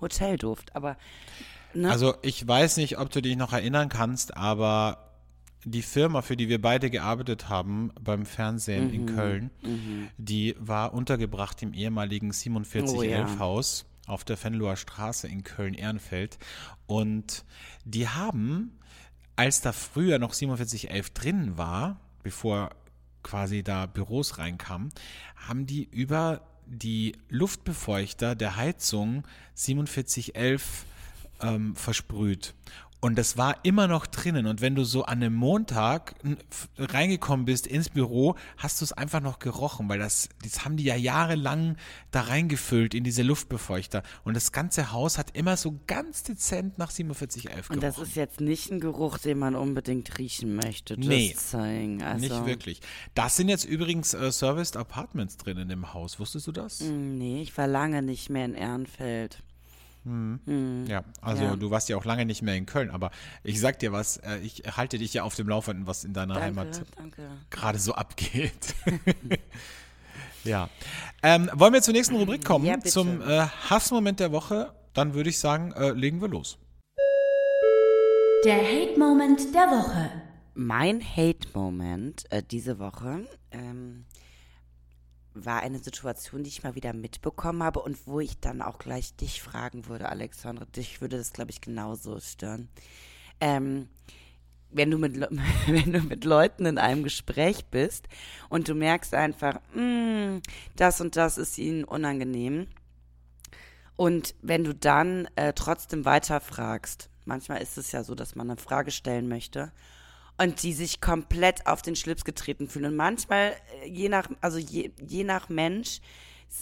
Hotelduft. 0.00 0.76
Aber 0.76 0.96
ne? 1.72 1.90
also 1.90 2.14
ich 2.22 2.46
weiß 2.46 2.76
nicht, 2.76 2.98
ob 2.98 3.10
du 3.10 3.22
dich 3.22 3.36
noch 3.36 3.52
erinnern 3.52 3.88
kannst, 3.88 4.36
aber 4.36 5.13
die 5.64 5.82
Firma, 5.82 6.22
für 6.22 6.36
die 6.36 6.48
wir 6.48 6.60
beide 6.60 6.90
gearbeitet 6.90 7.48
haben 7.48 7.90
beim 8.00 8.26
Fernsehen 8.26 8.88
mhm. 8.88 8.94
in 8.94 9.06
Köln, 9.06 9.50
mhm. 9.62 10.08
die 10.18 10.54
war 10.58 10.94
untergebracht 10.94 11.62
im 11.62 11.72
ehemaligen 11.72 12.32
4711-Haus 12.32 13.86
oh, 13.86 14.06
ja. 14.06 14.14
auf 14.14 14.24
der 14.24 14.36
Fenloher 14.36 14.76
Straße 14.76 15.28
in 15.28 15.42
Köln-Ehrenfeld. 15.42 16.38
Und 16.86 17.44
die 17.84 18.08
haben, 18.08 18.78
als 19.36 19.60
da 19.60 19.72
früher 19.72 20.18
noch 20.18 20.34
4711 20.34 21.10
drin 21.10 21.58
war, 21.58 22.00
bevor 22.22 22.70
quasi 23.22 23.62
da 23.62 23.86
Büros 23.86 24.38
reinkamen, 24.38 24.90
haben 25.36 25.66
die 25.66 25.84
über 25.84 26.42
die 26.66 27.16
Luftbefeuchter 27.28 28.34
der 28.34 28.56
Heizung 28.56 29.24
4711 29.54 30.86
ähm, 31.40 31.76
versprüht. 31.76 32.54
Und 33.04 33.16
das 33.16 33.36
war 33.36 33.58
immer 33.64 33.86
noch 33.86 34.06
drinnen. 34.06 34.46
Und 34.46 34.62
wenn 34.62 34.74
du 34.74 34.82
so 34.82 35.04
an 35.04 35.22
einem 35.22 35.34
Montag 35.34 36.14
reingekommen 36.78 37.44
bist 37.44 37.66
ins 37.66 37.90
Büro, 37.90 38.34
hast 38.56 38.80
du 38.80 38.84
es 38.86 38.94
einfach 38.94 39.20
noch 39.20 39.40
gerochen, 39.40 39.90
weil 39.90 39.98
das, 39.98 40.30
das 40.42 40.64
haben 40.64 40.78
die 40.78 40.84
ja 40.84 40.96
jahrelang 40.96 41.76
da 42.12 42.22
reingefüllt 42.22 42.94
in 42.94 43.04
diese 43.04 43.22
Luftbefeuchter. 43.22 44.02
Und 44.24 44.32
das 44.32 44.52
ganze 44.52 44.90
Haus 44.90 45.18
hat 45.18 45.36
immer 45.36 45.58
so 45.58 45.78
ganz 45.86 46.22
dezent 46.22 46.78
nach 46.78 46.90
4711 46.90 47.68
gerochen. 47.68 47.74
Und 47.74 47.82
das 47.82 47.98
ist 47.98 48.16
jetzt 48.16 48.40
nicht 48.40 48.70
ein 48.70 48.80
Geruch, 48.80 49.18
den 49.18 49.38
man 49.38 49.54
unbedingt 49.54 50.16
riechen 50.16 50.56
möchte. 50.56 50.98
Nee, 50.98 51.36
also. 51.52 52.00
nicht 52.18 52.46
wirklich. 52.46 52.80
Das 53.14 53.36
sind 53.36 53.50
jetzt 53.50 53.66
übrigens 53.66 54.14
äh, 54.14 54.32
Serviced 54.32 54.78
Apartments 54.78 55.36
drin 55.36 55.58
in 55.58 55.68
dem 55.68 55.92
Haus. 55.92 56.18
Wusstest 56.18 56.46
du 56.46 56.52
das? 56.52 56.80
Mm, 56.80 57.18
nee, 57.18 57.42
ich 57.42 57.54
war 57.58 57.66
lange 57.66 58.00
nicht 58.00 58.30
mehr 58.30 58.46
in 58.46 58.54
Ehrenfeld. 58.54 59.42
Mhm. 60.04 60.40
Mhm. 60.44 60.86
Ja, 60.86 61.04
also 61.20 61.44
ja. 61.44 61.56
du 61.56 61.70
warst 61.70 61.88
ja 61.88 61.96
auch 61.96 62.04
lange 62.04 62.26
nicht 62.26 62.42
mehr 62.42 62.54
in 62.54 62.66
Köln, 62.66 62.90
aber 62.90 63.10
ich 63.42 63.60
sag 63.60 63.78
dir 63.78 63.92
was, 63.92 64.18
äh, 64.18 64.38
ich 64.38 64.62
halte 64.76 64.98
dich 64.98 65.14
ja 65.14 65.22
auf 65.22 65.34
dem 65.34 65.48
Laufenden, 65.48 65.86
was 65.86 66.04
in 66.04 66.12
deiner 66.12 66.34
danke, 66.34 66.46
Heimat 66.46 66.82
danke. 66.96 67.22
gerade 67.50 67.78
so 67.78 67.94
abgeht. 67.94 68.74
ja. 70.44 70.68
Ähm, 71.22 71.50
wollen 71.54 71.72
wir 71.72 71.82
zur 71.82 71.94
nächsten 71.94 72.16
Rubrik 72.16 72.44
kommen? 72.44 72.64
Ja, 72.66 72.78
zum 72.80 73.22
äh, 73.22 73.46
Hassmoment 73.70 74.20
der 74.20 74.32
Woche? 74.32 74.72
Dann 74.92 75.14
würde 75.14 75.30
ich 75.30 75.38
sagen, 75.38 75.72
äh, 75.72 75.90
legen 75.90 76.20
wir 76.20 76.28
los. 76.28 76.58
Der 78.44 78.62
Hate-Moment 78.62 79.54
der 79.54 79.68
Woche. 79.68 80.10
Mein 80.52 81.00
Hate-Moment 81.00 82.30
äh, 82.30 82.42
diese 82.42 82.78
Woche 82.78 83.26
ähm, 83.50 84.04
war 85.34 85.62
eine 85.62 85.78
Situation, 85.80 86.44
die 86.44 86.48
ich 86.48 86.62
mal 86.62 86.74
wieder 86.74 86.92
mitbekommen 86.92 87.62
habe 87.62 87.80
und 87.80 88.06
wo 88.06 88.20
ich 88.20 88.38
dann 88.38 88.62
auch 88.62 88.78
gleich 88.78 89.14
dich 89.16 89.42
fragen 89.42 89.86
würde, 89.86 90.08
Alexandre. 90.08 90.66
Dich 90.66 91.00
würde 91.00 91.18
das, 91.18 91.32
glaube 91.32 91.50
ich, 91.50 91.60
genauso 91.60 92.18
stören. 92.20 92.68
Ähm, 93.40 93.88
wenn 94.70 94.90
du, 94.90 94.98
mit, 94.98 95.20
wenn 95.66 95.92
du 95.92 96.00
mit 96.00 96.24
Leuten 96.24 96.66
in 96.66 96.78
einem 96.78 97.02
Gespräch 97.02 97.66
bist 97.66 98.08
und 98.48 98.68
du 98.68 98.74
merkst 98.74 99.14
einfach, 99.14 99.60
mm, 99.74 100.38
das 100.76 101.00
und 101.00 101.16
das 101.16 101.38
ist 101.38 101.58
ihnen 101.58 101.84
unangenehm. 101.84 102.68
Und 103.96 104.34
wenn 104.42 104.64
du 104.64 104.74
dann 104.74 105.28
äh, 105.36 105.52
trotzdem 105.52 106.04
weiterfragst, 106.04 107.10
manchmal 107.24 107.62
ist 107.62 107.78
es 107.78 107.92
ja 107.92 108.02
so, 108.02 108.14
dass 108.14 108.34
man 108.34 108.50
eine 108.50 108.60
Frage 108.60 108.90
stellen 108.90 109.28
möchte 109.28 109.72
und 110.38 110.62
die 110.62 110.72
sich 110.72 111.00
komplett 111.00 111.66
auf 111.66 111.82
den 111.82 111.96
Schlips 111.96 112.24
getreten 112.24 112.68
fühlen. 112.68 112.86
Und 112.86 112.96
manchmal, 112.96 113.52
äh, 113.82 113.88
je 113.88 114.08
nach, 114.08 114.28
also 114.40 114.58
je, 114.58 114.90
je 115.00 115.24
nach 115.24 115.48
Mensch, 115.48 116.00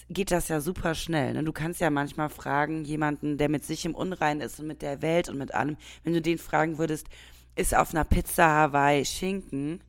geht 0.09 0.31
das 0.31 0.49
ja 0.49 0.61
super 0.61 0.95
schnell. 0.95 1.35
Ne? 1.35 1.45
Du 1.45 1.53
kannst 1.53 1.81
ja 1.81 1.91
manchmal 1.91 2.29
fragen, 2.29 2.85
jemanden, 2.85 3.39
der 3.39 3.49
mit 3.49 3.65
sich 3.65 3.85
im 3.85 3.95
Unrein 3.95 4.41
ist 4.41 4.61
und 4.61 4.67
mit 4.67 4.83
der 4.83 5.03
Welt 5.03 5.29
und 5.29 5.39
mit 5.39 5.55
allem, 5.55 5.77
wenn 6.05 6.15
du 6.15 6.23
den 6.23 6.39
fragen 6.39 6.79
würdest, 6.79 7.07
ist 7.57 7.75
auf 7.75 7.93
einer 7.93 8.05
Pizza 8.05 8.47
Hawaii 8.47 9.05
Schinken, 9.05 9.83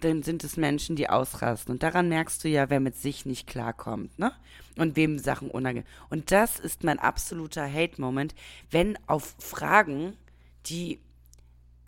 dann 0.00 0.22
sind 0.22 0.44
es 0.44 0.56
Menschen, 0.56 0.94
die 0.94 1.08
ausrasten. 1.08 1.72
Und 1.72 1.82
daran 1.82 2.08
merkst 2.08 2.44
du 2.44 2.48
ja, 2.48 2.70
wer 2.70 2.78
mit 2.78 2.96
sich 2.96 3.26
nicht 3.26 3.48
klarkommt, 3.48 4.16
ne? 4.18 4.32
Und 4.76 4.94
wem 4.94 5.18
Sachen 5.18 5.50
unangenehm. 5.50 5.88
Und 6.08 6.30
das 6.30 6.60
ist 6.60 6.84
mein 6.84 7.00
absoluter 7.00 7.70
Hate-Moment, 7.70 8.36
wenn 8.70 8.96
auf 9.08 9.34
Fragen, 9.40 10.16
die 10.66 11.00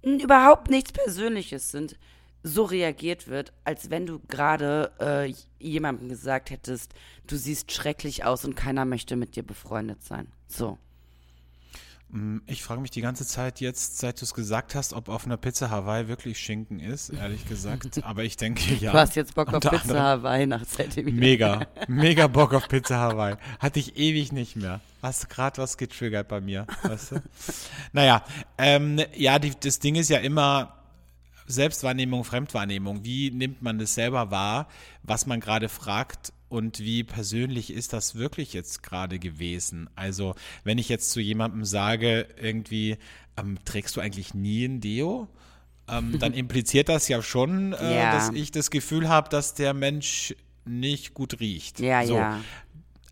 überhaupt 0.03 0.71
nichts 0.71 0.93
Persönliches 0.93 1.71
sind, 1.71 1.97
so 2.43 2.65
reagiert 2.65 3.29
wird, 3.29 3.53
als 3.65 3.91
wenn 3.91 4.07
du 4.07 4.19
gerade 4.21 4.93
äh, 4.99 5.33
jemandem 5.59 6.09
gesagt 6.09 6.51
hättest, 6.51 6.95
du 7.27 7.37
siehst 7.37 7.71
schrecklich 7.71 8.25
aus 8.25 8.45
und 8.45 8.57
keiner 8.57 8.85
möchte 8.85 9.17
mit 9.17 9.37
dir 9.37 9.43
befreundet 9.43 10.03
sein. 10.03 10.29
So. 10.47 10.79
Mm, 12.13 12.39
ich 12.47 12.63
frage 12.63 12.81
mich 12.81 12.91
die 12.91 13.01
ganze 13.01 13.25
Zeit 13.25 13.61
jetzt, 13.61 13.99
seit 13.99 14.21
du 14.21 14.25
es 14.25 14.35
gesagt 14.35 14.75
hast, 14.75 14.93
ob 14.93 15.09
auf 15.09 15.27
einer 15.27 15.37
Pizza 15.37 15.71
Hawaii 15.71 16.09
wirklich 16.09 16.39
Schinken 16.39 16.81
ist, 16.81 17.11
ehrlich 17.11 17.47
gesagt. 17.47 18.01
Aber 18.05 18.25
ich 18.25 18.37
denke 18.37 18.75
ja. 18.75 18.93
Du 18.93 18.99
hast 18.99 19.15
jetzt 19.17 19.35
Bock 19.35 19.55
auf 19.55 19.61
Pizza 19.61 19.81
anderem. 19.83 20.03
Hawaii 20.03 20.47
nach 20.47 20.67
ZDW. 20.67 21.13
Mega, 21.13 21.67
mega 21.89 22.27
Bock 22.27 22.53
auf 22.53 22.69
Pizza 22.69 22.97
Hawaii. 22.97 23.37
Hatte 23.61 23.79
ich 23.79 23.97
ewig 23.97 24.33
nicht 24.33 24.57
mehr. 24.57 24.81
Hast 25.03 25.31
gerade 25.31 25.59
was 25.59 25.77
getriggert 25.77 26.29
bei 26.29 26.41
mir, 26.41 26.67
weißt 26.83 27.13
du? 27.13 27.23
naja, 27.93 28.25
ähm, 28.59 29.01
ja, 29.15 29.39
die, 29.39 29.53
das 29.59 29.79
Ding 29.79 29.95
ist 29.95 30.11
ja 30.11 30.19
immer 30.19 30.75
Selbstwahrnehmung, 31.47 32.25
Fremdwahrnehmung. 32.25 33.05
Wie 33.05 33.31
nimmt 33.31 33.63
man 33.63 33.79
das 33.79 33.95
selber 33.95 34.31
wahr, 34.31 34.69
was 35.03 35.27
man 35.27 35.41
gerade 35.41 35.69
fragt 35.69 36.33
und 36.51 36.81
wie 36.81 37.05
persönlich 37.05 37.73
ist 37.73 37.93
das 37.93 38.17
wirklich 38.17 38.53
jetzt 38.53 38.83
gerade 38.83 39.21
gewesen? 39.21 39.89
Also, 39.95 40.35
wenn 40.65 40.79
ich 40.79 40.89
jetzt 40.89 41.13
zu 41.13 41.21
jemandem 41.21 41.65
sage, 41.65 42.27
irgendwie, 42.43 42.99
ähm, 43.37 43.59
trägst 43.65 43.97
du 43.97 44.01
eigentlich 44.01 44.35
nie 44.35 44.65
ein 44.65 44.81
Deo? 44.81 45.29
Ähm, 45.89 46.19
dann 46.19 46.35
impliziert 46.35 46.89
das 46.89 47.07
ja 47.07 47.23
schon, 47.23 47.73
äh, 47.73 47.97
ja. 47.97 48.13
dass 48.13 48.31
ich 48.31 48.51
das 48.51 48.71
Gefühl 48.71 49.09
habe, 49.09 49.29
dass 49.29 49.55
der 49.55 49.75
Mensch 49.75 50.35
nicht 50.65 51.15
gut 51.15 51.39
riecht. 51.39 51.79
Ja, 51.79 52.05
so. 52.05 52.17
ja. 52.17 52.41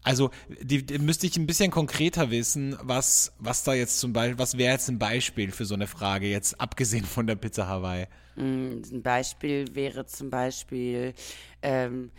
Also 0.03 0.30
die, 0.61 0.84
die, 0.84 0.99
müsste 0.99 1.28
ich 1.28 1.36
ein 1.36 1.47
bisschen 1.47 1.70
konkreter 1.70 2.30
wissen, 2.30 2.76
was, 2.82 3.34
was 3.39 3.62
da 3.62 3.72
jetzt 3.72 4.01
zum 4.01 4.12
Beispiel, 4.12 4.39
was 4.39 4.59
wäre 4.59 4.72
jetzt 4.72 4.89
ein 4.89 4.99
Beispiel 4.99 5.53
für 5.53 5.64
so 5.64 5.74
eine 5.74 5.86
Frage, 5.86 6.28
jetzt 6.28 6.61
abgesehen 6.61 7.05
von 7.05 7.28
der 7.28 7.36
Pizza 7.36 7.68
Hawaii? 7.68 8.07
Mm, 8.34 8.82
ein 8.91 9.03
Beispiel 9.03 9.66
wäre 9.74 10.07
zum 10.07 10.30
Beispiel, 10.30 11.14
ähm, 11.62 12.11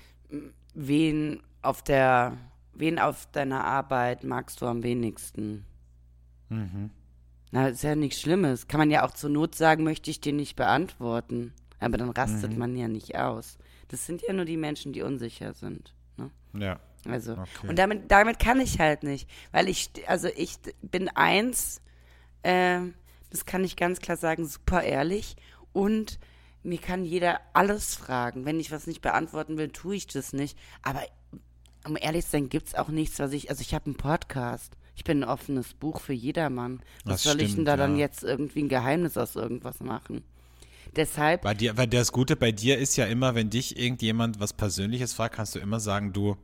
wen 0.74 1.42
auf 1.62 1.82
der, 1.82 2.38
wen 2.74 3.00
auf 3.00 3.28
deiner 3.32 3.64
Arbeit 3.64 4.24
magst 4.24 4.62
du 4.62 4.66
am 4.66 4.84
wenigsten? 4.84 5.66
Mhm. 6.50 6.92
Na, 7.52 7.68
ist 7.68 7.84
ja 7.84 7.96
nichts 7.96 8.22
Schlimmes. 8.22 8.68
Kann 8.68 8.80
man 8.80 8.92
ja 8.92 9.06
auch 9.06 9.12
zur 9.12 9.30
Not 9.30 9.56
sagen, 9.56 9.84
möchte 9.84 10.12
ich 10.12 10.22
dir 10.22 10.34
nicht 10.34 10.56
beantworten. 10.56 11.54
Aber 11.80 11.98
dann 11.98 12.10
rastet 12.10 12.52
mhm. 12.54 12.58
man 12.60 12.76
ja 12.76 12.88
nicht 12.88 13.18
aus. 13.18 13.58
Das 13.88 14.06
sind 14.06 14.22
ja 14.22 14.34
nur 14.34 14.46
die 14.46 14.58
Menschen, 14.58 14.94
die 14.94 15.02
unsicher 15.02 15.54
sind. 15.54 15.94
Ne? 16.18 16.30
Ja. 16.54 16.80
Also, 17.06 17.34
okay. 17.34 17.68
und 17.68 17.80
damit, 17.80 18.12
damit 18.12 18.40
kann 18.40 18.60
ich 18.60 18.80
halt 18.80 19.04
nicht. 19.04 19.30
Weil 19.52 19.70
ich, 19.70 19.90
also 20.08 20.28
ich 20.36 20.58
bin 20.82 21.08
eins, 21.10 21.82
äh, 22.44 22.82
das 23.30 23.46
kann 23.46 23.64
ich 23.64 23.78
ganz 23.78 24.00
klar 24.00 24.18
sagen, 24.18 24.46
super 24.46 24.84
ehrlich. 24.84 25.36
Und 25.72 26.20
mir 26.64 26.80
kann 26.80 27.05
jeder 27.05 27.39
alles 27.53 27.95
fragen. 27.95 28.45
Wenn 28.45 28.60
ich 28.60 28.72
was 28.72 28.88
nicht 28.88 29.01
beantworten 29.01 29.57
will, 29.57 29.70
tue 29.70 29.95
ich 29.95 30.07
das 30.07 30.34
nicht. 30.34 30.57
Aber 30.82 31.01
um 31.86 31.97
ehrlich 31.99 32.26
zu 32.26 32.32
sein, 32.32 32.49
gibt 32.49 32.68
es 32.68 32.76
auch 32.76 32.89
nichts, 32.89 33.20
was 33.20 33.32
ich. 33.32 33.49
Also 33.49 33.62
ich 33.62 33.74
habe 33.74 33.86
einen 33.86 33.95
Podcast. 33.95 34.74
Ich 34.95 35.03
bin 35.05 35.24
ein 35.24 35.30
offenes 35.30 35.74
Buch 35.74 36.01
für 36.01 36.14
jedermann. 36.14 36.82
Was 37.05 37.16
das 37.16 37.24
soll 37.24 37.34
stimmt, 37.36 37.49
ich 37.49 37.55
denn 37.55 37.66
da 37.66 37.72
ja. 37.72 37.78
dann 37.78 37.97
jetzt 37.97 38.24
irgendwie 38.24 38.64
ein 38.64 38.70
Geheimnis 38.70 39.18
aus 39.18 39.36
irgendwas 39.36 39.80
machen? 39.80 40.24
Deshalb. 40.95 41.43
Bei 41.43 41.53
dir, 41.53 41.78
weil 41.78 41.88
das 41.88 42.12
Gute 42.12 42.36
bei 42.36 42.51
dir 42.51 42.78
ist 42.78 42.97
ja 42.97 43.05
immer, 43.05 43.36
wenn 43.36 43.49
dich 43.49 43.80
irgendjemand 43.80 44.39
was 44.39 44.53
Persönliches 44.53 45.14
fragt, 45.14 45.36
kannst 45.36 45.55
du 45.55 45.60
immer 45.60 45.80
sagen, 45.80 46.14
du, 46.14 46.36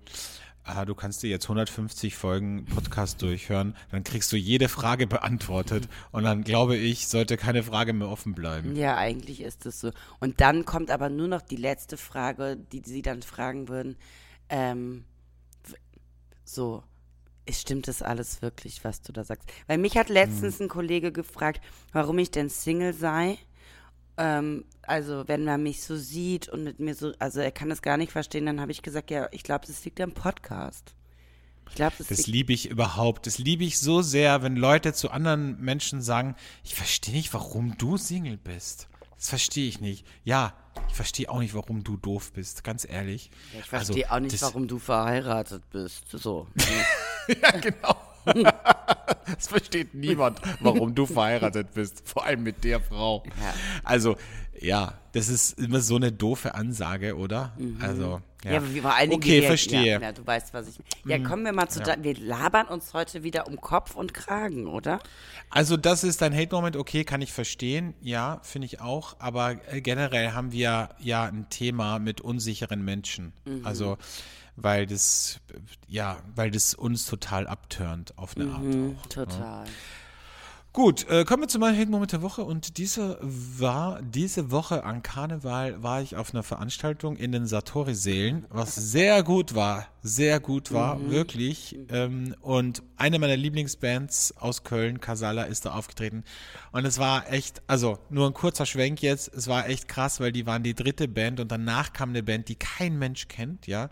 ah, 0.65 0.85
du 0.85 0.95
kannst 0.95 1.23
dir 1.23 1.29
jetzt 1.29 1.45
150 1.45 2.15
Folgen 2.15 2.65
Podcast 2.65 3.21
durchhören, 3.21 3.75
dann 3.91 4.03
kriegst 4.03 4.31
du 4.31 4.37
jede 4.37 4.67
Frage 4.67 5.07
beantwortet 5.07 5.87
und 6.11 6.23
dann 6.23 6.43
glaube 6.43 6.75
ich, 6.75 7.07
sollte 7.07 7.37
keine 7.37 7.63
Frage 7.63 7.93
mehr 7.93 8.09
offen 8.09 8.33
bleiben. 8.33 8.75
Ja, 8.75 8.97
eigentlich 8.97 9.41
ist 9.41 9.65
es 9.65 9.79
so. 9.79 9.91
Und 10.19 10.41
dann 10.41 10.65
kommt 10.65 10.91
aber 10.91 11.09
nur 11.09 11.27
noch 11.27 11.41
die 11.41 11.55
letzte 11.55 11.97
Frage, 11.97 12.57
die 12.71 12.81
sie 12.83 13.01
dann 13.01 13.21
fragen 13.21 13.69
würden. 13.69 13.95
Ähm, 14.49 15.05
so, 16.43 16.83
stimmt 17.49 17.87
das 17.87 18.01
alles 18.01 18.41
wirklich, 18.41 18.83
was 18.83 19.01
du 19.01 19.11
da 19.11 19.23
sagst? 19.23 19.49
Weil 19.67 19.77
mich 19.77 19.97
hat 19.97 20.09
letztens 20.09 20.59
hm. 20.59 20.65
ein 20.65 20.69
Kollege 20.69 21.11
gefragt, 21.11 21.61
warum 21.91 22.17
ich 22.17 22.31
denn 22.31 22.49
Single 22.49 22.93
sei. 22.93 23.37
Ähm, 24.17 24.65
also 24.83 25.27
wenn 25.27 25.43
man 25.43 25.63
mich 25.63 25.83
so 25.83 25.97
sieht 25.97 26.47
und 26.49 26.63
mit 26.63 26.79
mir 26.79 26.95
so, 26.95 27.13
also 27.19 27.39
er 27.39 27.51
kann 27.51 27.69
das 27.69 27.81
gar 27.81 27.97
nicht 27.97 28.11
verstehen, 28.11 28.45
dann 28.45 28.61
habe 28.61 28.71
ich 28.71 28.81
gesagt, 28.81 29.11
ja, 29.11 29.27
ich 29.31 29.43
glaube, 29.43 29.67
das 29.67 29.83
liegt 29.83 29.99
am 29.99 30.11
Podcast. 30.11 30.93
Ich 31.69 31.75
glaube, 31.75 31.95
das, 31.97 32.07
das 32.07 32.27
liebe 32.27 32.53
ich 32.53 32.69
überhaupt. 32.69 33.25
Das 33.25 33.37
liebe 33.39 33.63
ich 33.63 33.79
so 33.79 34.01
sehr, 34.01 34.43
wenn 34.43 34.55
Leute 34.55 34.93
zu 34.93 35.09
anderen 35.09 35.59
Menschen 35.59 36.01
sagen, 36.01 36.35
ich 36.63 36.75
verstehe 36.75 37.15
nicht, 37.15 37.33
warum 37.33 37.77
du 37.77 37.97
Single 37.97 38.37
bist. 38.37 38.87
Das 39.17 39.29
verstehe 39.29 39.67
ich 39.67 39.81
nicht. 39.81 40.05
Ja, 40.23 40.53
ich 40.89 40.95
verstehe 40.95 41.29
auch 41.29 41.39
nicht, 41.39 41.55
warum 41.55 41.83
du 41.83 41.97
doof 41.97 42.33
bist, 42.33 42.63
ganz 42.63 42.87
ehrlich. 42.87 43.31
Ja, 43.53 43.59
ich 43.59 43.65
verstehe 43.65 44.05
also, 44.05 44.15
auch 44.15 44.19
nicht, 44.19 44.41
warum 44.41 44.67
du 44.67 44.77
verheiratet 44.77 45.63
bist. 45.71 46.09
So. 46.11 46.47
ja, 47.27 47.51
genau. 47.51 47.95
das 49.25 49.47
versteht 49.47 49.93
niemand, 49.93 50.39
warum 50.59 50.95
du 50.95 51.05
verheiratet 51.05 51.73
bist, 51.73 52.03
vor 52.07 52.25
allem 52.25 52.43
mit 52.43 52.63
der 52.63 52.79
Frau. 52.81 53.23
Ja. 53.25 53.53
Also, 53.83 54.15
ja, 54.59 54.93
das 55.11 55.29
ist 55.29 55.59
immer 55.59 55.81
so 55.81 55.95
eine 55.95 56.11
doofe 56.11 56.55
Ansage, 56.55 57.15
oder? 57.15 57.53
Mhm. 57.57 57.77
Also, 57.81 58.21
ja. 58.43 58.53
ja 58.53 58.61
vor 58.81 58.95
allen 58.95 59.09
Dingen 59.09 59.21
okay, 59.21 59.41
wir, 59.41 59.47
verstehe. 59.47 59.99
Ja, 59.99 60.11
du 60.11 60.25
weißt, 60.25 60.53
was 60.53 60.67
ich. 60.69 60.75
Ja, 61.05 61.17
mhm. 61.17 61.23
kommen 61.23 61.45
wir 61.45 61.53
mal 61.53 61.67
zu. 61.67 61.81
Ja. 61.81 61.95
wir 62.01 62.15
labern 62.17 62.67
uns 62.67 62.93
heute 62.93 63.23
wieder 63.23 63.47
um 63.47 63.59
Kopf 63.59 63.95
und 63.95 64.13
Kragen, 64.13 64.67
oder? 64.67 64.99
Also, 65.49 65.77
das 65.77 66.03
ist 66.03 66.23
ein 66.23 66.35
Hate-Moment, 66.35 66.77
okay, 66.77 67.03
kann 67.03 67.21
ich 67.21 67.33
verstehen. 67.33 67.93
Ja, 68.01 68.39
finde 68.43 68.65
ich 68.65 68.81
auch. 68.81 69.15
Aber 69.19 69.57
äh, 69.71 69.81
generell 69.81 70.31
haben 70.31 70.51
wir 70.51 70.89
ja 70.99 71.25
ein 71.25 71.49
Thema 71.49 71.99
mit 71.99 72.21
unsicheren 72.21 72.83
Menschen. 72.83 73.33
Mhm. 73.45 73.65
Also, 73.65 73.97
weil 74.55 74.85
das, 74.85 75.39
ja, 75.87 76.17
weil 76.35 76.51
das 76.51 76.73
uns 76.73 77.05
total 77.05 77.47
abturnt 77.47 78.17
auf 78.17 78.35
eine 78.35 78.51
Art. 78.51 78.63
Mhm, 78.63 78.97
auch, 78.97 79.03
ne? 79.03 79.09
total. 79.09 79.63
Ne? 79.65 79.71
Gut, 80.75 81.09
äh, 81.09 81.23
kommen 81.23 81.43
wir 81.43 81.47
zu 81.47 81.57
meinem 81.57 81.89
Moment 81.89 82.11
der 82.11 82.21
Woche 82.21 82.43
und 82.43 82.77
diese 82.77 83.17
war 83.21 84.01
diese 84.01 84.51
Woche 84.51 84.83
an 84.83 85.03
Karneval 85.03 85.81
war 85.81 86.01
ich 86.01 86.17
auf 86.17 86.33
einer 86.33 86.43
Veranstaltung 86.43 87.15
in 87.15 87.31
den 87.31 87.47
Satori-Seelen, 87.47 88.45
was 88.49 88.75
sehr 88.75 89.23
gut 89.23 89.55
war, 89.55 89.87
sehr 90.03 90.41
gut 90.41 90.73
war, 90.73 90.97
mhm. 90.97 91.11
wirklich. 91.11 91.79
Ähm, 91.87 92.35
und 92.41 92.83
eine 92.97 93.19
meiner 93.19 93.37
Lieblingsbands 93.37 94.33
aus 94.35 94.65
Köln, 94.65 94.99
Casala, 94.99 95.43
ist 95.43 95.65
da 95.65 95.71
aufgetreten 95.71 96.25
und 96.73 96.83
es 96.83 96.99
war 96.99 97.31
echt, 97.31 97.61
also 97.67 97.97
nur 98.09 98.27
ein 98.27 98.33
kurzer 98.33 98.65
Schwenk 98.65 99.01
jetzt, 99.01 99.33
es 99.33 99.47
war 99.47 99.69
echt 99.69 99.87
krass, 99.87 100.19
weil 100.19 100.33
die 100.33 100.45
waren 100.45 100.63
die 100.63 100.75
dritte 100.75 101.07
Band 101.07 101.39
und 101.39 101.53
danach 101.53 101.93
kam 101.93 102.09
eine 102.09 102.21
Band, 102.21 102.49
die 102.49 102.55
kein 102.55 102.99
Mensch 102.99 103.29
kennt, 103.29 103.65
ja, 103.65 103.89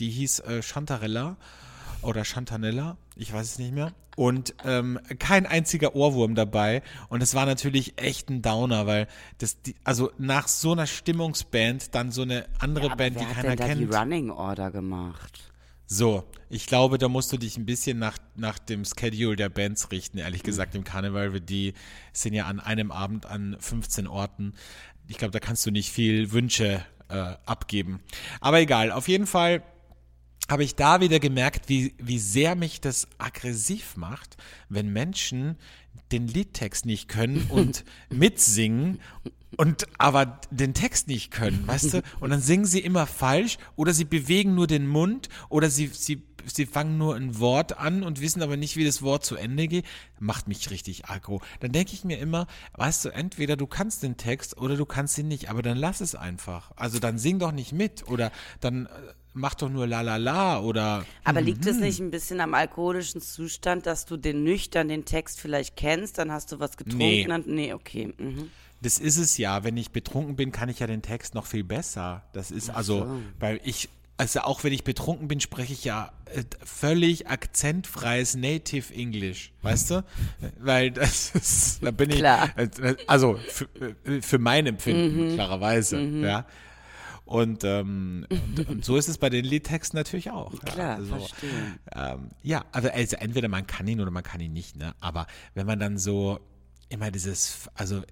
die 0.00 0.10
hieß 0.10 0.40
äh, 0.40 0.62
Chantarella 0.62 1.36
oder 2.04 2.24
Chantanella, 2.24 2.96
ich 3.16 3.32
weiß 3.32 3.52
es 3.52 3.58
nicht 3.58 3.72
mehr. 3.72 3.92
Und 4.16 4.54
ähm, 4.64 5.00
kein 5.18 5.46
einziger 5.46 5.96
Ohrwurm 5.96 6.34
dabei. 6.34 6.82
Und 7.08 7.22
es 7.22 7.34
war 7.34 7.46
natürlich 7.46 7.94
echt 7.96 8.30
ein 8.30 8.42
Downer, 8.42 8.86
weil 8.86 9.08
das, 9.38 9.60
die, 9.62 9.74
also 9.82 10.12
nach 10.18 10.46
so 10.46 10.72
einer 10.72 10.86
Stimmungsband 10.86 11.94
dann 11.94 12.12
so 12.12 12.22
eine 12.22 12.46
andere 12.60 12.88
ja, 12.88 12.94
Band, 12.94 13.18
die 13.18 13.24
keiner 13.24 13.50
hat 13.50 13.58
denn 13.58 13.66
kennt. 13.66 13.80
die 13.80 13.96
Running 13.96 14.30
Order 14.30 14.70
gemacht. 14.70 15.52
So, 15.86 16.24
ich 16.48 16.66
glaube, 16.66 16.98
da 16.98 17.08
musst 17.08 17.32
du 17.32 17.36
dich 17.36 17.56
ein 17.56 17.66
bisschen 17.66 17.98
nach, 17.98 18.16
nach 18.36 18.58
dem 18.58 18.84
Schedule 18.84 19.36
der 19.36 19.48
Bands 19.48 19.90
richten, 19.90 20.18
ehrlich 20.18 20.42
mhm. 20.42 20.46
gesagt, 20.46 20.74
im 20.74 20.84
Karneval, 20.84 21.32
weil 21.32 21.40
die 21.40 21.74
sind 22.12 22.34
ja 22.34 22.46
an 22.46 22.60
einem 22.60 22.90
Abend 22.90 23.26
an 23.26 23.56
15 23.58 24.06
Orten. 24.06 24.54
Ich 25.08 25.18
glaube, 25.18 25.32
da 25.32 25.40
kannst 25.40 25.66
du 25.66 25.70
nicht 25.70 25.90
viel 25.90 26.32
Wünsche 26.32 26.84
äh, 27.08 27.34
abgeben. 27.44 28.00
Aber 28.40 28.60
egal, 28.60 28.92
auf 28.92 29.08
jeden 29.08 29.26
Fall 29.26 29.62
habe 30.48 30.64
ich 30.64 30.74
da 30.74 31.00
wieder 31.00 31.20
gemerkt, 31.20 31.68
wie, 31.68 31.94
wie 31.98 32.18
sehr 32.18 32.54
mich 32.54 32.80
das 32.80 33.08
aggressiv 33.18 33.96
macht, 33.96 34.36
wenn 34.68 34.92
Menschen 34.92 35.56
den 36.12 36.28
Liedtext 36.28 36.84
nicht 36.86 37.08
können 37.08 37.46
und 37.48 37.84
mitsingen 38.10 39.00
und 39.56 39.86
aber 39.98 40.40
den 40.50 40.74
Text 40.74 41.08
nicht 41.08 41.30
können, 41.30 41.66
weißt 41.66 41.94
du? 41.94 42.02
Und 42.20 42.30
dann 42.30 42.40
singen 42.40 42.64
sie 42.64 42.80
immer 42.80 43.06
falsch 43.06 43.58
oder 43.76 43.92
sie 43.92 44.04
bewegen 44.04 44.54
nur 44.54 44.66
den 44.66 44.86
Mund 44.86 45.28
oder 45.48 45.70
sie, 45.70 45.86
sie, 45.86 46.22
sie 46.44 46.66
fangen 46.66 46.98
nur 46.98 47.14
ein 47.14 47.38
Wort 47.38 47.78
an 47.78 48.02
und 48.02 48.20
wissen 48.20 48.42
aber 48.42 48.56
nicht, 48.56 48.76
wie 48.76 48.84
das 48.84 49.02
Wort 49.02 49.24
zu 49.24 49.36
Ende 49.36 49.68
geht. 49.68 49.86
Macht 50.18 50.48
mich 50.48 50.70
richtig 50.70 51.06
aggro. 51.06 51.40
Dann 51.60 51.72
denke 51.72 51.92
ich 51.92 52.04
mir 52.04 52.18
immer, 52.18 52.46
weißt 52.74 53.04
du, 53.04 53.08
entweder 53.10 53.56
du 53.56 53.66
kannst 53.66 54.02
den 54.02 54.16
Text 54.16 54.58
oder 54.58 54.76
du 54.76 54.84
kannst 54.84 55.16
ihn 55.18 55.28
nicht, 55.28 55.50
aber 55.50 55.62
dann 55.62 55.78
lass 55.78 56.00
es 56.00 56.14
einfach. 56.14 56.72
Also 56.76 56.98
dann 56.98 57.18
sing 57.18 57.38
doch 57.38 57.52
nicht 57.52 57.72
mit 57.72 58.08
oder 58.08 58.32
dann 58.60 58.86
äh, 58.86 58.90
mach 59.34 59.54
doch 59.54 59.68
nur 59.68 59.86
la 59.86 60.00
la 60.00 60.16
la 60.16 60.60
oder. 60.60 61.04
Aber 61.24 61.42
mm, 61.42 61.44
liegt 61.44 61.66
es 61.66 61.76
nicht 61.78 62.00
ein 62.00 62.10
bisschen 62.10 62.40
am 62.40 62.54
alkoholischen 62.54 63.20
Zustand, 63.20 63.86
dass 63.86 64.06
du 64.06 64.16
den 64.16 64.44
nüchtern 64.44 64.88
den 64.88 65.04
Text 65.04 65.40
vielleicht 65.40 65.76
kennst, 65.76 66.18
dann 66.18 66.32
hast 66.32 66.52
du 66.52 66.60
was 66.60 66.76
getrunken? 66.76 66.98
Nee, 66.98 67.28
und, 67.28 67.46
nee 67.46 67.74
okay. 67.74 68.14
Mhm. 68.16 68.50
Das 68.80 68.98
ist 68.98 69.18
es 69.18 69.36
ja. 69.38 69.64
Wenn 69.64 69.76
ich 69.76 69.90
betrunken 69.90 70.36
bin, 70.36 70.52
kann 70.52 70.68
ich 70.68 70.78
ja 70.78 70.86
den 70.86 71.02
Text 71.02 71.34
noch 71.34 71.46
viel 71.46 71.64
besser. 71.64 72.22
Das 72.32 72.50
ist 72.50 72.70
also, 72.70 73.00
so. 73.00 73.22
weil 73.40 73.60
ich, 73.64 73.88
also 74.16 74.40
auch 74.40 74.62
wenn 74.62 74.72
ich 74.72 74.84
betrunken 74.84 75.26
bin, 75.26 75.40
spreche 75.40 75.72
ich 75.72 75.84
ja 75.84 76.12
äh, 76.26 76.44
völlig 76.64 77.28
akzentfreies 77.28 78.36
Native 78.36 78.92
English, 78.94 79.52
weißt 79.62 79.90
du? 79.90 80.04
Weil 80.58 80.90
das 80.90 81.30
ist, 81.34 81.82
da 81.82 81.90
bin 81.90 82.10
ich, 82.10 82.16
Klar. 82.16 82.50
Äh, 82.56 82.96
also 83.06 83.38
für, 83.48 83.66
äh, 84.04 84.20
für 84.20 84.38
mein 84.38 84.66
Empfinden, 84.66 85.30
mhm. 85.30 85.34
klarerweise, 85.34 85.96
mhm. 85.96 86.24
ja. 86.24 86.46
Und, 87.24 87.64
ähm, 87.64 88.26
und, 88.28 88.68
und, 88.68 88.84
so 88.84 88.96
ist 88.96 89.08
es 89.08 89.16
bei 89.16 89.30
den 89.30 89.44
Liedtexten 89.44 89.96
natürlich 89.96 90.30
auch. 90.30 90.52
Klar, 90.60 90.76
ja, 90.76 90.94
also, 90.96 91.16
verstehe. 91.16 91.78
Ähm, 91.94 92.28
ja, 92.42 92.64
also, 92.70 92.90
also 92.90 93.16
entweder 93.16 93.48
man 93.48 93.66
kann 93.66 93.88
ihn 93.88 94.00
oder 94.00 94.10
man 94.10 94.22
kann 94.22 94.40
ihn 94.40 94.52
nicht, 94.52 94.76
ne? 94.76 94.94
Aber 95.00 95.26
wenn 95.54 95.66
man 95.66 95.80
dann 95.80 95.96
so 95.96 96.38
immer 96.90 97.10
dieses, 97.10 97.70
also 97.74 98.02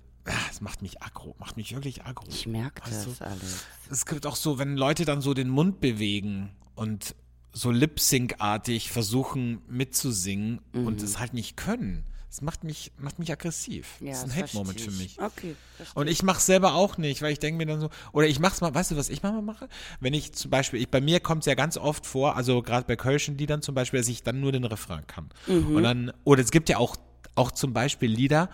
es 0.50 0.60
macht 0.60 0.82
mich 0.82 1.02
aggro, 1.02 1.34
macht 1.38 1.56
mich 1.56 1.74
wirklich 1.74 2.04
aggro. 2.04 2.24
Ich 2.28 2.46
merke 2.46 2.82
das 2.88 3.06
also, 3.06 3.24
alles. 3.24 3.66
Es 3.90 4.06
gibt 4.06 4.26
auch 4.26 4.36
so, 4.36 4.58
wenn 4.58 4.76
Leute 4.76 5.04
dann 5.04 5.20
so 5.20 5.34
den 5.34 5.48
Mund 5.48 5.80
bewegen 5.80 6.50
und 6.74 7.14
so 7.52 7.70
Lip-Sync-artig 7.70 8.90
versuchen 8.90 9.60
mitzusingen 9.68 10.60
mhm. 10.72 10.86
und 10.86 11.02
es 11.02 11.18
halt 11.18 11.34
nicht 11.34 11.56
können. 11.56 12.04
Das 12.33 12.41
macht 12.41 12.64
mich, 12.64 12.93
macht 12.97 13.18
mich 13.18 13.30
aggressiv. 13.30 13.97
Ja, 14.01 14.12
das 14.12 14.20
ist 14.20 14.24
ein 14.24 14.35
Hate-Moment 14.35 14.80
für 14.80 14.91
mich. 14.91 15.18
Okay. 15.20 15.55
Und 15.95 16.07
ich 16.07 16.22
mache 16.22 16.39
es 16.39 16.47
selber 16.47 16.72
auch 16.72 16.97
nicht, 16.97 17.20
weil 17.20 17.30
ich 17.30 17.41
denke 17.41 17.59
mir 17.59 17.66
dann 17.66 17.78
so, 17.78 17.91
oder 18.12 18.26
ich 18.26 18.39
mache 18.39 18.55
es 18.55 18.62
mal, 18.62 18.74
weißt 18.74 18.93
du, 18.93 18.97
was 18.97 19.11
ich 19.11 19.22
mal 19.22 19.43
mache? 19.43 19.68
Wenn 20.01 20.14
ich 20.14 20.33
zum 20.33 20.51
Beispiel, 20.51 20.80
ich, 20.80 20.89
bei 20.89 21.03
mir 21.03 21.20
kommt 21.20 21.43
es 21.43 21.47
ja 21.47 21.55
ganz 21.55 21.76
oft 21.76 22.07
vor, 22.07 22.35
also 22.35 22.62
gerade 22.62 22.87
bei 22.87 22.97
Kölschen 22.97 23.37
Liedern 23.37 23.61
zum 23.61 23.74
Beispiel, 23.74 24.01
dass 24.01 24.09
ich 24.09 24.22
dann 24.22 24.41
nur 24.41 24.51
den 24.51 24.64
Refrain 24.64 25.07
kann. 25.07 25.28
Mhm. 25.47 25.76
Und 25.76 25.83
dann, 25.83 26.12
oder 26.24 26.41
es 26.41 26.51
gibt 26.51 26.70
ja 26.70 26.78
auch, 26.78 26.97
auch 27.35 27.51
zum 27.51 27.74
Beispiel 27.74 28.11
Lieder, 28.11 28.49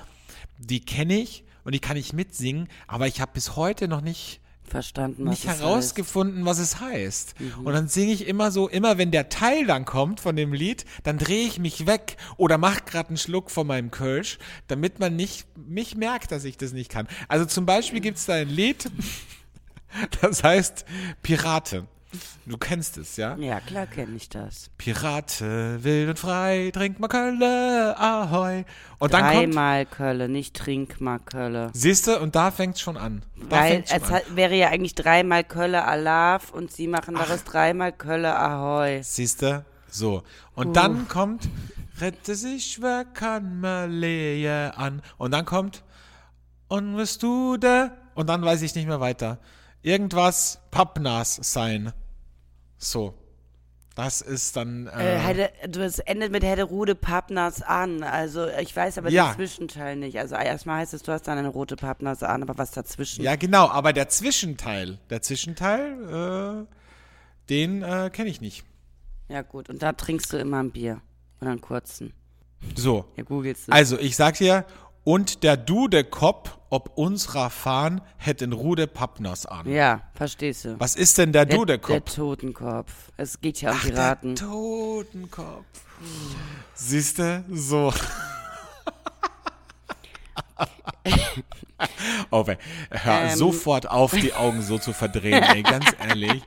die 0.59 0.81
kenne 0.81 1.21
ich 1.21 1.45
und 1.63 1.73
die 1.73 1.79
kann 1.79 1.97
ich 1.97 2.13
mitsingen, 2.13 2.67
aber 2.89 3.07
ich 3.07 3.21
habe 3.21 3.31
bis 3.33 3.55
heute 3.55 3.87
noch 3.87 4.01
nicht 4.01 4.41
verstanden, 4.69 5.25
was 5.27 5.31
nicht 5.31 5.47
herausgefunden, 5.47 6.39
heißt. 6.39 6.47
was 6.47 6.59
es 6.59 6.81
heißt. 6.81 7.41
Mhm. 7.41 7.67
Und 7.67 7.73
dann 7.73 7.89
singe 7.89 8.13
ich 8.13 8.27
immer 8.27 8.51
so, 8.51 8.69
immer 8.69 8.99
wenn 8.99 9.11
der 9.11 9.29
Teil 9.29 9.67
dann 9.67 9.85
kommt 9.85 10.21
von 10.21 10.37
dem 10.37 10.53
Lied, 10.53 10.85
dann 11.03 11.19
drehe 11.19 11.47
ich 11.47 11.59
mich 11.59 11.87
weg 11.87 12.17
oder 12.37 12.59
mache 12.59 12.83
gerade 12.85 13.09
einen 13.09 13.17
Schluck 13.17 13.51
von 13.51 13.67
meinem 13.67 13.91
Kölsch, 13.91 14.39
damit 14.67 14.99
man 14.99 15.17
nicht 15.17 15.47
mich 15.57 15.97
merkt, 15.97 16.33
dass 16.33 16.45
ich 16.45 16.57
das 16.57 16.73
nicht 16.73 16.91
kann. 16.91 17.09
Also 17.29 17.45
zum 17.45 17.67
Beispiel 17.67 18.01
gibt 18.01 18.19
es 18.19 18.27
da 18.27 18.35
ein 18.35 18.49
Lied, 18.49 18.91
das 20.21 20.43
heißt 20.43 20.85
Pirate. 21.23 21.87
Du 22.47 22.57
kennst 22.57 22.97
es, 22.97 23.17
ja? 23.19 23.37
Ja, 23.37 23.61
klar 23.61 23.87
kenne 23.87 24.17
ich 24.17 24.31
das. 24.31 24.71
Pirate, 24.79 25.85
wild 25.85 26.09
und 26.09 26.19
frei, 26.19 26.71
trink 26.73 26.99
mal 26.99 27.09
Kölle, 27.09 27.95
ahoi. 27.99 28.65
Und 28.99 29.13
dann 29.13 29.25
Dreimal 29.25 29.85
Kölle, 29.85 30.29
nicht 30.29 30.57
trink 30.57 31.03
mal 31.03 31.19
Kölle. 31.19 31.71
Siehst 31.75 32.07
du, 32.07 32.19
und 32.19 32.35
da 32.35 32.51
fängt 32.51 32.77
es 32.77 32.81
schon 32.81 32.97
an. 32.97 33.23
Da 33.51 33.61
Weil 33.61 33.85
es 33.85 33.93
an. 33.93 34.23
wäre 34.35 34.55
ja 34.55 34.69
eigentlich 34.69 34.95
dreimal 34.95 35.45
Kölle 35.45 35.85
Alaf 35.85 36.51
und 36.51 36.73
sie 36.73 36.87
machen 36.87 37.15
daraus 37.15 37.45
dreimal 37.45 37.93
Kölle 37.93 38.35
Ahoi. 38.35 39.03
Siehst 39.03 39.43
du? 39.43 39.65
So. 39.91 40.23
Und 40.55 40.69
uh. 40.69 40.73
dann 40.73 41.09
kommt, 41.09 41.47
rette 42.01 42.35
sich, 42.35 42.81
wer 42.81 43.05
kann 43.05 43.61
Maleje 43.61 44.73
an. 44.79 45.03
Und 45.19 45.33
dann 45.33 45.45
kommt, 45.45 45.85
und 46.69 46.97
wirst 46.97 47.23
du 47.23 47.59
da? 47.59 47.91
Und 48.15 48.29
dann 48.29 48.43
weiß 48.43 48.63
ich 48.63 48.75
nicht 48.75 48.89
mehr 48.89 49.01
weiter 49.01 49.39
irgendwas 49.89 50.61
Pappnas 50.71 51.39
sein. 51.43 51.93
So. 52.77 53.15
Das 53.95 54.21
ist 54.21 54.55
dann. 54.55 54.87
Äh, 54.87 55.17
äh, 55.17 55.19
hätte, 55.19 55.51
das 55.69 55.99
endet 55.99 56.31
mit 56.31 56.45
hätte 56.45 56.63
Rude 56.63 56.95
Pappnas 56.95 57.63
an. 57.63 58.05
Also 58.05 58.47
ich 58.47 58.77
weiß 58.77 58.97
aber 58.99 59.11
ja. 59.11 59.33
den 59.33 59.35
Zwischenteil 59.35 59.97
nicht. 59.97 60.21
Also 60.21 60.37
erstmal 60.37 60.83
heißt 60.83 60.95
es, 60.95 61.03
du 61.03 61.11
hast 61.11 61.27
dann 61.27 61.37
eine 61.37 61.49
rote 61.49 61.75
Pappnas 61.75 62.23
an, 62.23 62.43
aber 62.43 62.57
was 62.59 62.71
dazwischen? 62.71 63.25
Ja, 63.25 63.35
genau, 63.35 63.69
aber 63.69 63.93
der 63.93 64.09
Zwischenteil, 64.09 64.99
der 65.11 65.21
Zwischenteil, 65.23 66.67
äh, 66.69 66.75
den 67.49 67.83
äh, 67.83 68.11
kenne 68.13 68.31
ich 68.31 68.41
nicht. 68.41 68.65
Ja, 69.29 69.43
gut. 69.43 69.69
Und 69.69 69.83
da 69.83 69.93
trinkst 69.93 70.33
du 70.33 70.37
immer 70.37 70.63
ein 70.63 70.71
Bier. 70.71 71.01
Oder 71.41 71.51
einen 71.51 71.61
kurzen. 71.61 72.13
So. 72.77 73.05
Ja, 73.17 73.25
googelst 73.25 73.67
du. 73.67 73.73
Also, 73.73 73.99
ich 73.99 74.15
sag 74.15 74.37
dir, 74.37 74.65
und 75.09 75.43
der 75.43 75.57
Dudekop 75.57 76.59
ob 76.69 76.99
unserer 76.99 77.49
Fahn 77.49 78.03
hätten 78.19 78.53
Rude 78.53 78.87
Pappners 78.87 79.47
an. 79.47 79.67
Ja, 79.67 80.03
verstehst 80.13 80.67
du. 80.67 80.79
Was 80.79 80.97
ist 80.97 81.17
denn 81.17 81.33
der, 81.33 81.47
der 81.47 81.57
Dudekop? 81.57 82.05
Der 82.05 82.15
Totenkopf. 82.15 82.93
Es 83.17 83.41
geht 83.41 83.63
ja 83.63 83.71
um 83.71 83.77
Ach, 83.79 83.87
Piraten. 83.87 84.35
Der 84.35 84.47
Totenkopf. 84.47 85.65
Siehst 86.75 87.21
du? 87.21 87.43
So. 87.49 87.91
oh, 92.31 92.47
weh. 92.47 92.57
hör 92.91 93.23
ähm. 93.23 93.37
sofort 93.37 93.89
auf, 93.89 94.11
die 94.11 94.35
Augen 94.35 94.61
so 94.61 94.79
zu 94.79 94.93
verdrehen, 94.93 95.43
ey, 95.43 95.63
ganz 95.63 95.87
ehrlich. 96.07 96.43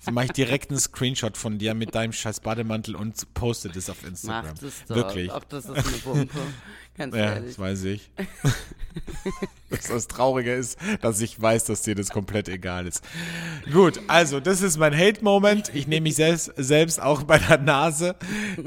So 0.00 0.12
mache 0.12 0.26
ich 0.26 0.32
direkt 0.32 0.70
einen 0.70 0.80
Screenshot 0.80 1.36
von 1.36 1.58
dir 1.58 1.74
mit 1.74 1.94
deinem 1.94 2.12
scheiß 2.12 2.40
Bademantel 2.40 2.96
und 2.96 3.34
poste 3.34 3.68
das 3.68 3.90
auf 3.90 4.04
Instagram. 4.04 4.46
Macht 4.46 4.62
es 4.62 4.84
doch. 4.86 4.96
Wirklich. 4.96 5.32
Ob 5.32 5.48
das 5.48 5.66
ist 5.66 5.70
eine 5.70 5.98
Pumpe. 5.98 6.38
Ganz 6.96 7.14
ja, 7.14 7.34
ehrlich. 7.34 7.50
das 7.50 7.58
weiß 7.58 7.84
ich. 7.84 8.10
das 9.88 10.08
Traurige 10.08 10.54
ist, 10.54 10.78
dass 11.02 11.20
ich 11.20 11.40
weiß, 11.40 11.64
dass 11.64 11.82
dir 11.82 11.94
das 11.94 12.10
komplett 12.10 12.48
egal 12.48 12.86
ist. 12.86 13.04
Gut, 13.70 14.00
also 14.06 14.40
das 14.40 14.62
ist 14.62 14.78
mein 14.78 14.96
Hate-Moment. 14.96 15.70
Ich 15.74 15.86
nehme 15.86 16.04
mich 16.04 16.16
selbst, 16.16 16.52
selbst 16.56 17.00
auch 17.00 17.24
bei 17.24 17.38
der 17.38 17.58
Nase. 17.58 18.16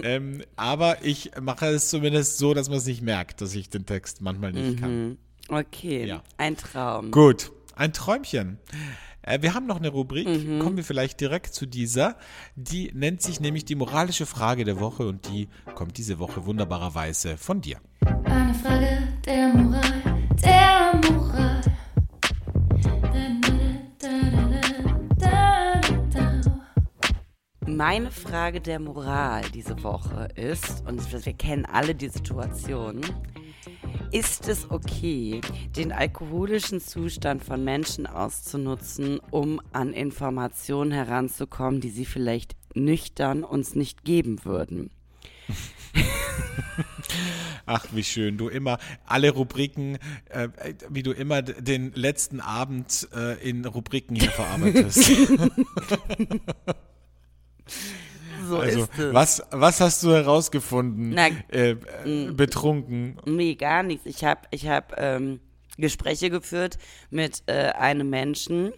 Ähm, 0.03 0.43
aber 0.55 1.03
ich 1.03 1.32
mache 1.41 1.67
es 1.67 1.89
zumindest 1.89 2.38
so, 2.38 2.53
dass 2.53 2.69
man 2.69 2.77
es 2.77 2.86
nicht 2.86 3.01
merkt, 3.01 3.41
dass 3.41 3.55
ich 3.55 3.69
den 3.69 3.86
Text 3.86 4.21
manchmal 4.21 4.51
nicht 4.51 4.75
mhm. 4.75 4.80
kann. 4.80 5.17
Okay, 5.47 6.05
ja. 6.05 6.21
ein 6.38 6.55
Traum. 6.55 7.09
Gut, 7.09 7.51
ein 7.75 7.93
Träumchen. 7.93 8.59
Äh, 9.22 9.41
wir 9.41 9.53
haben 9.53 9.65
noch 9.65 9.78
eine 9.78 9.89
Rubrik, 9.89 10.28
mhm. 10.28 10.59
kommen 10.59 10.78
wir 10.78 10.84
vielleicht 10.84 11.20
direkt 11.22 11.53
zu 11.53 11.65
dieser. 11.65 12.17
Die 12.55 12.91
nennt 12.93 13.22
sich 13.22 13.39
nämlich 13.39 13.65
die 13.65 13.76
moralische 13.76 14.26
Frage 14.26 14.65
der 14.65 14.80
Woche 14.80 15.07
und 15.07 15.28
die 15.28 15.49
kommt 15.76 15.97
diese 15.97 16.20
Woche 16.20 16.45
wunderbarerweise 16.45 17.38
von 17.38 17.61
dir. 17.61 17.78
Eine 18.26 18.53
Frage 18.53 19.07
der 19.26 19.47
Moral, 19.49 19.93
der 20.43 21.11
Moral. 21.11 21.61
Meine 27.80 28.11
Frage 28.11 28.59
der 28.59 28.78
Moral 28.78 29.43
diese 29.53 29.82
Woche 29.84 30.28
ist, 30.36 30.86
und 30.86 30.99
wir 31.26 31.34
kennen 31.34 31.65
alle 31.65 31.95
die 31.95 32.09
Situation, 32.09 32.99
ist 34.12 34.47
es 34.47 34.72
okay, 34.72 35.41
den 35.76 35.91
alkoholischen 35.91 36.82
Zustand 36.82 37.43
von 37.43 37.64
Menschen 37.64 38.07
auszunutzen, 38.07 39.20
um 39.32 39.62
an 39.72 39.93
Informationen 39.93 40.91
heranzukommen, 40.91 41.82
die 41.82 41.89
sie 41.89 42.05
vielleicht 42.05 42.55
nüchtern 42.74 43.43
uns 43.43 43.76
nicht 43.76 44.03
geben 44.03 44.43
würden? 44.45 44.91
Ach, 47.66 47.86
wie 47.93 48.03
schön. 48.03 48.38
Du 48.38 48.49
immer 48.49 48.80
alle 49.05 49.32
Rubriken, 49.32 49.97
äh, 50.30 50.49
wie 50.89 51.03
du 51.03 51.12
immer 51.12 51.41
den 51.41 51.91
letzten 51.93 52.39
Abend 52.39 53.07
äh, 53.16 53.41
in 53.47 53.66
Rubriken 53.66 54.16
hier 54.16 54.32
verarbeitest. 54.32 55.10
so 58.49 58.59
also, 58.59 58.83
ist 58.83 58.99
es. 58.99 59.13
Was, 59.13 59.43
was 59.51 59.79
hast 59.81 60.03
du 60.03 60.11
herausgefunden? 60.11 61.11
Na, 61.11 61.27
äh, 61.51 61.71
äh, 62.05 62.31
betrunken? 62.31 63.17
Nee, 63.25 63.55
gar 63.55 63.83
nichts. 63.83 64.05
Ich 64.05 64.23
habe 64.23 64.41
ich 64.51 64.67
hab, 64.67 64.99
ähm, 64.99 65.39
Gespräche 65.79 66.29
geführt 66.29 66.77
mit 67.09 67.43
äh, 67.47 67.71
einem 67.71 68.09
Menschen, 68.09 68.73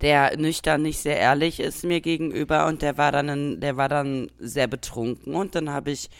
der 0.00 0.36
nüchtern 0.36 0.82
nicht 0.82 0.98
sehr 0.98 1.18
ehrlich 1.18 1.60
ist 1.60 1.84
mir 1.84 2.00
gegenüber 2.00 2.66
und 2.66 2.82
der 2.82 2.98
war 2.98 3.10
dann, 3.12 3.28
ein, 3.28 3.60
der 3.60 3.76
war 3.76 3.88
dann 3.88 4.30
sehr 4.38 4.66
betrunken 4.66 5.34
und 5.34 5.54
dann 5.54 5.70
habe 5.70 5.90
ich 5.90 6.10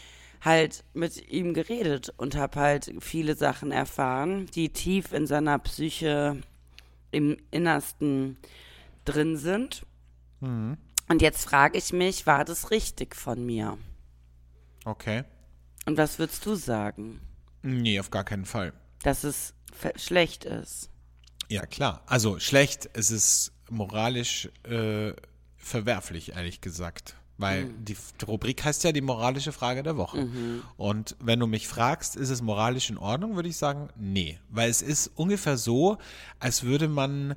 halt 0.41 0.83
mit 0.93 1.31
ihm 1.31 1.53
geredet 1.53 2.13
und 2.17 2.35
habe 2.35 2.59
halt 2.59 2.93
viele 2.99 3.35
Sachen 3.35 3.71
erfahren, 3.71 4.47
die 4.53 4.69
tief 4.69 5.13
in 5.13 5.25
seiner 5.25 5.57
Psyche 5.59 6.37
im 7.11 7.37
Innersten 7.51 8.37
drin 9.05 9.37
sind. 9.37 9.85
Mhm. 10.41 10.77
Und 11.07 11.21
jetzt 11.21 11.45
frage 11.45 11.77
ich 11.77 11.93
mich, 11.93 12.25
war 12.25 12.45
das 12.45 12.71
richtig 12.71 13.15
von 13.15 13.45
mir? 13.45 13.77
Okay. 14.85 15.23
Und 15.85 15.97
was 15.97 16.19
würdest 16.19 16.45
du 16.45 16.55
sagen? 16.55 17.21
Nee, 17.61 17.99
auf 17.99 18.11
gar 18.11 18.23
keinen 18.23 18.45
Fall. 18.45 18.73
Dass 19.03 19.23
es 19.23 19.53
schlecht 19.95 20.45
ist. 20.45 20.89
Ja, 21.49 21.65
klar. 21.65 22.01
Also 22.07 22.39
schlecht, 22.39 22.89
es 22.93 23.11
ist 23.11 23.51
moralisch 23.69 24.49
äh, 24.63 25.13
verwerflich, 25.57 26.33
ehrlich 26.33 26.61
gesagt. 26.61 27.15
Weil 27.37 27.65
mhm. 27.65 27.85
die, 27.85 27.97
die, 28.21 28.25
Rubrik 28.25 28.63
heißt 28.63 28.83
ja 28.83 28.91
die 28.91 29.01
moralische 29.01 29.51
Frage 29.51 29.83
der 29.83 29.97
Woche. 29.97 30.17
Mhm. 30.25 30.63
Und 30.77 31.15
wenn 31.19 31.39
du 31.39 31.47
mich 31.47 31.67
fragst, 31.67 32.15
ist 32.15 32.29
es 32.29 32.41
moralisch 32.41 32.89
in 32.89 32.97
Ordnung, 32.97 33.35
würde 33.35 33.49
ich 33.49 33.57
sagen, 33.57 33.89
nee. 33.97 34.39
Weil 34.49 34.69
es 34.69 34.81
ist 34.81 35.11
ungefähr 35.15 35.57
so, 35.57 35.97
als 36.39 36.63
würde 36.63 36.87
man 36.87 37.35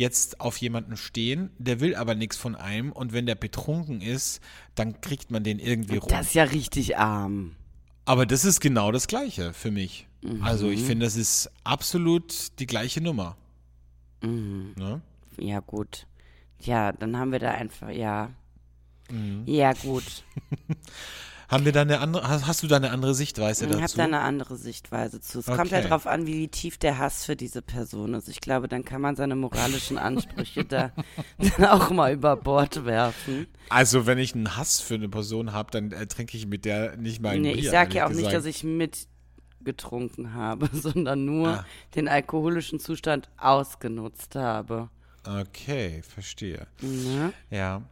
jetzt 0.00 0.40
auf 0.40 0.56
jemanden 0.56 0.96
stehen, 0.96 1.50
der 1.58 1.78
will 1.78 1.94
aber 1.94 2.14
nichts 2.14 2.38
von 2.38 2.56
einem 2.56 2.90
und 2.90 3.12
wenn 3.12 3.26
der 3.26 3.34
betrunken 3.34 4.00
ist, 4.00 4.40
dann 4.74 5.02
kriegt 5.02 5.30
man 5.30 5.44
den 5.44 5.58
irgendwie 5.58 5.98
rum. 5.98 6.08
Das 6.08 6.28
ist 6.28 6.34
ja 6.34 6.44
richtig 6.44 6.96
arm. 6.96 7.54
Aber 8.06 8.24
das 8.24 8.46
ist 8.46 8.60
genau 8.60 8.92
das 8.92 9.06
Gleiche 9.06 9.52
für 9.52 9.70
mich. 9.70 10.08
Mhm. 10.22 10.42
Also 10.42 10.70
ich 10.70 10.82
finde, 10.82 11.04
das 11.04 11.16
ist 11.16 11.50
absolut 11.64 12.58
die 12.58 12.66
gleiche 12.66 13.02
Nummer. 13.02 13.36
Mhm. 14.22 14.72
Ne? 14.76 15.02
Ja, 15.38 15.60
gut. 15.60 16.06
Ja, 16.60 16.92
dann 16.92 17.18
haben 17.18 17.30
wir 17.30 17.38
da 17.38 17.50
einfach, 17.50 17.90
ja. 17.90 18.30
Mhm. 19.10 19.44
Ja, 19.46 19.74
gut. 19.74 20.24
Haben 21.50 21.64
wir 21.64 21.72
da 21.72 21.80
eine 21.82 21.98
andere, 21.98 22.28
hast, 22.46 22.62
du 22.62 22.68
da 22.68 22.76
eine 22.76 22.90
andere 22.92 23.12
Sichtweise 23.14 23.64
Ich 23.64 23.70
dazu? 23.72 23.82
habe 23.82 23.92
da 23.96 24.04
eine 24.04 24.20
andere 24.20 24.56
Sichtweise 24.56 25.20
zu. 25.20 25.40
Es 25.40 25.46
kommt 25.46 25.70
ja 25.72 25.78
Okay. 25.78 25.88
darauf 25.88 26.06
an, 26.06 26.26
wie 26.26 26.46
tief 26.48 26.78
der 26.78 26.98
Hass 26.98 27.24
für 27.24 27.34
diese 27.34 27.60
Person 27.60 28.14
ist. 28.14 28.28
Ich 28.28 28.40
glaube, 28.40 28.68
dann 28.68 28.84
kann 28.84 29.00
man 29.00 29.16
seine 29.16 29.34
moralischen 29.34 29.98
Ansprüche 29.98 30.64
da 30.64 30.92
dann 31.38 31.64
auch 31.66 31.90
mal 31.90 32.12
über 32.12 32.36
Bord 32.36 32.84
werfen. 32.84 33.48
also, 33.68 34.06
wenn 34.06 34.18
ich 34.18 34.34
einen 34.34 34.56
Hass 34.56 34.80
für 34.80 34.94
eine 34.94 35.08
Person 35.08 35.52
habe, 35.52 35.70
dann 35.72 35.90
äh, 35.90 36.06
trinke 36.06 36.36
ich 36.36 36.46
mit 36.46 36.64
der 36.64 36.96
nicht 36.96 37.20
mal 37.20 37.30
ein 37.34 37.42
Nee, 37.42 37.54
Bier. 37.54 37.62
ich 37.64 37.70
sage 37.70 37.94
ja 37.96 38.04
auch 38.04 38.10
ehrlich 38.10 38.18
nicht, 38.24 38.30
gesagt. 38.30 38.46
dass 38.46 38.56
ich 38.56 38.62
mitgetrunken 38.64 40.34
habe, 40.34 40.68
sondern 40.72 41.24
nur 41.24 41.48
Ah. 41.48 41.66
den 41.96 42.06
alkoholischen 42.08 42.78
Zustand 42.78 43.28
ausgenutzt 43.38 44.36
habe. 44.36 44.88
Okay, 45.26 46.02
verstehe. 46.02 46.66
Ne? 46.80 47.32
Ja. 47.50 47.82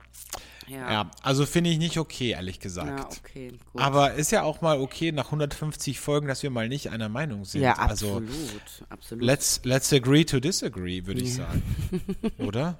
Ja. 0.68 0.92
Ja, 0.92 1.10
also 1.22 1.46
finde 1.46 1.70
ich 1.70 1.78
nicht 1.78 1.98
okay, 1.98 2.30
ehrlich 2.30 2.60
gesagt. 2.60 2.88
Ja, 2.88 3.06
okay, 3.18 3.52
gut. 3.72 3.80
Aber 3.82 4.14
ist 4.14 4.30
ja 4.32 4.42
auch 4.42 4.60
mal 4.60 4.80
okay 4.80 5.12
nach 5.12 5.26
150 5.26 5.98
Folgen, 5.98 6.28
dass 6.28 6.42
wir 6.42 6.50
mal 6.50 6.68
nicht 6.68 6.90
einer 6.90 7.08
Meinung 7.08 7.44
sind. 7.44 7.62
ja, 7.62 7.74
Also 7.74 8.16
absolut, 8.16 8.84
absolut. 8.90 9.24
let's 9.24 9.60
let's 9.64 9.92
agree 9.92 10.24
to 10.24 10.40
disagree, 10.40 11.06
würde 11.06 11.20
ich 11.22 11.34
sagen. 11.34 11.62
Oder? 12.38 12.78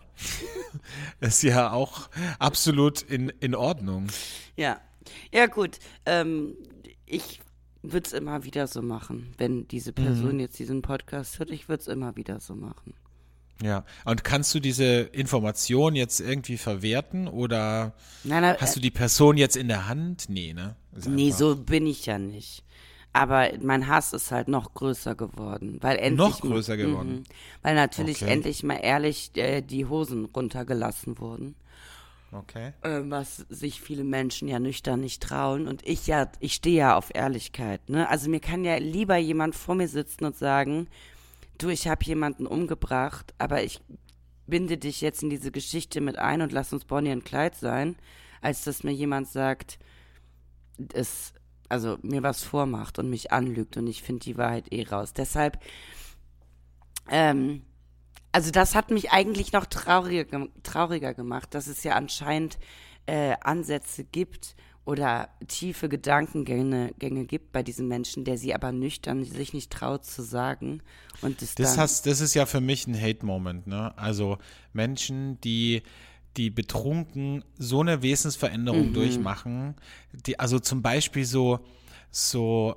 ist 1.21 1.43
ja 1.43 1.73
auch 1.73 2.09
absolut 2.39 3.03
in, 3.03 3.31
in 3.41 3.55
Ordnung. 3.55 4.07
Ja, 4.57 4.81
ja 5.33 5.47
gut. 5.47 5.79
Ähm, 6.07 6.55
ich 7.07 7.41
würde 7.83 8.07
es 8.07 8.13
immer 8.13 8.45
wieder 8.45 8.67
so 8.67 8.83
machen, 8.83 9.33
wenn 9.39 9.67
diese 9.69 9.93
Person 9.93 10.35
Mhm. 10.35 10.41
jetzt 10.41 10.59
diesen 10.59 10.83
Podcast 10.83 11.39
hört. 11.39 11.51
Ich 11.51 11.69
würde 11.69 11.81
es 11.81 11.87
immer 11.89 12.17
wieder 12.17 12.41
so 12.41 12.55
machen. 12.55 12.95
Ja. 13.63 13.85
Und 14.05 14.23
kannst 14.25 14.55
du 14.55 14.61
diese 14.61 14.85
Information 15.01 15.97
jetzt 15.97 16.21
irgendwie 16.21 16.57
verwerten 16.57 17.27
oder 17.29 17.93
Nein, 18.25 18.43
nein, 18.43 18.57
hast 18.61 18.77
du 18.77 18.81
die 18.81 18.91
Person 18.93 19.37
jetzt 19.37 19.57
in 19.57 19.69
der 19.69 19.89
Hand? 19.89 20.27
Nee, 20.29 20.53
ne? 20.53 20.77
Ist 20.97 21.09
nee, 21.09 21.27
einfach- 21.27 21.39
so 21.39 21.57
bin 21.57 21.87
ich 21.87 22.07
ja 22.07 22.19
nicht. 22.19 22.63
Aber 23.13 23.49
mein 23.61 23.89
Hass 23.89 24.13
ist 24.13 24.31
halt 24.31 24.49
noch 24.49 24.75
größer 24.75 25.15
geworden, 25.17 25.79
weil 25.81 25.97
endlich 25.97 26.19
Noch 26.19 26.41
größer 26.41 26.77
geworden? 26.77 27.21
Mhm. 27.21 27.25
weil 27.63 27.75
natürlich 27.75 28.23
Okay. 28.23 28.33
endlich 28.33 28.63
mal 28.63 28.77
ehrlich 28.77 29.31
äh, 29.35 29.61
die 29.63 29.87
Hosen 29.87 30.27
runtergelassen 30.27 31.19
wurden. 31.19 31.57
Okay. 32.31 32.75
äh, 32.83 33.01
was 33.05 33.39
sich 33.49 33.81
viele 33.81 34.05
Menschen 34.05 34.49
ja 34.49 34.59
nüchtern 34.59 35.01
nicht 35.01 35.23
trauen. 35.23 35.67
Und 35.67 35.81
ich 35.87 36.07
ja, 36.07 36.31
ich 36.41 36.53
stehe 36.53 36.77
ja 36.77 36.97
auf 36.97 37.09
Ehrlichkeit. 37.15 37.89
Ne? 37.89 38.07
Also 38.09 38.29
mir 38.29 38.41
kann 38.41 38.65
ja 38.65 38.77
lieber 38.77 39.17
jemand 39.17 39.55
vor 39.57 39.75
mir 39.75 39.89
sitzen 39.89 40.27
und 40.27 40.37
sagen, 40.37 40.89
du, 41.59 41.69
ich 41.69 41.89
habe 41.89 42.05
jemanden 42.05 42.47
umgebracht, 42.47 43.35
aber 43.39 43.63
ich 43.63 43.81
binde 44.47 44.79
dich 44.79 45.01
jetzt 45.01 45.23
in 45.23 45.31
diese 45.31 45.51
Geschichte 45.51 46.01
mit 46.01 46.19
ein 46.19 46.41
und 46.43 46.53
lass 46.53 46.73
uns 46.73 46.85
Bonnie 46.85 47.13
und 47.13 47.25
Clyde 47.25 47.57
sein, 47.57 47.97
als 48.41 48.65
dass 48.65 48.83
mir 48.83 48.93
jemand 48.93 49.29
sagt, 49.29 49.79
es, 50.95 51.33
also 51.69 51.99
mir 52.03 52.23
was 52.23 52.43
vormacht 52.43 52.99
und 52.99 53.11
mich 53.11 53.33
anlügt 53.33 53.77
und 53.77 53.87
ich 53.87 54.03
finde 54.03 54.25
die 54.25 54.39
Wahrheit 54.39 54.73
eh 54.73 54.85
raus. 54.85 55.13
Deshalb, 55.13 55.63
ähm, 57.11 57.63
also 58.33 58.51
das 58.51 58.75
hat 58.75 58.91
mich 58.91 59.11
eigentlich 59.11 59.53
noch 59.53 59.67
trauriger, 59.67 60.49
trauriger 60.63 61.15
gemacht, 61.15 61.55
dass 61.55 61.67
es 61.67 61.83
ja 61.85 61.95
anscheinend 61.95 62.59
äh, 63.07 63.35
Ansätze 63.41 64.05
gibt 64.05 64.55
oder 64.89 65.29
tiefe 65.49 65.91
Gedankengänge 65.91 66.95
Gänge 66.99 67.27
gibt 67.27 67.53
bei 67.53 67.63
diesen 67.63 67.89
Menschen, 67.89 68.25
der 68.25 68.39
sie 68.39 68.55
aber 68.55 68.73
nüchtern 68.73 69.23
sich 69.23 69.53
nicht 69.53 69.71
traut 69.71 70.07
zu 70.07 70.23
sagen. 70.23 70.81
Und 71.21 71.43
das, 71.43 71.55
Das, 71.57 71.77
hast, 71.77 72.07
das 72.07 72.23
ist 72.23 72.33
ja 72.33 72.47
für 72.47 72.63
mich 72.63 72.87
ein 72.87 72.99
Hate-Moment, 72.99 73.67
ne? 73.67 73.93
Also 73.99 74.39
Menschen, 74.73 75.39
die, 75.43 75.83
die 76.39 76.49
betrunken 76.49 77.45
so 77.59 77.81
eine 77.81 78.01
Wesensveränderung 78.01 78.95
durchmachen, 78.95 79.75
die, 80.27 80.41
also 80.41 80.59
zum 80.59 80.81
Beispiel 80.81 81.27
so, 81.27 81.61
so, 82.11 82.77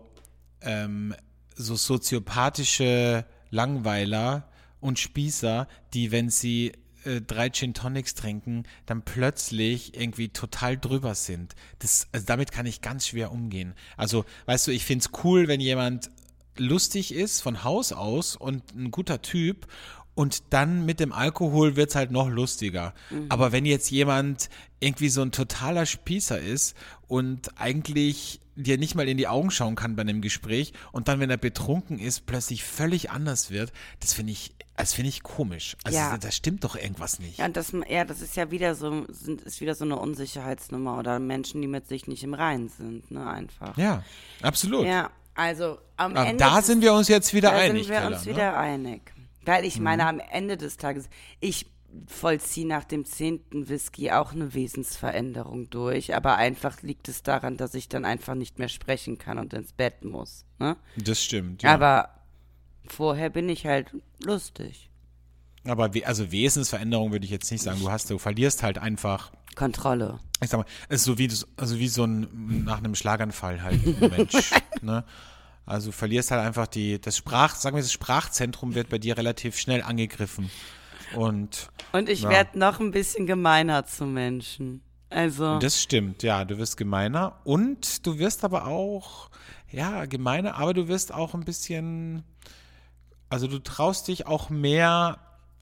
ähm, 0.59 1.15
so 1.55 1.77
soziopathische 1.77 3.25
Langweiler 3.51 4.49
und 4.81 4.99
Spießer, 4.99 5.65
die, 5.93 6.11
wenn 6.11 6.29
sie 6.29 6.73
äh, 7.05 7.21
drei 7.21 7.49
Gin 7.49 7.73
Tonics 7.73 8.15
trinken, 8.15 8.63
dann 8.85 9.03
plötzlich 9.03 9.95
irgendwie 9.99 10.29
total 10.29 10.77
drüber 10.77 11.15
sind. 11.15 11.55
Das, 11.79 12.07
also 12.11 12.25
damit 12.25 12.51
kann 12.51 12.65
ich 12.65 12.81
ganz 12.81 13.07
schwer 13.07 13.31
umgehen. 13.31 13.73
Also, 13.97 14.25
weißt 14.45 14.67
du, 14.67 14.71
ich 14.71 14.85
find's 14.85 15.09
cool, 15.23 15.47
wenn 15.47 15.59
jemand 15.59 16.09
lustig 16.57 17.13
ist 17.13 17.41
von 17.41 17.63
Haus 17.63 17.91
aus 17.93 18.35
und 18.35 18.75
ein 18.75 18.91
guter 18.91 19.21
Typ 19.21 19.67
und 20.13 20.43
dann 20.51 20.85
mit 20.85 20.99
dem 20.99 21.13
Alkohol 21.13 21.75
wird's 21.75 21.95
halt 21.95 22.11
noch 22.11 22.29
lustiger. 22.29 22.93
Aber 23.29 23.51
wenn 23.51 23.65
jetzt 23.65 23.89
jemand 23.89 24.49
irgendwie 24.79 25.09
so 25.09 25.21
ein 25.21 25.31
totaler 25.31 25.85
Spießer 25.85 26.39
ist 26.39 26.75
und 27.07 27.57
eigentlich 27.59 28.41
dir 28.61 28.77
nicht 28.77 28.95
mal 28.95 29.07
in 29.07 29.17
die 29.17 29.27
Augen 29.27 29.51
schauen 29.51 29.75
kann 29.75 29.95
bei 29.95 30.01
einem 30.01 30.21
Gespräch 30.21 30.73
und 30.91 31.07
dann, 31.07 31.19
wenn 31.19 31.29
er 31.29 31.37
betrunken 31.37 31.99
ist, 31.99 32.25
plötzlich 32.25 32.63
völlig 32.63 33.11
anders 33.11 33.51
wird, 33.51 33.71
das 33.99 34.13
finde 34.13 34.31
ich, 34.33 34.53
das 34.77 34.93
finde 34.93 35.09
ich 35.09 35.23
komisch. 35.23 35.75
Also 35.83 35.97
Ja. 35.97 36.11
da, 36.11 36.17
da 36.17 36.31
stimmt 36.31 36.63
doch 36.63 36.75
irgendwas 36.75 37.19
nicht. 37.19 37.37
ja, 37.39 37.45
und 37.45 37.55
das, 37.57 37.73
ja, 37.89 38.05
das 38.05 38.21
ist 38.21 38.35
ja 38.35 38.51
wieder 38.51 38.75
so, 38.75 39.05
sind, 39.09 39.41
ist 39.41 39.61
wieder 39.61 39.75
so 39.75 39.85
eine 39.85 39.97
Unsicherheitsnummer 39.97 40.97
oder 40.97 41.19
Menschen, 41.19 41.61
die 41.61 41.67
mit 41.67 41.87
sich 41.87 42.07
nicht 42.07 42.23
im 42.23 42.33
Reinen 42.33 42.69
sind, 42.69 43.09
ne, 43.11 43.29
einfach. 43.29 43.77
Ja, 43.77 44.03
absolut. 44.41 44.85
Ja, 44.85 45.09
also 45.35 45.77
am 45.97 46.15
Aber 46.15 46.27
Ende. 46.29 46.43
da 46.43 46.61
sind 46.61 46.81
wir 46.81 46.93
uns 46.93 47.07
jetzt 47.07 47.33
wieder 47.33 47.51
da 47.51 47.57
einig, 47.57 47.85
sind 47.87 47.93
wir 47.93 48.01
Keller, 48.01 48.15
uns 48.15 48.25
ne? 48.25 48.31
wieder 48.33 48.57
einig. 48.57 49.01
Weil 49.45 49.65
ich 49.65 49.79
meine, 49.79 50.05
am 50.07 50.19
Ende 50.19 50.55
des 50.57 50.77
Tages, 50.77 51.09
ich 51.39 51.65
vollziehe 52.07 52.67
nach 52.67 52.83
dem 52.83 53.05
zehnten 53.05 53.67
Whisky 53.69 54.11
auch 54.11 54.31
eine 54.33 54.53
Wesensveränderung 54.53 55.69
durch, 55.69 56.15
aber 56.15 56.37
einfach 56.37 56.81
liegt 56.81 57.07
es 57.09 57.23
daran, 57.23 57.57
dass 57.57 57.73
ich 57.73 57.89
dann 57.89 58.05
einfach 58.05 58.35
nicht 58.35 58.59
mehr 58.59 58.69
sprechen 58.69 59.17
kann 59.17 59.37
und 59.37 59.53
ins 59.53 59.73
Bett 59.73 60.03
muss. 60.05 60.45
Ne? 60.59 60.77
Das 60.97 61.23
stimmt. 61.23 61.63
Ja. 61.63 61.73
Aber 61.73 62.09
vorher 62.87 63.29
bin 63.29 63.49
ich 63.49 63.65
halt 63.65 63.93
lustig. 64.23 64.89
Aber 65.63 65.93
we 65.93 66.05
also 66.07 66.31
Wesensveränderung 66.31 67.11
würde 67.11 67.25
ich 67.25 67.31
jetzt 67.31 67.51
nicht 67.51 67.61
sagen. 67.61 67.79
Du 67.79 67.91
hast, 67.91 68.09
du 68.09 68.17
verlierst 68.17 68.63
halt 68.63 68.77
einfach. 68.79 69.31
Kontrolle. 69.55 70.19
Ich 70.41 70.49
sag 70.49 70.57
mal, 70.59 70.65
es 70.89 71.01
ist 71.01 71.03
so 71.03 71.17
wie, 71.17 71.27
das- 71.27 71.47
also 71.57 71.77
wie 71.77 71.87
so 71.87 72.03
ein 72.05 72.63
nach 72.65 72.77
einem 72.79 72.95
Schlaganfall 72.95 73.61
halt 73.61 73.85
ein 73.85 74.09
Mensch. 74.09 74.51
ne? 74.81 75.03
Also 75.65 75.87
du 75.87 75.91
verlierst 75.91 76.31
halt 76.31 76.41
einfach 76.41 76.65
die, 76.67 76.99
das 76.99 77.15
Sprach, 77.15 77.53
sagen 77.55 77.75
wir, 77.75 77.83
das 77.83 77.91
Sprachzentrum 77.91 78.73
wird 78.73 78.89
bei 78.89 78.97
dir 78.97 79.17
relativ 79.17 79.57
schnell 79.59 79.83
angegriffen. 79.83 80.49
Und 81.15 81.69
Und 81.91 82.09
ich 82.09 82.21
Ja. 82.21 82.29
werde 82.29 82.57
noch 82.59 82.79
ein 82.79 82.91
bisschen 82.91 83.25
gemeiner 83.27 83.85
zu 83.85 84.05
Menschen. 84.05 84.81
Also, 85.09 85.59
das 85.59 85.81
stimmt, 85.81 86.23
ja, 86.23 86.45
du 86.45 86.57
wirst 86.57 86.77
gemeiner 86.77 87.39
und 87.43 88.05
du 88.05 88.17
wirst 88.17 88.45
aber 88.45 88.65
auch, 88.67 89.29
ja, 89.69 90.05
gemeiner, 90.05 90.55
aber 90.55 90.73
du 90.73 90.87
wirst 90.87 91.13
auch 91.13 91.33
ein 91.33 91.43
bisschen, 91.43 92.23
also 93.29 93.47
du 93.47 93.59
traust 93.59 94.07
dich 94.07 94.25
auch 94.25 94.49
mehr, 94.49 95.17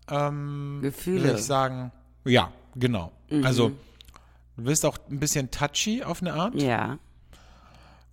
ähm, 0.08 0.80
Gefühle. 0.84 1.24
Würde 1.24 1.40
ich 1.40 1.46
sagen, 1.46 1.92
ja, 2.26 2.52
genau. 2.76 3.12
Also 3.44 3.72
du 4.56 4.66
wirst 4.66 4.86
auch 4.86 4.98
ein 5.10 5.20
bisschen 5.20 5.50
touchy 5.50 6.04
auf 6.04 6.22
eine 6.22 6.34
Art. 6.34 6.54
ja. 6.62 7.00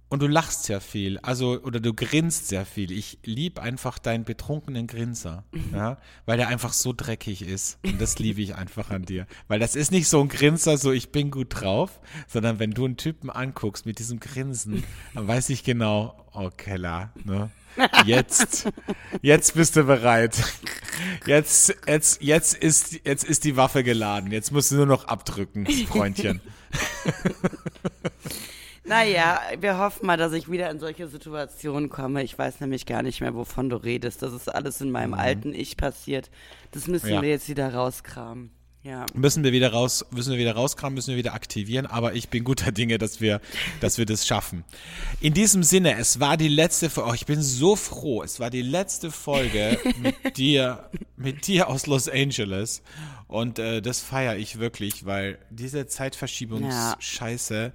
Und 0.09 0.23
du 0.23 0.29
lachst 0.29 0.65
sehr 0.65 0.81
viel, 0.81 1.19
also 1.19 1.61
oder 1.63 1.81
du 1.81 1.93
grinst 1.93 2.47
sehr 2.47 2.65
viel. 2.65 2.93
Ich 2.93 3.19
lieb 3.25 3.59
einfach 3.59 3.99
deinen 3.99 4.25
betrunkenen 4.25 4.87
Grinser, 4.87 5.45
ja, 5.73 5.99
weil 6.27 6.37
der 6.37 6.47
einfach 6.47 6.73
so 6.73 6.93
dreckig 6.97 7.43
ist. 7.43 7.79
Und 7.85 8.01
das 8.01 8.19
liebe 8.21 8.41
ich 8.41 8.55
einfach 8.55 8.91
an 8.91 9.03
dir, 9.03 9.27
weil 9.49 9.59
das 9.59 9.75
ist 9.75 9.91
nicht 9.91 10.09
so 10.09 10.21
ein 10.21 10.29
Grinser, 10.29 10.79
so 10.79 10.93
ich 10.93 11.11
bin 11.11 11.33
gut 11.33 11.49
drauf, 11.51 12.01
sondern 12.29 12.61
wenn 12.61 12.71
du 12.71 12.85
einen 12.85 12.97
Typen 12.97 13.31
anguckst 13.31 13.85
mit 13.85 13.99
diesem 13.99 14.21
Grinsen, 14.21 14.85
dann 15.15 15.27
weiß 15.27 15.49
ich 15.51 15.65
genau, 15.65 16.25
oh 16.33 16.51
Keller, 16.57 17.13
ne? 17.25 17.51
Jetzt, 18.07 18.69
jetzt 19.21 19.55
bist 19.55 19.77
du 19.77 19.85
bereit. 19.85 20.43
Jetzt, 21.27 21.75
jetzt, 21.87 22.23
jetzt 22.23 22.55
ist, 22.55 23.01
jetzt 23.05 23.25
ist 23.25 23.45
die 23.45 23.57
Waffe 23.57 23.85
geladen. 23.85 24.33
Jetzt 24.33 24.51
musst 24.51 24.71
du 24.71 24.77
nur 24.77 24.87
noch 24.87 25.05
abdrücken, 25.05 25.67
Freundchen. 25.87 26.41
Naja, 28.87 29.41
wir 29.61 29.79
hoffen 29.79 30.07
mal, 30.07 30.17
dass 30.17 30.33
ich 30.33 30.51
wieder 30.51 30.71
in 30.71 30.79
solche 30.79 31.09
Situationen 31.09 31.91
komme. 31.91 32.23
Ich 32.23 32.39
weiß 32.39 32.61
nämlich 32.61 32.87
gar 32.87 33.03
nicht 33.03 33.21
mehr, 33.21 33.35
wovon 33.35 33.69
du 33.69 33.77
redest. 33.77 34.23
Das 34.23 34.33
ist 34.33 34.49
alles 34.49 34.81
in 34.81 34.91
meinem 34.91 35.15
alten 35.15 35.53
Ich 35.55 35.77
passiert. 35.77 36.31
Das 36.73 36.87
müssen 36.87 37.07
Mhm. 37.09 37.13
Ja. 37.15 37.23
wir 37.23 37.29
jetzt 37.31 37.49
wieder 37.49 37.73
rauskramen. 37.75 38.51
Ja. 38.83 39.05
müssen 39.15 39.43
wir 39.43 39.51
wieder 39.51 39.73
raus, 39.73 40.07
müssen 40.13 40.31
wir 40.31 40.39
wieder 40.39 40.55
rauskramen, 40.55 40.95
müssen 40.95 41.11
wir 41.11 41.17
wieder 41.17 41.35
aktivieren, 41.35 41.87
aber 41.87 42.15
ich 42.15 42.29
bin 42.29 42.45
guter 42.45 42.71
Dinge, 42.71 42.99
dass 42.99 43.21
wir, 43.21 43.41
dass 43.81 43.99
wir 43.99 44.07
das 44.07 44.25
schaffen. 44.29 44.63
In 45.21 45.35
diesem 45.35 45.65
Sinne, 45.65 45.99
es 45.99 46.21
war 46.21 46.37
die 46.37 46.47
letzte 46.47 46.89
Folge, 46.89 47.11
oh, 47.11 47.15
ich 47.15 47.27
bin 47.27 47.43
so 47.43 47.75
froh, 47.75 48.23
es 48.23 48.39
war 48.39 48.49
die 48.49 48.63
letzte 48.63 49.11
Folge 49.11 49.77
mit 50.01 50.37
dir, 50.37 50.89
mit 51.17 51.49
dir 51.49 51.69
aus 51.69 51.89
Los 51.89 52.09
Angeles 52.09 52.81
und 53.29 53.59
äh, 53.59 53.81
das 53.83 54.01
feiere 54.01 54.37
ich 54.37 54.59
wirklich, 54.59 55.05
weil 55.07 55.39
diese 55.51 55.87
Zeitverschiebungsscheiße 55.87 57.73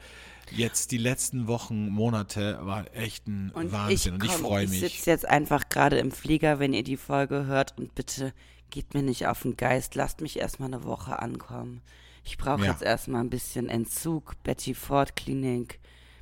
jetzt 0.51 0.91
die 0.91 0.97
letzten 0.97 1.47
Wochen, 1.47 1.87
Monate 1.89 2.59
war 2.61 2.93
echt 2.95 3.27
ein 3.27 3.51
Und 3.51 3.71
Wahnsinn 3.71 4.15
und 4.15 4.25
ich 4.25 4.31
freue 4.31 4.65
Ich 4.65 4.69
mich. 4.69 4.79
sitze 4.81 5.09
jetzt 5.09 5.25
einfach 5.27 5.69
gerade 5.69 5.97
im 5.97 6.11
Flieger, 6.11 6.59
wenn 6.59 6.73
ihr 6.73 6.83
die 6.83 6.97
Folge 6.97 7.45
hört 7.45 7.77
und 7.77 7.95
bitte 7.95 8.33
geht 8.69 8.93
mir 8.93 9.01
nicht 9.03 9.27
auf 9.27 9.41
den 9.43 9.55
Geist. 9.57 9.95
Lasst 9.95 10.21
mich 10.21 10.39
erstmal 10.39 10.73
eine 10.73 10.83
Woche 10.83 11.19
ankommen. 11.19 11.81
Ich 12.23 12.37
brauche 12.37 12.63
Ja. 12.65 12.71
jetzt 12.71 12.81
erstmal 12.83 13.21
ein 13.21 13.29
bisschen 13.29 13.67
Entzug, 13.69 14.35
Betty 14.43 14.73
Ford 14.73 15.15
Klinik, 15.15 15.79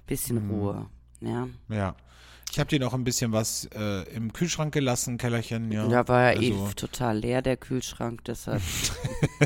Bisschen 0.08 0.46
Mhm. 0.46 0.52
Ruhe. 0.52 0.86
Ja. 1.22 1.48
Ja. 1.70 1.96
Ich 2.52 2.60
habe 2.60 2.70
dir 2.70 2.80
noch 2.80 2.94
ein 2.94 3.04
bisschen 3.04 3.32
was 3.32 3.70
äh, 3.76 4.04
im 4.16 4.34
Kühlschrank 4.34 4.74
gelassen, 4.74 5.18
Kellerchen. 5.18 5.72
Ja, 5.72 5.88
Da 5.88 6.08
war 6.08 6.34
ja 6.34 6.40
also, 6.40 6.68
eh 6.70 6.74
total 6.76 7.20
leer, 7.20 7.42
der 7.42 7.58
Kühlschrank, 7.58 8.24
deshalb 8.26 8.62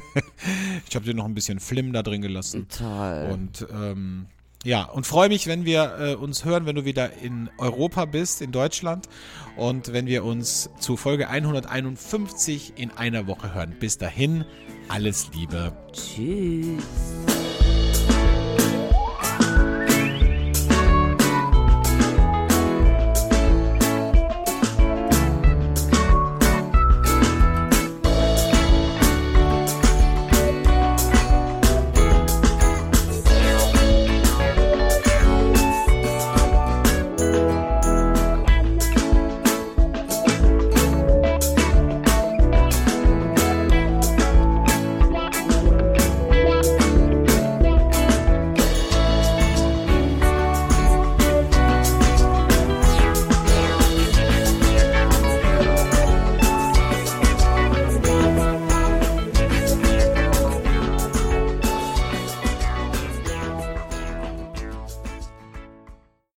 Ich 0.89 0.95
habe 0.95 1.05
dir 1.05 1.13
noch 1.13 1.25
ein 1.25 1.33
bisschen 1.33 1.59
Flim 1.59 1.93
da 1.93 2.03
drin 2.03 2.21
gelassen. 2.21 2.67
toll. 2.69 3.29
Und 3.31 3.67
ähm, 3.71 4.27
ja, 4.63 4.83
und 4.85 5.05
freue 5.05 5.27
mich, 5.27 5.47
wenn 5.47 5.65
wir 5.65 5.97
äh, 5.99 6.15
uns 6.15 6.45
hören, 6.45 6.65
wenn 6.65 6.75
du 6.75 6.85
wieder 6.85 7.11
in 7.21 7.49
Europa 7.57 8.05
bist, 8.05 8.41
in 8.41 8.53
Deutschland. 8.53 9.09
Und 9.57 9.91
wenn 9.91 10.05
wir 10.05 10.23
uns 10.23 10.69
zu 10.79 10.95
Folge 10.95 11.27
151 11.27 12.73
in 12.77 12.91
einer 12.91 13.27
Woche 13.27 13.53
hören. 13.53 13.75
Bis 13.79 13.97
dahin, 13.97 14.45
alles 14.87 15.29
Liebe. 15.33 15.73
Tschüss. 15.91 16.83